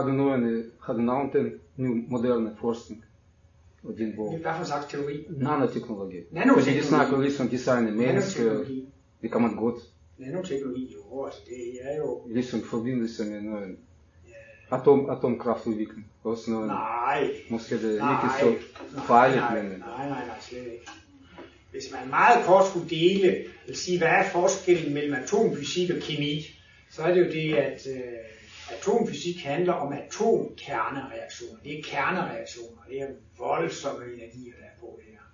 [0.00, 3.04] den nu moderne forskning
[3.84, 4.38] og din bog?
[4.38, 5.24] hvad for en slags teori?
[5.30, 6.16] Nanoteknologi.
[6.30, 6.64] Nanoteknologi.
[6.64, 8.64] Fordi de snakker ligesom design af mennesker.
[9.22, 9.82] Det kan man godt.
[10.18, 12.20] Nanoteknologi, jo, altså det er jo...
[12.26, 13.76] Ligesom forbindelse med noget
[14.72, 16.06] atom, atomkraftudvikling.
[16.24, 18.64] Også noget, Nej, måske det er ikke
[18.94, 20.86] så farligt, nej, men nej, nej, nej, slet ikke.
[21.70, 26.40] Hvis man meget kort skulle dele, eller sige, hvad er forskellen mellem atomfysik og kemi,
[26.90, 28.02] så er det jo det, at øh,
[28.76, 31.60] atomfysik handler om atomkernereaktioner.
[31.64, 32.82] Det er kernereaktioner.
[32.90, 33.06] Det er
[33.38, 35.24] voldsomme energier, der er på det her.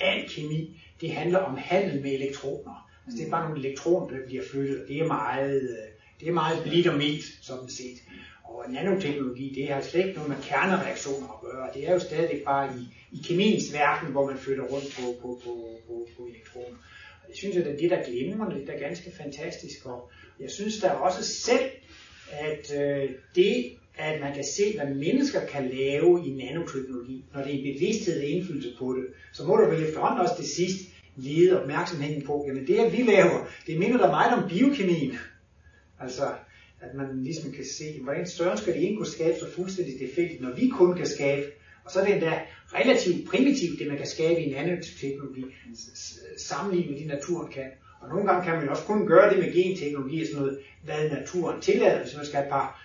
[0.00, 2.90] Al kemi, det handler om handel med elektroner.
[3.06, 5.88] Altså, det er bare nogle elektroner, der bliver flyttet, det er meget, øh,
[6.20, 7.98] det er meget blidt og mildt, sådan set.
[8.44, 11.68] Og nanoteknologi, det har slet ikke noget med kernereaktioner at gøre.
[11.74, 12.82] Det er jo stadig bare i,
[13.16, 15.52] i kemiens verden, hvor man flytter rundt på, på, på,
[15.86, 16.76] på, på elektroner.
[17.22, 19.86] Og det synes jeg, det er det, der glemmer, det er ganske fantastisk.
[19.86, 20.10] Og
[20.40, 21.70] jeg synes da også selv,
[22.32, 27.54] at øh, det, at man kan se, hvad mennesker kan lave i nanoteknologi, når det
[27.54, 30.78] er bevidsthed og indflydelse på det, så må du vel efterhånden også det sidst
[31.16, 35.16] lede opmærksomheden på, jamen det, her vi laver, det minder da meget om biokemien.
[36.00, 36.22] Altså,
[36.80, 40.40] at man ligesom kan se, hvordan større skal det ene kunne skabe så fuldstændig defekt,
[40.40, 41.46] når vi kun kan skabe.
[41.84, 42.40] Og så er det endda
[42.74, 45.44] relativt primitivt, det man kan skabe i nanoteknologi,
[46.38, 47.70] sammenlignet med det naturen kan.
[48.00, 51.10] Og nogle gange kan man også kun gøre det med genteknologi og sådan noget, hvad
[51.10, 52.02] naturen tillader.
[52.02, 52.82] Hvis man skal have et par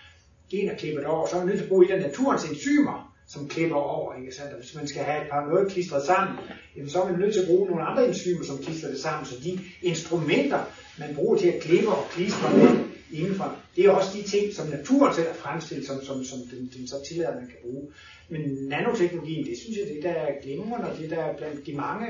[0.52, 3.48] gener klippet over, så er man nødt til at bruge et af naturens enzymer, som
[3.48, 4.16] klipper over.
[4.16, 4.54] Ikke sandt?
[4.54, 6.38] Og hvis man skal have et par noget klistret sammen,
[6.76, 9.26] jamen, så er man nødt til at bruge nogle andre enzymer, som klistrer det sammen.
[9.26, 10.60] Så de instrumenter,
[11.00, 14.68] man bruger til at klippe og klistre med indenfor, det er også de ting, som
[14.68, 17.88] naturen selv har fremstillet, som, som, som den, den så tillader, man kan bruge.
[18.30, 21.74] Men nanoteknologien, det synes jeg, det der er glimrende, og det der er blandt de
[21.74, 22.08] mange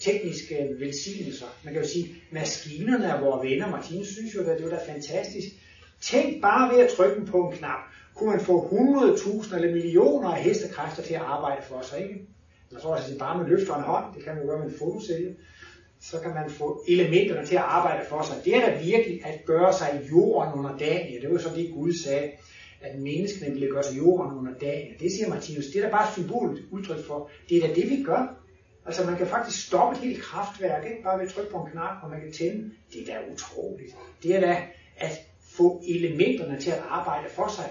[0.00, 1.46] tekniske velsignelser.
[1.64, 3.70] Man kan jo sige, maskinerne er vores venner.
[3.70, 5.48] Martinus synes jo, at det var da fantastisk.
[6.00, 7.80] Tænk bare ved at trykke på en knap,
[8.14, 12.22] kunne man få 100.000 eller millioner af hestekræfter til at arbejde for sig, ikke?
[12.72, 14.66] Jeg tror også det bare med løft for en hånd, det kan man gøre med
[14.66, 15.34] en fotocelle,
[16.00, 18.36] så kan man få elementerne til at arbejde for sig.
[18.44, 21.22] Det er da virkelig at gøre sig jorden under dagen.
[21.22, 22.28] Det var så det Gud sagde,
[22.80, 24.94] at menneskene ville gøre sig jorden under dagen.
[25.00, 28.02] Det siger Martinus, det er da bare et udtryk for, det er da det vi
[28.04, 28.43] gør.
[28.86, 31.02] Altså man kan faktisk stoppe et helt kraftværk, ikke?
[31.02, 32.70] bare ved at trykke på en knap, og man kan tænde.
[32.92, 33.94] Det er da utroligt.
[34.22, 34.66] Det er da
[34.96, 35.10] at
[35.56, 37.70] få elementerne til at arbejde for sig.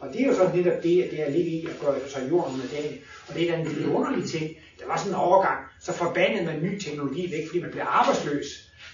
[0.00, 2.28] Og det er jo sådan netop det, at det er lidt i at gøre sig
[2.30, 2.98] jorden med dagen.
[3.28, 4.50] Og det er da en lidt underlig ting.
[4.80, 8.46] Der var sådan en overgang, så forbandede man ny teknologi væk, fordi man bliver arbejdsløs.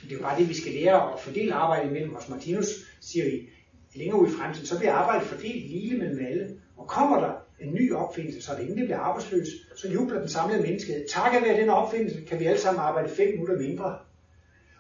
[0.03, 2.29] Men det er jo bare det, vi skal lære at fordele arbejdet imellem os.
[2.29, 2.67] Martinus
[3.01, 3.49] siger vi,
[3.95, 6.61] længere ud i fremtiden, så bliver arbejdet fordelt lille mellem alle.
[6.77, 10.63] Og kommer der en ny opfindelse, så det ingen bliver arbejdsløs, så jubler den samlede
[10.63, 11.05] menneskehed.
[11.09, 13.99] Takket være den opfindelse kan vi alle sammen arbejde 5 minutter mindre.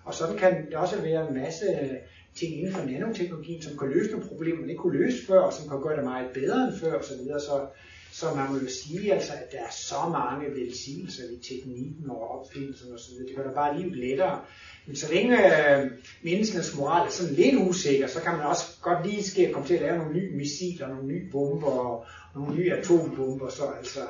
[0.05, 1.90] Og sådan kan der også være en masse øh,
[2.35, 5.53] ting inden for nanoteknologien, som kan løse nogle problemer, man ikke kunne løse før, og
[5.53, 7.16] som kan gøre det meget bedre end før osv.
[7.16, 7.66] Så, så,
[8.12, 12.31] så man må jo sige, altså, at der er så mange velsignelser i teknikken og
[12.31, 13.15] opfindelsen osv.
[13.28, 14.40] Det gør da bare livet lettere.
[14.86, 15.90] Men så længe øh,
[16.23, 19.69] menneskenes moral er sådan lidt usikker, så kan man også godt lige ske at komme
[19.69, 23.50] til at lave nogle nye missiler, nogle nye bomber og nogle nye atombomber.
[23.50, 24.00] Så altså,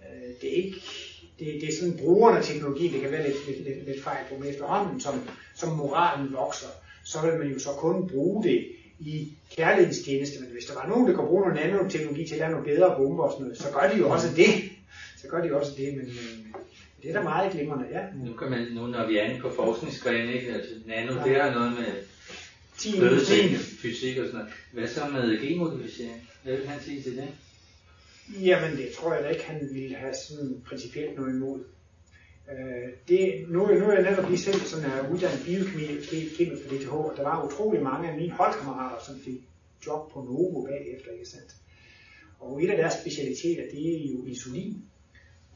[0.00, 0.82] øh, det er ikke
[1.38, 4.24] det, det er sådan brugerne af teknologi, det kan være lidt, lidt, lidt, lidt fejl
[4.28, 5.14] på, men efterhånden, som,
[5.54, 6.66] som moralen vokser,
[7.04, 8.68] så vil man jo så kun bruge det
[8.98, 12.40] i kærlighedens tjeneste, men hvis der var nogen, der kunne bruge noget nanoteknologi til at
[12.40, 14.52] lave nogle bedre bomber og sådan noget, så gør de jo også det.
[15.16, 16.62] Så gør de også det, men øh,
[17.02, 18.02] det er da meget glimrende, ja.
[18.24, 20.52] Nu, kan man, nu når vi er inde på forskningsgren, ikke?
[20.52, 21.24] Altså, nano, ja.
[21.24, 21.92] det er noget med
[22.78, 24.52] Team, blødting, fysik og sådan noget.
[24.72, 26.28] Hvad så med genmodificering?
[26.42, 27.28] Hvad vil han sige til det?
[28.30, 31.64] Jamen, det tror jeg da ikke, han ville have sådan principielt noget imod.
[32.50, 35.86] Øh, det, nu, nu er jeg netop lige selv sådan er uddannet biokemi
[36.62, 39.40] på DTH, og der var utrolig mange af mine holdkammerater, som fik
[39.86, 41.56] job på Novo bagefter, ikke sandt?
[42.40, 44.84] Og et af deres specialiteter, det er jo insulin.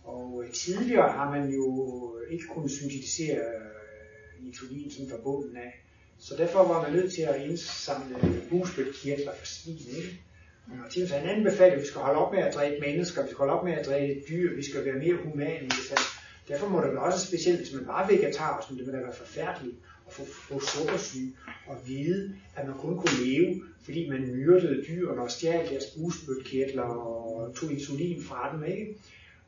[0.05, 5.73] Og øh, tidligere har man jo ikke kunnet syntetisere øh, insulin sådan fra bunden af.
[6.19, 10.21] Så derfor var man nødt til at indsamle bugspytkirtler for svin, ikke?
[10.69, 13.29] Men til en anden befaling, at vi skal holde op med at dræbe mennesker, vi
[13.29, 15.65] skal holde op med at dræbe dyr, vi skal være mere humane.
[15.65, 16.01] Altså,
[16.49, 19.15] derfor må det være også specielt, hvis man var vegetar, så det må da være
[19.15, 19.77] forfærdeligt
[20.07, 21.33] at få, få sukkersyge
[21.67, 26.83] og vide, at man kun kunne leve, fordi man myrdede dyrene og stjal deres bugspytkirtler
[26.83, 28.65] og tog insulin fra dem.
[28.65, 28.95] Ikke?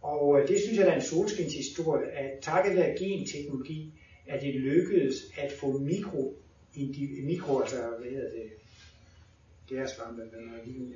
[0.02, 3.92] Og øh, det synes jeg der er en solskinshistorie, at takket være genteknologi,
[4.26, 6.34] at det lykkedes at få mikro,
[7.22, 8.50] mikro altså hvad hedder det,
[9.68, 10.94] gærsvampe er svampe,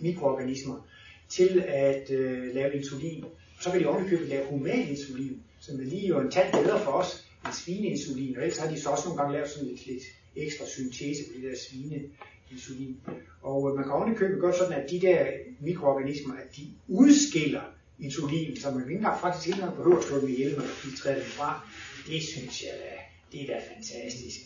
[0.00, 0.86] mikroorganismer,
[1.28, 3.24] til at øh, lave insulin.
[3.24, 6.80] Og så kan de ovenikøbet lave human insulin, som er lige jo en tand bedre
[6.84, 8.36] for os end svineinsulin.
[8.36, 10.02] Og ellers har de så også nogle gange lavet sådan lidt, lidt
[10.36, 12.96] ekstra syntese på det der svineinsulin.
[13.42, 15.26] Og øh, man kan ovenikøbet gøre sådan, at de der
[15.60, 17.62] mikroorganismer, at de udskiller
[17.98, 20.96] insulin, så man ikke engang faktisk ikke engang behøver at slå dem ihjel, når de
[20.96, 21.68] træder dem fra.
[22.06, 24.36] Det synes jeg da, det er da fantastisk.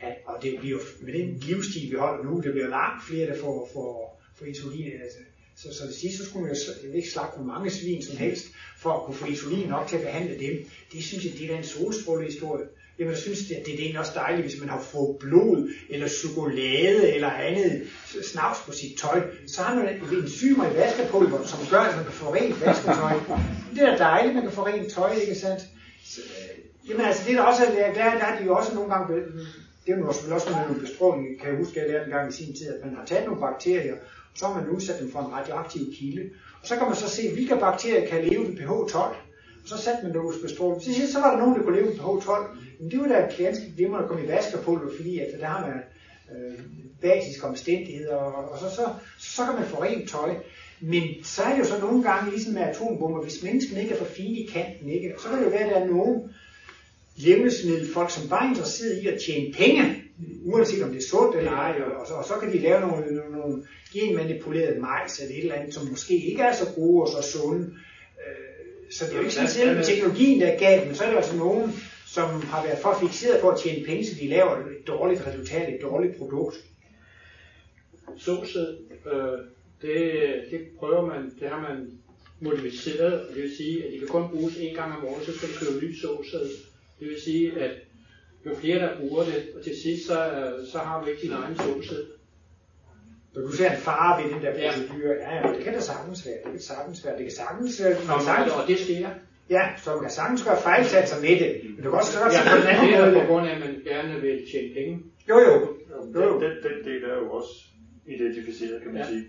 [0.00, 3.40] At, og det bliver med den livsstil, vi holder nu, det bliver langt flere, der
[3.40, 4.92] får, får, får insulin.
[5.02, 5.18] Altså,
[5.56, 8.46] så, så det sidste, så skulle man jo ikke slagte mange svin som helst,
[8.78, 10.66] for at kunne få insulin nok til at behandle dem.
[10.92, 12.64] Det synes jeg, det er en solstråle historie.
[12.98, 15.70] Jamen, jeg synes, det, det, det er egentlig også dejligt, hvis man har fået blod,
[15.90, 17.82] eller chokolade, eller andet
[18.22, 19.22] snavs på sit tøj.
[19.46, 19.88] Så har man
[20.22, 23.12] enzymer i vaskepulver, som gør, at man kan få rent vasketøj.
[23.74, 25.62] Det er da dejligt, at man kan få rent tøj, ikke sandt?
[26.04, 29.14] Så, øh, jamen altså, det der også, der, der har de jo også nogle gange,
[29.86, 32.10] det er jo også, også med nogle bestråling, kan jeg huske, at jeg lærte en
[32.10, 35.00] gang i sin tid, at man har taget nogle bakterier, og så har man udsat
[35.00, 36.30] dem for en radioaktiv kilde.
[36.62, 39.16] Og så kan man så se, hvilke bakterier kan leve ved pH 12.
[39.62, 40.82] Og så satte man noget bestråling.
[40.82, 42.56] Så, så var der nogen, der kunne leve ved pH 12.
[42.80, 45.80] Men det var da ganske glimrende at komme i vaskerpulver, fordi at der har man
[46.32, 46.58] øh,
[47.00, 48.88] basiske omstændigheder, og, og så, så,
[49.18, 50.34] så kan man få rent tøj.
[50.80, 53.98] Men så er det jo så nogle gange ligesom med atombomber, hvis menneskene ikke er
[53.98, 55.14] for fine i kanten, ikke?
[55.18, 56.34] så kan det jo være, at der er nogen
[57.16, 60.04] levnedsmiddelfolk, som bare er interesseret i at tjene penge,
[60.44, 63.14] uanset om det er sundt eller ej, og så, og så kan de lave nogle,
[63.14, 63.62] nogle, nogle
[63.92, 67.64] genmanipulerede majs eller et eller andet, som måske ikke er så gode og så sunde.
[67.64, 71.08] Øh, så det er jo ikke sådan selve teknologien, der er galt, men så er
[71.08, 71.72] det altså nogen,
[72.06, 75.74] som har været for fixeret på at tjene penge, så de laver et dårligt resultat,
[75.74, 76.56] et dårligt produkt.
[78.18, 78.76] Såsæd,
[79.12, 79.38] øh,
[79.82, 80.00] det,
[80.50, 81.90] det prøver man, det har man
[82.40, 85.32] modificeret, og det vil sige, at de kan kun bruges en gang om året, så
[85.36, 86.73] skal du købe ny såsæd.
[87.00, 87.70] Det vil sige, at
[88.46, 90.18] jo flere der bruger det, og til sidst så,
[90.72, 91.56] så har du ikke din egen.
[93.34, 95.14] Så du ser en fare ved den der procedure.
[95.14, 96.38] Ja, ja, det kan da sagtens være.
[96.44, 97.16] Det kan sagtens være.
[97.18, 99.08] Det kan sagtens, øh, man sagtens, og det sker.
[99.50, 101.50] Ja, så man kan sagtens gøre fejlsatser med det.
[101.74, 103.10] Men du kan også gøre ja, på den anden måde.
[103.10, 104.92] Det er på grund af, at man gerne vil tjene penge.
[105.30, 105.54] Jo, jo.
[106.14, 106.40] jo, jo.
[106.44, 107.52] Den, den del er jo også
[108.06, 109.08] identificeret, kan man ja.
[109.08, 109.24] sige.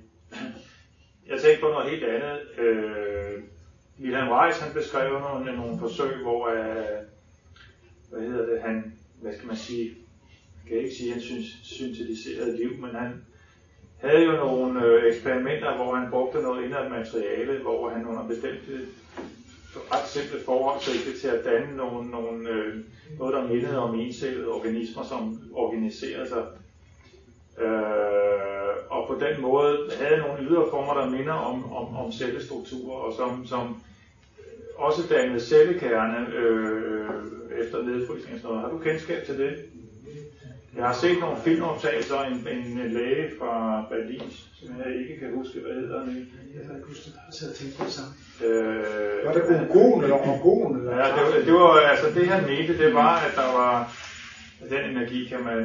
[1.29, 2.39] Jeg tænker på noget helt andet.
[2.63, 3.33] Øh,
[4.01, 6.97] Wilhelm Reis, han beskrev nogle, nogle forsøg, hvor øh,
[8.11, 9.91] hvad hedder det, han, hvad skal man sige,
[10.67, 13.11] kan ikke sige, at han synes, syntetiserede liv, men han
[13.97, 18.85] havde jo nogle øh, eksperimenter, hvor han brugte noget indre materiale, hvor han under bestemte
[19.91, 22.75] ret simple forhold søgte til at danne nogle, nogle, øh,
[23.19, 26.43] noget, der mindede om encellede organismer, som organiserede sig.
[27.65, 32.97] Øh, og på den måde havde nogle ydre former, der minder om, om, om cellestrukturer,
[32.97, 33.83] og som, som
[34.75, 38.61] også dannede cellekerne øh, øh efter nedfrysning og sådan noget.
[38.61, 39.53] Har du kendskab til det?
[40.75, 44.29] Jeg har set nogle filmoptagelser af en, en, en læge fra Berlin,
[44.59, 46.27] som jeg ikke kan huske, hvad hedder han.
[46.55, 47.15] Jeg kan ikke huske det.
[47.41, 48.13] Jeg tænker på det samme.
[48.45, 50.77] Øh, Var det Ogon eller Orgon?
[50.77, 53.75] Eller Ja, det var, det var, altså det han mente, det var, at der var,
[54.61, 55.63] at den energi kan man,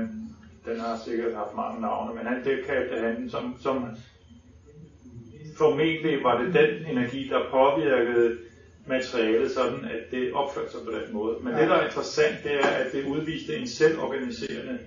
[0.66, 3.86] den har sikkert haft mange navne, men han, det kaldte han som, som
[5.58, 8.38] formentlig var det den energi, der påvirkede
[8.90, 11.36] materialet sådan, at det opførte sig på den måde.
[11.42, 14.78] Men det, der er interessant, det er, at det udviste en selvorganiserende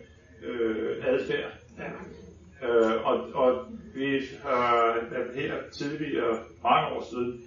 [0.46, 1.52] øh, adfærd.
[2.64, 3.66] Øh, og, og
[3.96, 7.42] vi har er her tidligere, mange år siden,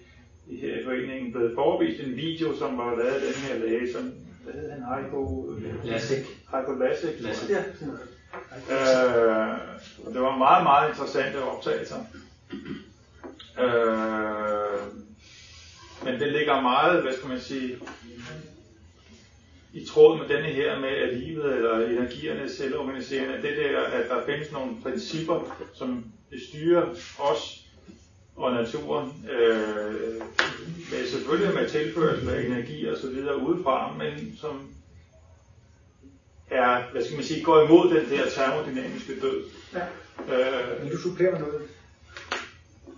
[0.48, 3.92] i her i foreningen blevet forvist en video, som var lavet af den her læge,
[3.92, 4.12] som,
[4.44, 5.50] hvad hed han, Heiko?
[5.84, 6.24] Lasik.
[6.52, 7.20] Heiko Lasik.
[7.20, 7.50] Lasik.
[7.50, 7.62] Ja.
[8.74, 9.58] Øh,
[10.06, 11.96] og det var meget, meget interessante optagelser.
[13.60, 14.15] Øh,
[16.06, 17.78] men det ligger meget, hvad skal man sige,
[19.72, 24.08] i tråd med denne her med, at livet eller energierne er selvorganiserende, det der, at
[24.08, 26.04] der findes nogle principper, som
[26.48, 26.86] styrer
[27.18, 27.62] os
[28.36, 29.94] og naturen, øh,
[30.90, 34.68] med, selvfølgelig med tilførsel af energi og så videre udefra, men som
[36.50, 39.44] er, hvad skal man sige, går imod den der termodynamiske død.
[39.74, 39.84] Ja.
[40.34, 41.62] Øh, Vil du supplere noget?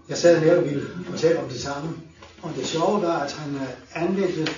[0.09, 1.89] Jeg sad her og ville fortælle om det samme.
[2.43, 4.49] Og det sjove var, at han øh, anvendte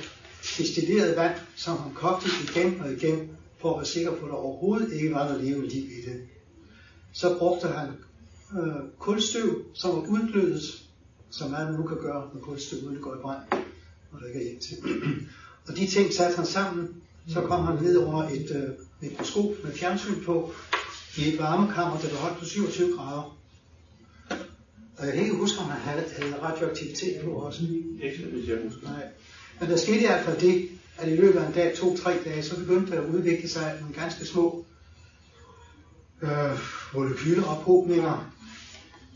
[0.58, 3.30] destilleret vand, som han kogte igen og igen,
[3.60, 6.20] for at være sikker på, at der overhovedet ikke var noget levende liv i det.
[7.12, 7.88] Så brugte han
[8.60, 10.62] øh, kulstøv, som var udglødet,
[11.30, 13.42] som man nu kan gøre med kulstøv, uden det går i brand,
[14.12, 14.76] og der ikke er til.
[15.68, 16.88] og de ting satte han sammen,
[17.28, 18.70] så kom han ned over et øh,
[19.00, 20.52] mikroskop med fjernsyn på,
[21.18, 23.39] i et varmekammer, der var holdt på 27 grader.
[25.00, 27.62] Og jeg kan ikke huske, om han havde, havde radioaktivitet på også.
[28.02, 28.82] Ikke, hvis jeg husker.
[28.82, 29.06] Nej.
[29.60, 30.68] Men der skete i hvert fald det,
[30.98, 33.94] at i løbet af en dag, to-tre dage, så begyndte der at udvikle sig nogle
[33.94, 34.64] ganske små
[36.22, 36.58] øh,
[36.94, 38.34] molekyleophobninger,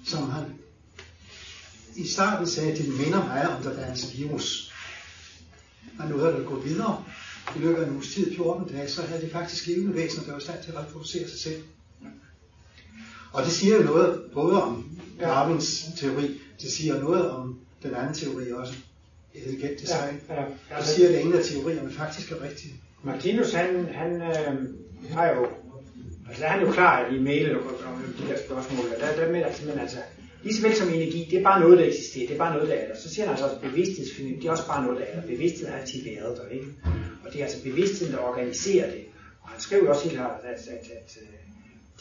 [0.07, 0.45] som han
[1.97, 4.73] i starten sagde, at det minder meget om der dannes virus.
[5.99, 7.05] Men nu havde det gået videre.
[7.57, 10.33] I løbet af en uges tid, 14 dage, så havde de faktisk levende væsener, der
[10.33, 11.63] var i stand til at reproducere sig selv.
[13.35, 18.15] Og det siger jo noget både om Darwins teori, det siger noget om den anden
[18.15, 18.75] teori også,
[19.35, 20.21] intelligent design.
[20.29, 20.77] Ja, ja.
[20.79, 22.75] Det siger, at ingen af teorierne faktisk er rigtige.
[23.03, 24.55] Martinus, han, han øh,
[25.11, 25.47] har jo,
[26.29, 27.63] altså han er jo klar i mailet om
[28.19, 29.99] de der spørgsmål, og der, der mener han simpelthen, altså,
[30.43, 32.69] lige så vel som energi, det er bare noget, der eksisterer, det er bare noget,
[32.69, 32.97] der er der.
[33.01, 35.27] Så siger han altså også, at bevidsthedsfænomen, det er også bare noget, der er der.
[35.27, 36.67] Bevidsthed har altid været der, ikke?
[37.25, 39.05] Og det er altså bevidstheden, der organiserer det.
[39.43, 41.44] Og han skriver jo også helt klart, at, at, at, øh,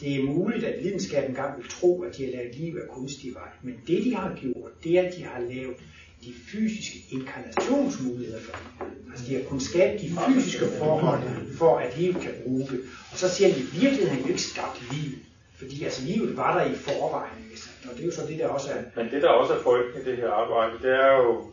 [0.00, 3.34] det er muligt, at videnskaben engang vil tro, at de har lavet liv af kunstig
[3.34, 3.48] vej.
[3.62, 5.76] Men det, de har gjort, det er, at de har lavet
[6.24, 8.84] de fysiske inkarnationsmuligheder for.
[9.10, 11.22] Altså de har kun skabt de fysiske forhold
[11.58, 12.80] for, at livet kan bruge det.
[13.12, 15.18] Og så siger de, at i virkeligheden har jo ikke skabt liv.
[15.58, 17.44] Fordi altså livet var der i forvejen.
[17.50, 17.62] ikke?
[17.84, 18.82] Og det er jo så det, der også er...
[18.96, 21.50] Men det, der også er frygten i det her arbejde, det er jo,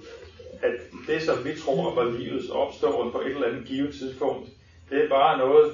[0.62, 0.74] at
[1.08, 4.50] det, som vi tror var livets opståen på et eller andet givet tidspunkt,
[4.92, 5.72] det er bare noget,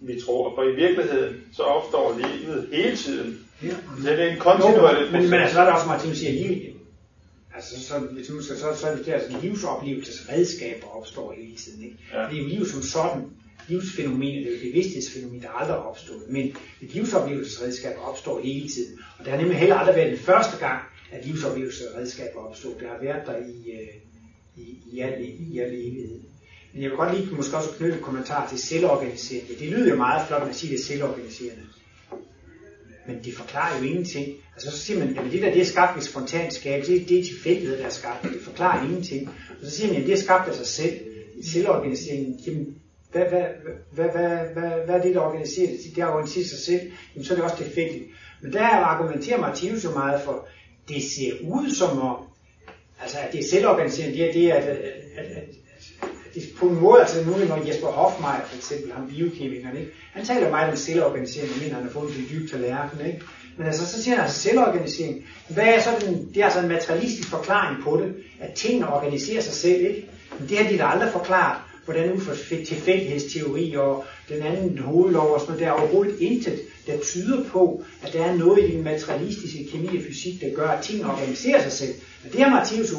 [0.00, 0.54] vi tror.
[0.54, 3.38] For i virkeligheden, så opstår livet hele tiden.
[3.62, 3.74] Ja.
[4.02, 6.74] Så det er en kontinuerlig men, men altså, så er der også Martin siger liv.
[7.54, 11.84] Altså, så, hvis man skal, så, så er det der, livsoplevelsesredskaber opstår hele tiden.
[11.84, 11.96] Ikke?
[12.12, 12.18] Ja.
[12.18, 13.24] Det er jo liv som sådan,
[13.68, 16.22] livsfænomener, det er jo et bevidsthedsfænomen, der aldrig er opstået.
[16.28, 18.98] Men et livsoplevelsesredskab opstår hele tiden.
[19.18, 22.74] Og det har nemlig heller aldrig været den første gang, at livsoplevelsesredskaber opstod.
[22.80, 23.88] Det har været der i, øh,
[24.56, 26.20] i, i, al, i al evighed.
[26.78, 29.54] Men jeg vil godt lige måske også knytte en kommentar til selvorganiserende.
[29.58, 31.62] Det lyder jo meget flot, at sige det er selvorganiserende.
[33.06, 34.26] Men det forklarer jo ingenting.
[34.54, 37.18] Altså så siger man, at det der det er skabt ved spontant skabelse, det, det
[37.18, 39.28] er tilfældighed, der er skabt, det forklarer ingenting.
[39.50, 41.00] Og så siger man, at det er skabt af sig selv.
[41.44, 42.76] Selvorganiseringen, jamen,
[43.12, 43.44] hvad, hvad,
[43.92, 45.78] hvad, hvad, hvad, hvad er det, der organiserer det?
[45.96, 46.80] Det er sig selv,
[47.14, 48.04] jamen så er det også tilfældigt.
[48.42, 50.48] Men der argumenterer Martinus jo meget for,
[50.88, 52.16] det ser ud som om,
[53.02, 54.76] altså at det er selvorganiserende, det er, det at, at,
[55.16, 55.57] at, at,
[56.58, 59.90] på en måde, altså nu når Jesper Hoffmeier for eksempel, ham biokemikeren, ikke?
[60.12, 63.20] han taler meget om selvorganisering, men mener, han har fundet det dybt tallerken, ikke?
[63.56, 65.24] Men altså, så siger han altså selvorganisering.
[65.48, 69.42] Hvad er så den, det er altså en materialistisk forklaring på det, at tingene organiserer
[69.42, 70.08] sig selv, ikke?
[70.38, 72.34] Men det har de da aldrig forklaret, hvordan ud fra
[72.64, 77.82] tilfældighedsteori og den anden hovedlov og sådan noget, der er overhovedet intet, der tyder på,
[78.02, 81.62] at der er noget i den materialistiske kemi og fysik, der gør, at tingene organiserer
[81.62, 81.94] sig selv.
[82.22, 82.92] Men det har Martinus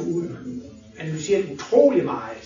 [0.97, 2.37] analyseret utrolig meget.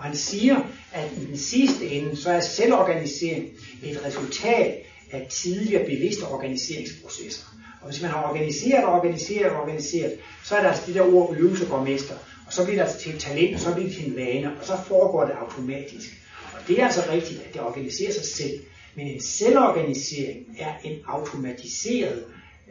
[0.00, 0.56] Og han siger,
[0.92, 3.48] at i den sidste ende, så er selvorganisering
[3.82, 4.78] et resultat
[5.12, 7.44] af tidligere bevidste organiseringsprocesser.
[7.80, 11.14] Og hvis man har organiseret og organiseret og organiseret, så er der altså de der
[11.14, 12.14] ord øvelseborgmester,
[12.46, 14.76] og så bliver det til talent, og så bliver det til en vane, og så
[14.88, 16.20] foregår det automatisk.
[16.52, 18.60] Og det er altså rigtigt, at det organiserer sig selv.
[18.94, 22.24] Men en selvorganisering er en automatiseret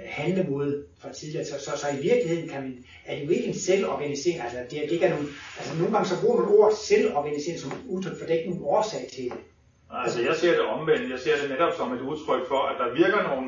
[0.05, 1.45] handlemåde fra tidligere.
[1.45, 4.41] Så, så, så i virkeligheden kan man, er det jo ikke en selvorganisering.
[4.41, 5.27] Altså, det, det ikke er nogen,
[5.57, 8.65] altså nogle gange så bruger man ordet selvorganisering som udtryk for, det er ikke nogen
[8.65, 9.34] årsag til det.
[9.91, 11.11] Altså jeg ser det omvendt.
[11.11, 13.47] Jeg ser det netop som et udtryk for, at der virker nogle,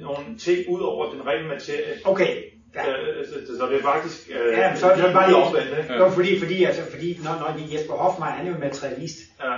[0.00, 1.94] nogle ting ud over den rene materie.
[2.04, 2.36] Okay,
[2.74, 2.90] Ja.
[2.90, 5.70] Øh, så, så det er faktisk øh, ja, så er det bare lige omvendt.
[5.88, 6.08] Ja.
[6.08, 9.56] Fordi, fordi, altså, fordi når, når Jesper Hoffmann, han er jo materialist, ja.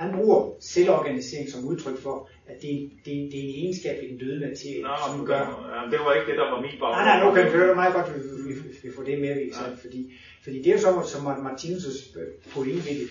[0.00, 4.18] Han bruger selvorganisering som udtryk for, at det, det, det er en egenskab i den
[4.18, 5.42] døde materie, Nå, som gør...
[5.74, 7.04] Ja, det var ikke det, der var min baggrund.
[7.06, 9.74] Nej, nej, okay, det var meget godt, at vi, vi, vi får det med, ja.
[9.82, 10.12] fordi,
[10.44, 12.18] fordi det er jo så, som Martinus'
[12.54, 13.08] pointe ved det,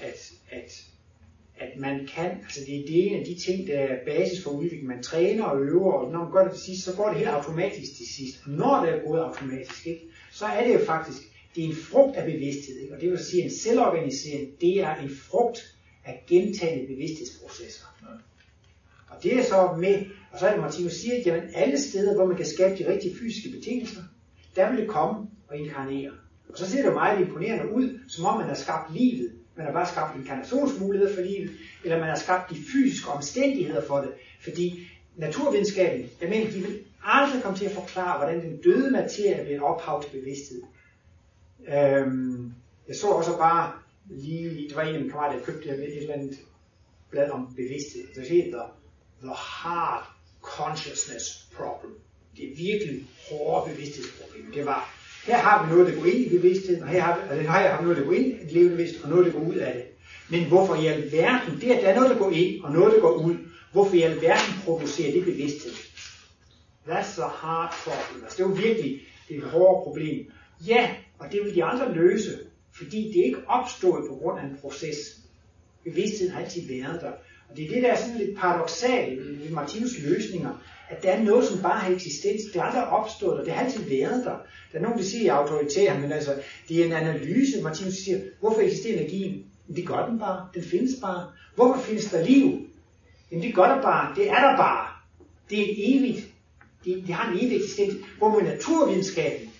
[0.00, 0.70] at, at
[1.60, 4.50] at man kan, altså det, det er en af de ting, der er basis for
[4.50, 4.86] udvikling.
[4.86, 7.28] Man træner og øver, og når man gør det til sidst, så går det helt
[7.28, 8.36] automatisk til sidst.
[8.44, 10.02] Og når det er gået automatisk, ikke,
[10.32, 11.18] så er det jo faktisk,
[11.54, 12.76] det er en frugt af bevidsthed.
[12.82, 12.94] Ikke?
[12.94, 15.58] Og det vil sige, at en selvorganisering, det er en frugt
[16.10, 17.84] af gentagende bevidsthedsprocesser.
[19.08, 22.14] Og det er så med, og så er det Martinus siger, at jamen, alle steder,
[22.14, 24.02] hvor man kan skabe de rigtige fysiske betingelser,
[24.56, 26.10] der vil det komme og inkarnere.
[26.48, 29.30] Og så ser det jo meget imponerende ud, som om man har skabt livet
[29.60, 31.50] man har bare skabt inkarnationsmuligheder for livet,
[31.84, 34.12] eller man har skabt de fysiske omstændigheder for det.
[34.40, 39.44] Fordi naturvidenskaben, jeg mener, de vil aldrig komme til at forklare, hvordan den døde materie
[39.44, 40.62] bliver ophav til bevidsthed.
[41.68, 42.52] Øhm,
[42.88, 43.72] jeg så også bare
[44.10, 46.38] lige, det var en af mine kammerater, der købte et eller andet
[47.10, 48.02] blad om bevidsthed.
[48.14, 48.76] Det hedder
[49.22, 50.04] The Hard
[50.42, 51.94] Consciousness Problem.
[52.36, 54.52] Det er virkelig hårde bevidsthedsproblem.
[54.54, 57.22] Det var her har vi noget, der går ind i bevidstheden, og her har vi,
[57.30, 59.32] altså, her har vi noget, der går ind i et levende bevidsthed, og noget, der
[59.32, 59.84] går ud af det.
[60.30, 63.00] Men hvorfor i alverden, det at der er noget, der går ind, og noget, der
[63.00, 63.36] går ud,
[63.72, 65.72] hvorfor i alverden producerer det bevidsthed?
[66.88, 68.24] That's the hard problem.
[68.24, 70.30] Altså, det er jo virkelig det er et hårdt problem.
[70.66, 72.38] Ja, og det vil de andre løse,
[72.72, 74.96] fordi det ikke opstået på grund af en proces.
[75.84, 77.12] Bevidstheden har altid været der.
[77.50, 81.22] Og det er det, der er sådan lidt paradoxalt i Martinus løsninger, at der er
[81.22, 82.42] noget, som bare har eksistens.
[82.52, 84.36] Det er aldrig opstået, og det har altid været der.
[84.72, 87.62] Der er nogen, der siger autoritær, men altså, det er en analyse.
[87.62, 89.44] Martinus siger, hvorfor eksisterer energien?
[89.66, 90.48] Men det gør den bare.
[90.54, 91.26] Den findes bare.
[91.54, 92.66] Hvorfor findes der liv?
[93.30, 94.14] Jamen det gør der bare.
[94.16, 94.88] Det er der bare.
[95.50, 96.26] Det er evigt.
[96.84, 97.94] Det, det har en evig eksistens.
[98.18, 99.50] Hvor med naturvidenskaben,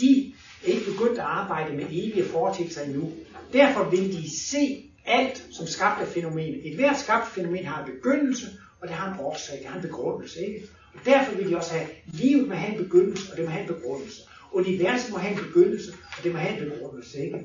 [0.00, 0.32] de
[0.64, 3.12] ikke begyndt at arbejde med evige foretægter endnu.
[3.52, 6.54] Derfor vil de se alt som skabte fænomen.
[6.62, 8.46] Et hvert skabt fænomen har en begyndelse,
[8.80, 10.46] og det har en årsag, det har en begrundelse.
[10.46, 10.66] Ikke?
[10.94, 13.68] Og derfor vil de også have, livet må have en begyndelse, og det må have
[13.68, 14.22] en begrundelse.
[14.52, 17.24] Universet må have en begyndelse, og det må have en begrundelse.
[17.24, 17.38] Ikke?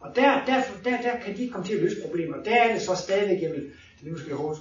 [0.00, 2.42] Og der, der, der, der kan de komme til at løse problemer.
[2.42, 3.70] Der er det så stadigvæk, jeg vil,
[4.00, 4.58] det er måske hårdt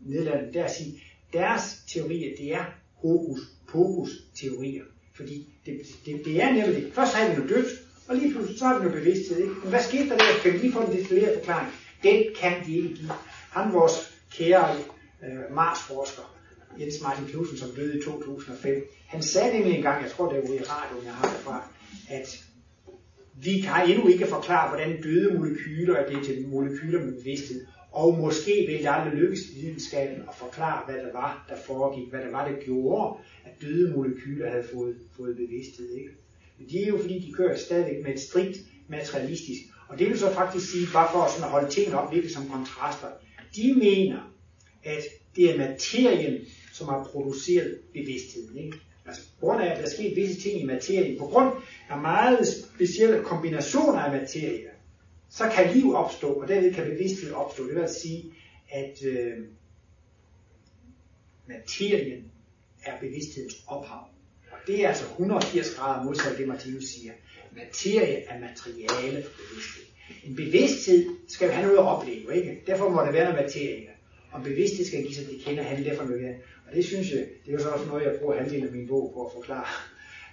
[0.00, 2.64] nedlandet, der at sige, deres teorier, det er
[2.94, 4.82] hokus pokus teorier.
[5.18, 5.36] Fordi
[5.66, 5.74] det,
[6.06, 6.92] det, det er nemlig det.
[6.92, 7.68] Først har vi noget dødt,
[8.08, 9.38] og lige pludselig så har vi noget bevidsthed.
[9.38, 9.54] Ikke?
[9.62, 10.42] Men hvad skete der der?
[10.42, 11.72] Kan vi lige få en detaljeret forklaring?
[12.02, 13.10] Den kan de ikke give.
[13.50, 13.96] Han, vores
[14.36, 14.76] kære
[15.24, 16.22] øh, Mars-forsker,
[16.80, 20.54] Jens Martin Knudsen, som døde i 2005, han sagde nemlig engang, jeg tror det var
[20.54, 21.68] i radioen, jeg har det fra,
[22.08, 22.44] at
[23.34, 27.66] vi kan endnu ikke forklare, hvordan døde molekyler er blevet til molekyler med bevidsthed.
[27.90, 32.10] Og måske ville det aldrig lykkes i videnskaben at forklare, hvad det var, der foregik,
[32.10, 35.90] hvad det var, der gjorde, at døde molekyler havde fået, fået bevidsthed.
[35.90, 36.10] Ikke?
[36.58, 38.58] Men det er jo fordi, de kører stadigvæk med et strikt
[38.88, 39.60] materialistisk.
[39.88, 42.48] Og det vil så faktisk sige, bare for sådan at holde tingene op lidt som
[42.48, 43.08] kontraster,
[43.56, 44.34] de mener,
[44.82, 45.02] at
[45.36, 46.38] det er materien,
[46.72, 48.56] som har produceret bevidstheden.
[48.56, 48.78] Ikke?
[49.06, 51.52] Altså på grund af, at der er sket visse ting i materien, på grund
[51.90, 54.68] af meget specielle kombinationer af materie,
[55.30, 57.66] så kan liv opstå, og derved kan bevidsthed opstå.
[57.66, 58.34] Det vil altså sige,
[58.70, 59.38] at øh,
[61.46, 62.24] materien
[62.84, 64.08] er bevidsthedens ophav.
[64.50, 67.12] Og det er altså 180 grader modsat det, Martinus siger.
[67.52, 69.84] Materie er materiale for bevidsthed.
[70.24, 72.62] En bevidsthed skal jo have noget at opleve, ikke?
[72.66, 73.88] Derfor må det være noget materie.
[74.32, 76.36] Og bevidsthed skal give sig det kender, han derfor noget
[76.68, 78.88] Og det synes jeg, det er jo så også noget, jeg bruger halvdelen af min
[78.88, 79.66] bog på at forklare.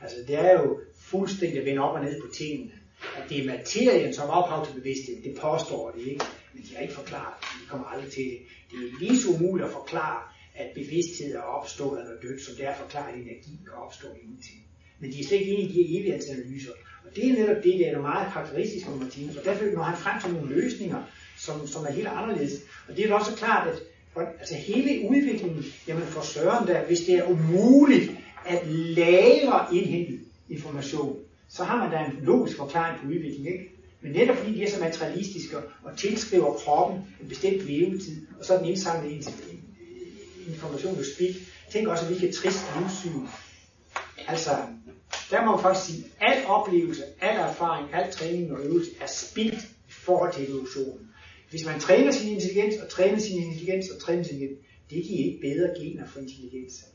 [0.01, 2.71] Altså det er jo fuldstændig at vende op og ned på tingene.
[3.17, 6.25] At det er materien, som ophav til bevidsthed, det påstår de ikke.
[6.53, 8.39] Men de har ikke forklaret De kommer aldrig til det.
[8.71, 10.19] Det er lige så umuligt at forklare,
[10.55, 14.07] at bevidsthed er opstået eller dødt, som det er at forklare, at energi kan opstå
[14.23, 14.59] ingenting.
[14.99, 16.71] Men de er slet ikke enige i de her evighedsanalyser.
[17.05, 19.35] Og det er netop det, der er meget karakteristisk for Martinus.
[19.35, 21.03] Og derfor når han frem til nogle løsninger,
[21.37, 22.61] som, som er helt anderledes.
[22.87, 23.81] Og det er også klart, at
[24.39, 28.11] altså hele udviklingen, jamen for Søren der, hvis det er umuligt
[28.45, 30.19] at lagre indhentet
[30.49, 31.19] information,
[31.49, 33.71] så har man da en logisk forklaring på udviklingen, ikke?
[34.01, 38.53] Men netop fordi de er så materialistiske og tilskriver kroppen en bestemt levetid, og så
[38.53, 39.21] er den indsamlede
[40.47, 41.35] information du speak,
[41.71, 43.27] Tænk også, hvilket trist livssyn.
[44.27, 44.51] Altså,
[45.31, 49.05] der må man faktisk sige, at al oplevelse, al erfaring, al træning og øvelse er
[49.05, 51.09] spildt i forhold til evolutionen.
[51.49, 55.25] Hvis man træner sin intelligens, og træner sin intelligens, og træner sin intelligens, det giver
[55.25, 56.85] ikke bedre gener for intelligens.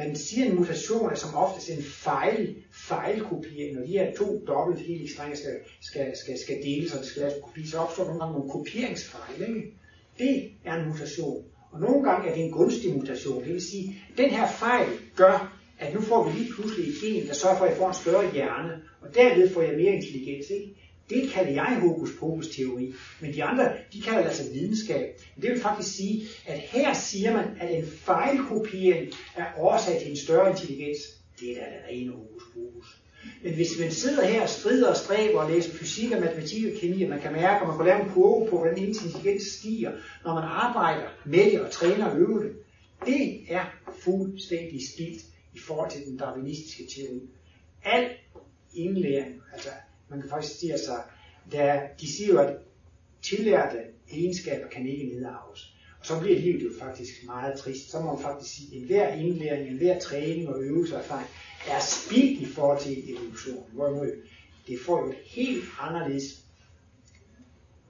[0.00, 3.76] Man siger, en mutation er som oftest en fejl, fejlkopiering.
[3.76, 7.34] Når de her to dobbelt helixstrenge skal, skal, skal, skal deles, og det skal laves
[7.42, 9.42] kopi, så opstår nogle gange nogle kopieringsfejl.
[9.48, 9.72] Ikke?
[10.18, 11.44] Det er en mutation.
[11.72, 13.44] Og nogle gange er det en gunstig mutation.
[13.44, 16.94] Det vil sige, at den her fejl gør, at nu får vi lige pludselig et
[17.02, 19.92] gen, der sørger for, at jeg får en større hjerne, og derved får jeg mere
[19.92, 20.50] intelligens.
[20.50, 20.79] Ikke?
[21.10, 25.20] Det kalder jeg hokus pokus teori, men de andre, de kalder det altså videnskab.
[25.36, 30.10] Men det vil faktisk sige, at her siger man, at en fejlkopiering er årsag til
[30.10, 30.98] en større intelligens.
[31.40, 33.00] Det er da det rene hokus pokus.
[33.42, 36.80] Men hvis man sidder her og strider og stræber og læser fysik og matematik og
[36.80, 39.92] kemi, og man kan mærke, at man kan lave en kurve på, hvordan intelligens stiger,
[40.24, 42.52] når man arbejder med det og træner og øver det,
[43.06, 43.64] det er
[44.04, 45.22] fuldstændig spildt
[45.54, 47.20] i forhold til den darwinistiske teori.
[47.84, 48.10] Al
[48.74, 49.68] indlæring, altså
[50.10, 50.96] man kan faktisk sige, altså,
[51.52, 52.56] der, de siger jo, at
[53.22, 53.78] tillærte
[54.10, 55.74] egenskaber kan ikke nedarves.
[56.00, 57.90] Og så bliver livet jo faktisk meget trist.
[57.90, 61.28] Så må man faktisk sige, at enhver indlæring, enhver træning og øvelse og erfaring
[61.68, 63.64] er spild i forhold til evolution.
[63.72, 64.12] Hvorimod
[64.66, 66.44] det får jo et helt anderledes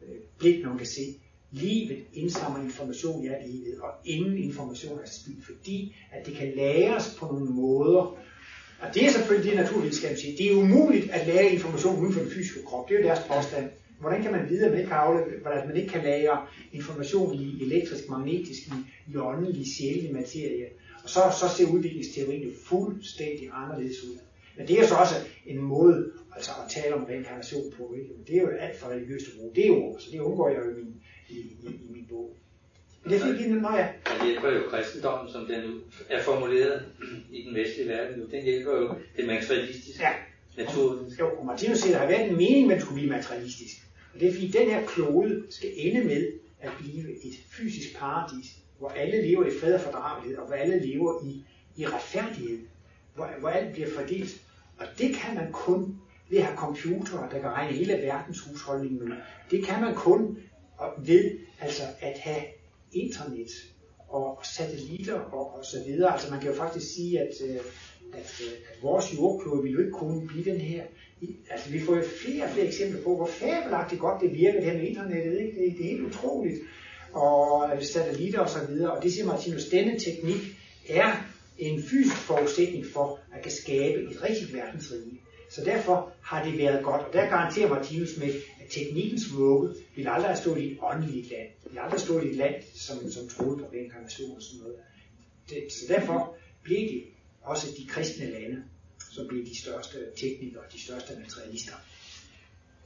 [0.02, 1.20] øh, blik, når man kan se,
[1.51, 6.52] livet indsamler information i alt livet, og ingen information er spild, fordi at det kan
[6.56, 8.18] læres på nogle måder,
[8.81, 10.36] og det er selvfølgelig det, naturvidenskab siger.
[10.36, 12.89] Det er umuligt at lære information uden for den fysiske krop.
[12.89, 13.70] Det er jo deres påstand.
[14.01, 17.62] Hvordan kan man vide, at man ikke, kan hvordan man ikke kan lære information i
[17.62, 18.73] elektrisk, magnetisk, i,
[19.12, 20.66] i åndelig, sjælelig materie?
[21.02, 24.19] Og så, så ser udviklingsteorien jo fuldstændig anderledes ud.
[24.57, 25.15] Men det er så også
[25.47, 27.94] en måde altså at tale om reinkarnation på.
[27.98, 28.09] Ikke?
[28.16, 30.59] Men det er jo alt for religiøst at bruge det ord, så det undgår jeg
[30.59, 30.94] jo i min,
[31.28, 32.36] i, i, i min bog.
[33.05, 33.89] Men det fik en, ja.
[34.05, 36.85] Det hjælper jo kristendommen, som den nu er formuleret
[37.32, 38.27] i den vestlige verden nu.
[38.31, 40.12] Den hjælper jo det materialistiske ja.
[40.56, 41.12] naturen.
[41.20, 43.12] Jo, og Martinus siger, at der har været en mening med, at det skulle blive
[43.16, 43.77] materialistisk.
[44.14, 48.47] Og det er fordi, den her klode skal ende med at blive et fysisk paradis,
[48.78, 51.44] hvor alle lever i fred og fordragelighed, og hvor alle lever i,
[51.77, 52.59] i retfærdighed,
[53.14, 54.40] hvor, hvor alt bliver fordelt.
[54.78, 55.97] Og det kan man kun
[56.31, 59.10] ved at have computere, der kan regne hele verdens husholdning ud.
[59.51, 60.39] Det kan man kun
[60.98, 62.43] ved altså at have
[62.93, 63.51] internet
[64.09, 66.12] og satellitter og, og så videre.
[66.12, 67.57] Altså man kan jo faktisk sige, at, øh,
[68.12, 70.83] at, øh, at vores jordklode vil jo ikke kunne blive den her.
[71.51, 74.71] Altså vi får jo flere og flere eksempler på, hvor fabelagtigt godt det virker, det
[74.71, 75.41] her med internettet.
[75.41, 75.53] Ikke?
[75.61, 76.59] Det, det er helt utroligt.
[77.12, 78.91] Og øh, satellitter og så videre.
[78.91, 80.41] Og det siger Martinus, denne teknik
[80.89, 81.27] er
[81.59, 85.21] en fysisk forudsætning for at kan skabe et rigtigt verdensrige.
[85.51, 88.33] Så derfor har det været godt, og der garanterer Martinus med,
[88.70, 91.48] teknikkens vugge vil aldrig have stået i et åndeligt land.
[91.64, 94.60] Det vil aldrig have stået i et land, som, som troede på reinkarnation og sådan
[94.60, 94.76] noget.
[95.51, 97.02] Det, så derfor blev det
[97.42, 98.62] også de kristne lande,
[99.12, 101.72] som blev de største teknikere, de største materialister.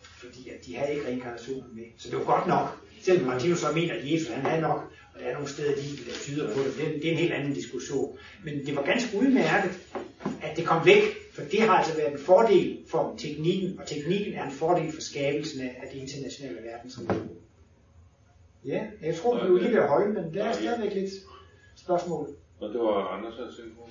[0.03, 1.85] Fordi at de havde ikke reinkarnationen med.
[1.99, 2.69] Så det var godt nok.
[3.03, 5.97] Selvom Martinus så mener, at Jesus han havde nok, og der er nogle steder, de
[6.07, 6.77] der tyder på det.
[6.77, 8.19] Det er en helt anden diskussion.
[8.45, 9.71] Men det var ganske udmærket,
[10.43, 14.35] at det kom væk for det har altså været en fordel for teknikken, og teknikken
[14.35, 17.09] er en fordel for skabelsen af det internationale verdensrige.
[18.65, 21.11] Ja, jeg tror, vi er lige ved at holde, men der er stadigvæk lidt
[21.77, 22.29] spørgsmål.
[22.61, 23.89] Og det var Anders, der tænkte på.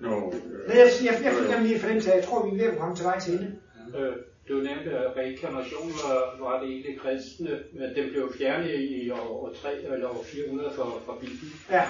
[0.00, 0.34] No, øh.
[0.68, 3.04] jeg, jeg, jeg fik lige fornemmelse af, jeg tror, vi er ved at komme til
[3.04, 3.56] vej til ende.
[3.98, 4.12] Øh,
[4.48, 9.52] du nævnte, at reinkarnation var, var det egentlig kristne, men den blev fjernet i år,
[9.62, 11.52] 3 eller år 400 for, for Bibelen.
[11.70, 11.88] Ja.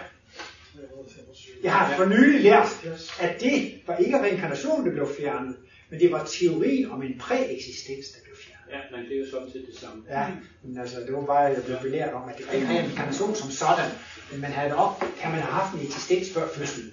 [1.63, 2.87] Jeg har for nylig lært,
[3.21, 5.57] at det var ikke reinkarnation, der blev fjernet,
[5.91, 8.69] men det var teorien om en præeksistens, der blev fjernet.
[8.73, 10.05] Ja, men det er jo sådan set det samme.
[10.11, 10.27] Ja,
[10.63, 13.51] men altså, det var bare, jeg blev belært om, at det var ikke reinkarnation som
[13.51, 13.91] sådan,
[14.31, 16.93] men man havde op, kan man have haft en eksistens før fødslen.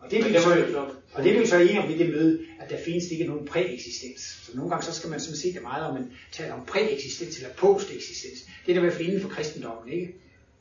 [0.00, 2.76] Og det, vil så, og det vil så enige om i det møde, at der
[2.84, 4.20] findes ikke nogen præeksistens.
[4.42, 7.36] Så nogle gange så skal man sådan se det meget, om man taler om præeksistens
[7.36, 8.40] eller posteksistens.
[8.66, 10.14] Det er der i hvert fald inden for kristendommen, ikke?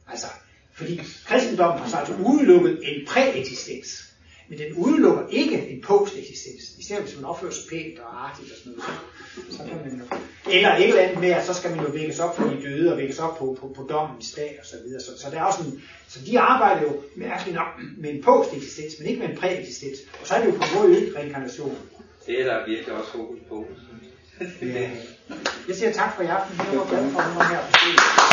[0.08, 0.28] Altså,
[0.82, 4.12] fordi kristendommen har så altså udelukket en præeksistens.
[4.52, 6.64] Men den udelukker ikke en posteksistens.
[6.80, 9.00] Især hvis man opfører sig pænt og artigt og sådan noget.
[9.52, 10.06] Så, kan man jo,
[10.52, 12.92] eller et eller andet med, at så skal man jo vækkes op for de døde
[12.92, 15.02] og vækkes op på, på, på dommens dag og så videre.
[15.02, 17.68] Så, så, der er også en, så de arbejder jo mærkeligt nok
[17.98, 20.00] med en posteksistens, men ikke med en præeksistens.
[20.22, 21.78] Og så er det jo på måde ikke reinkarnation.
[22.26, 23.66] Det er der virkelig også fokus på.
[24.62, 24.90] ja.
[25.68, 26.58] Jeg siger tak for i aften.
[26.58, 28.31] Jeg var glad for at være her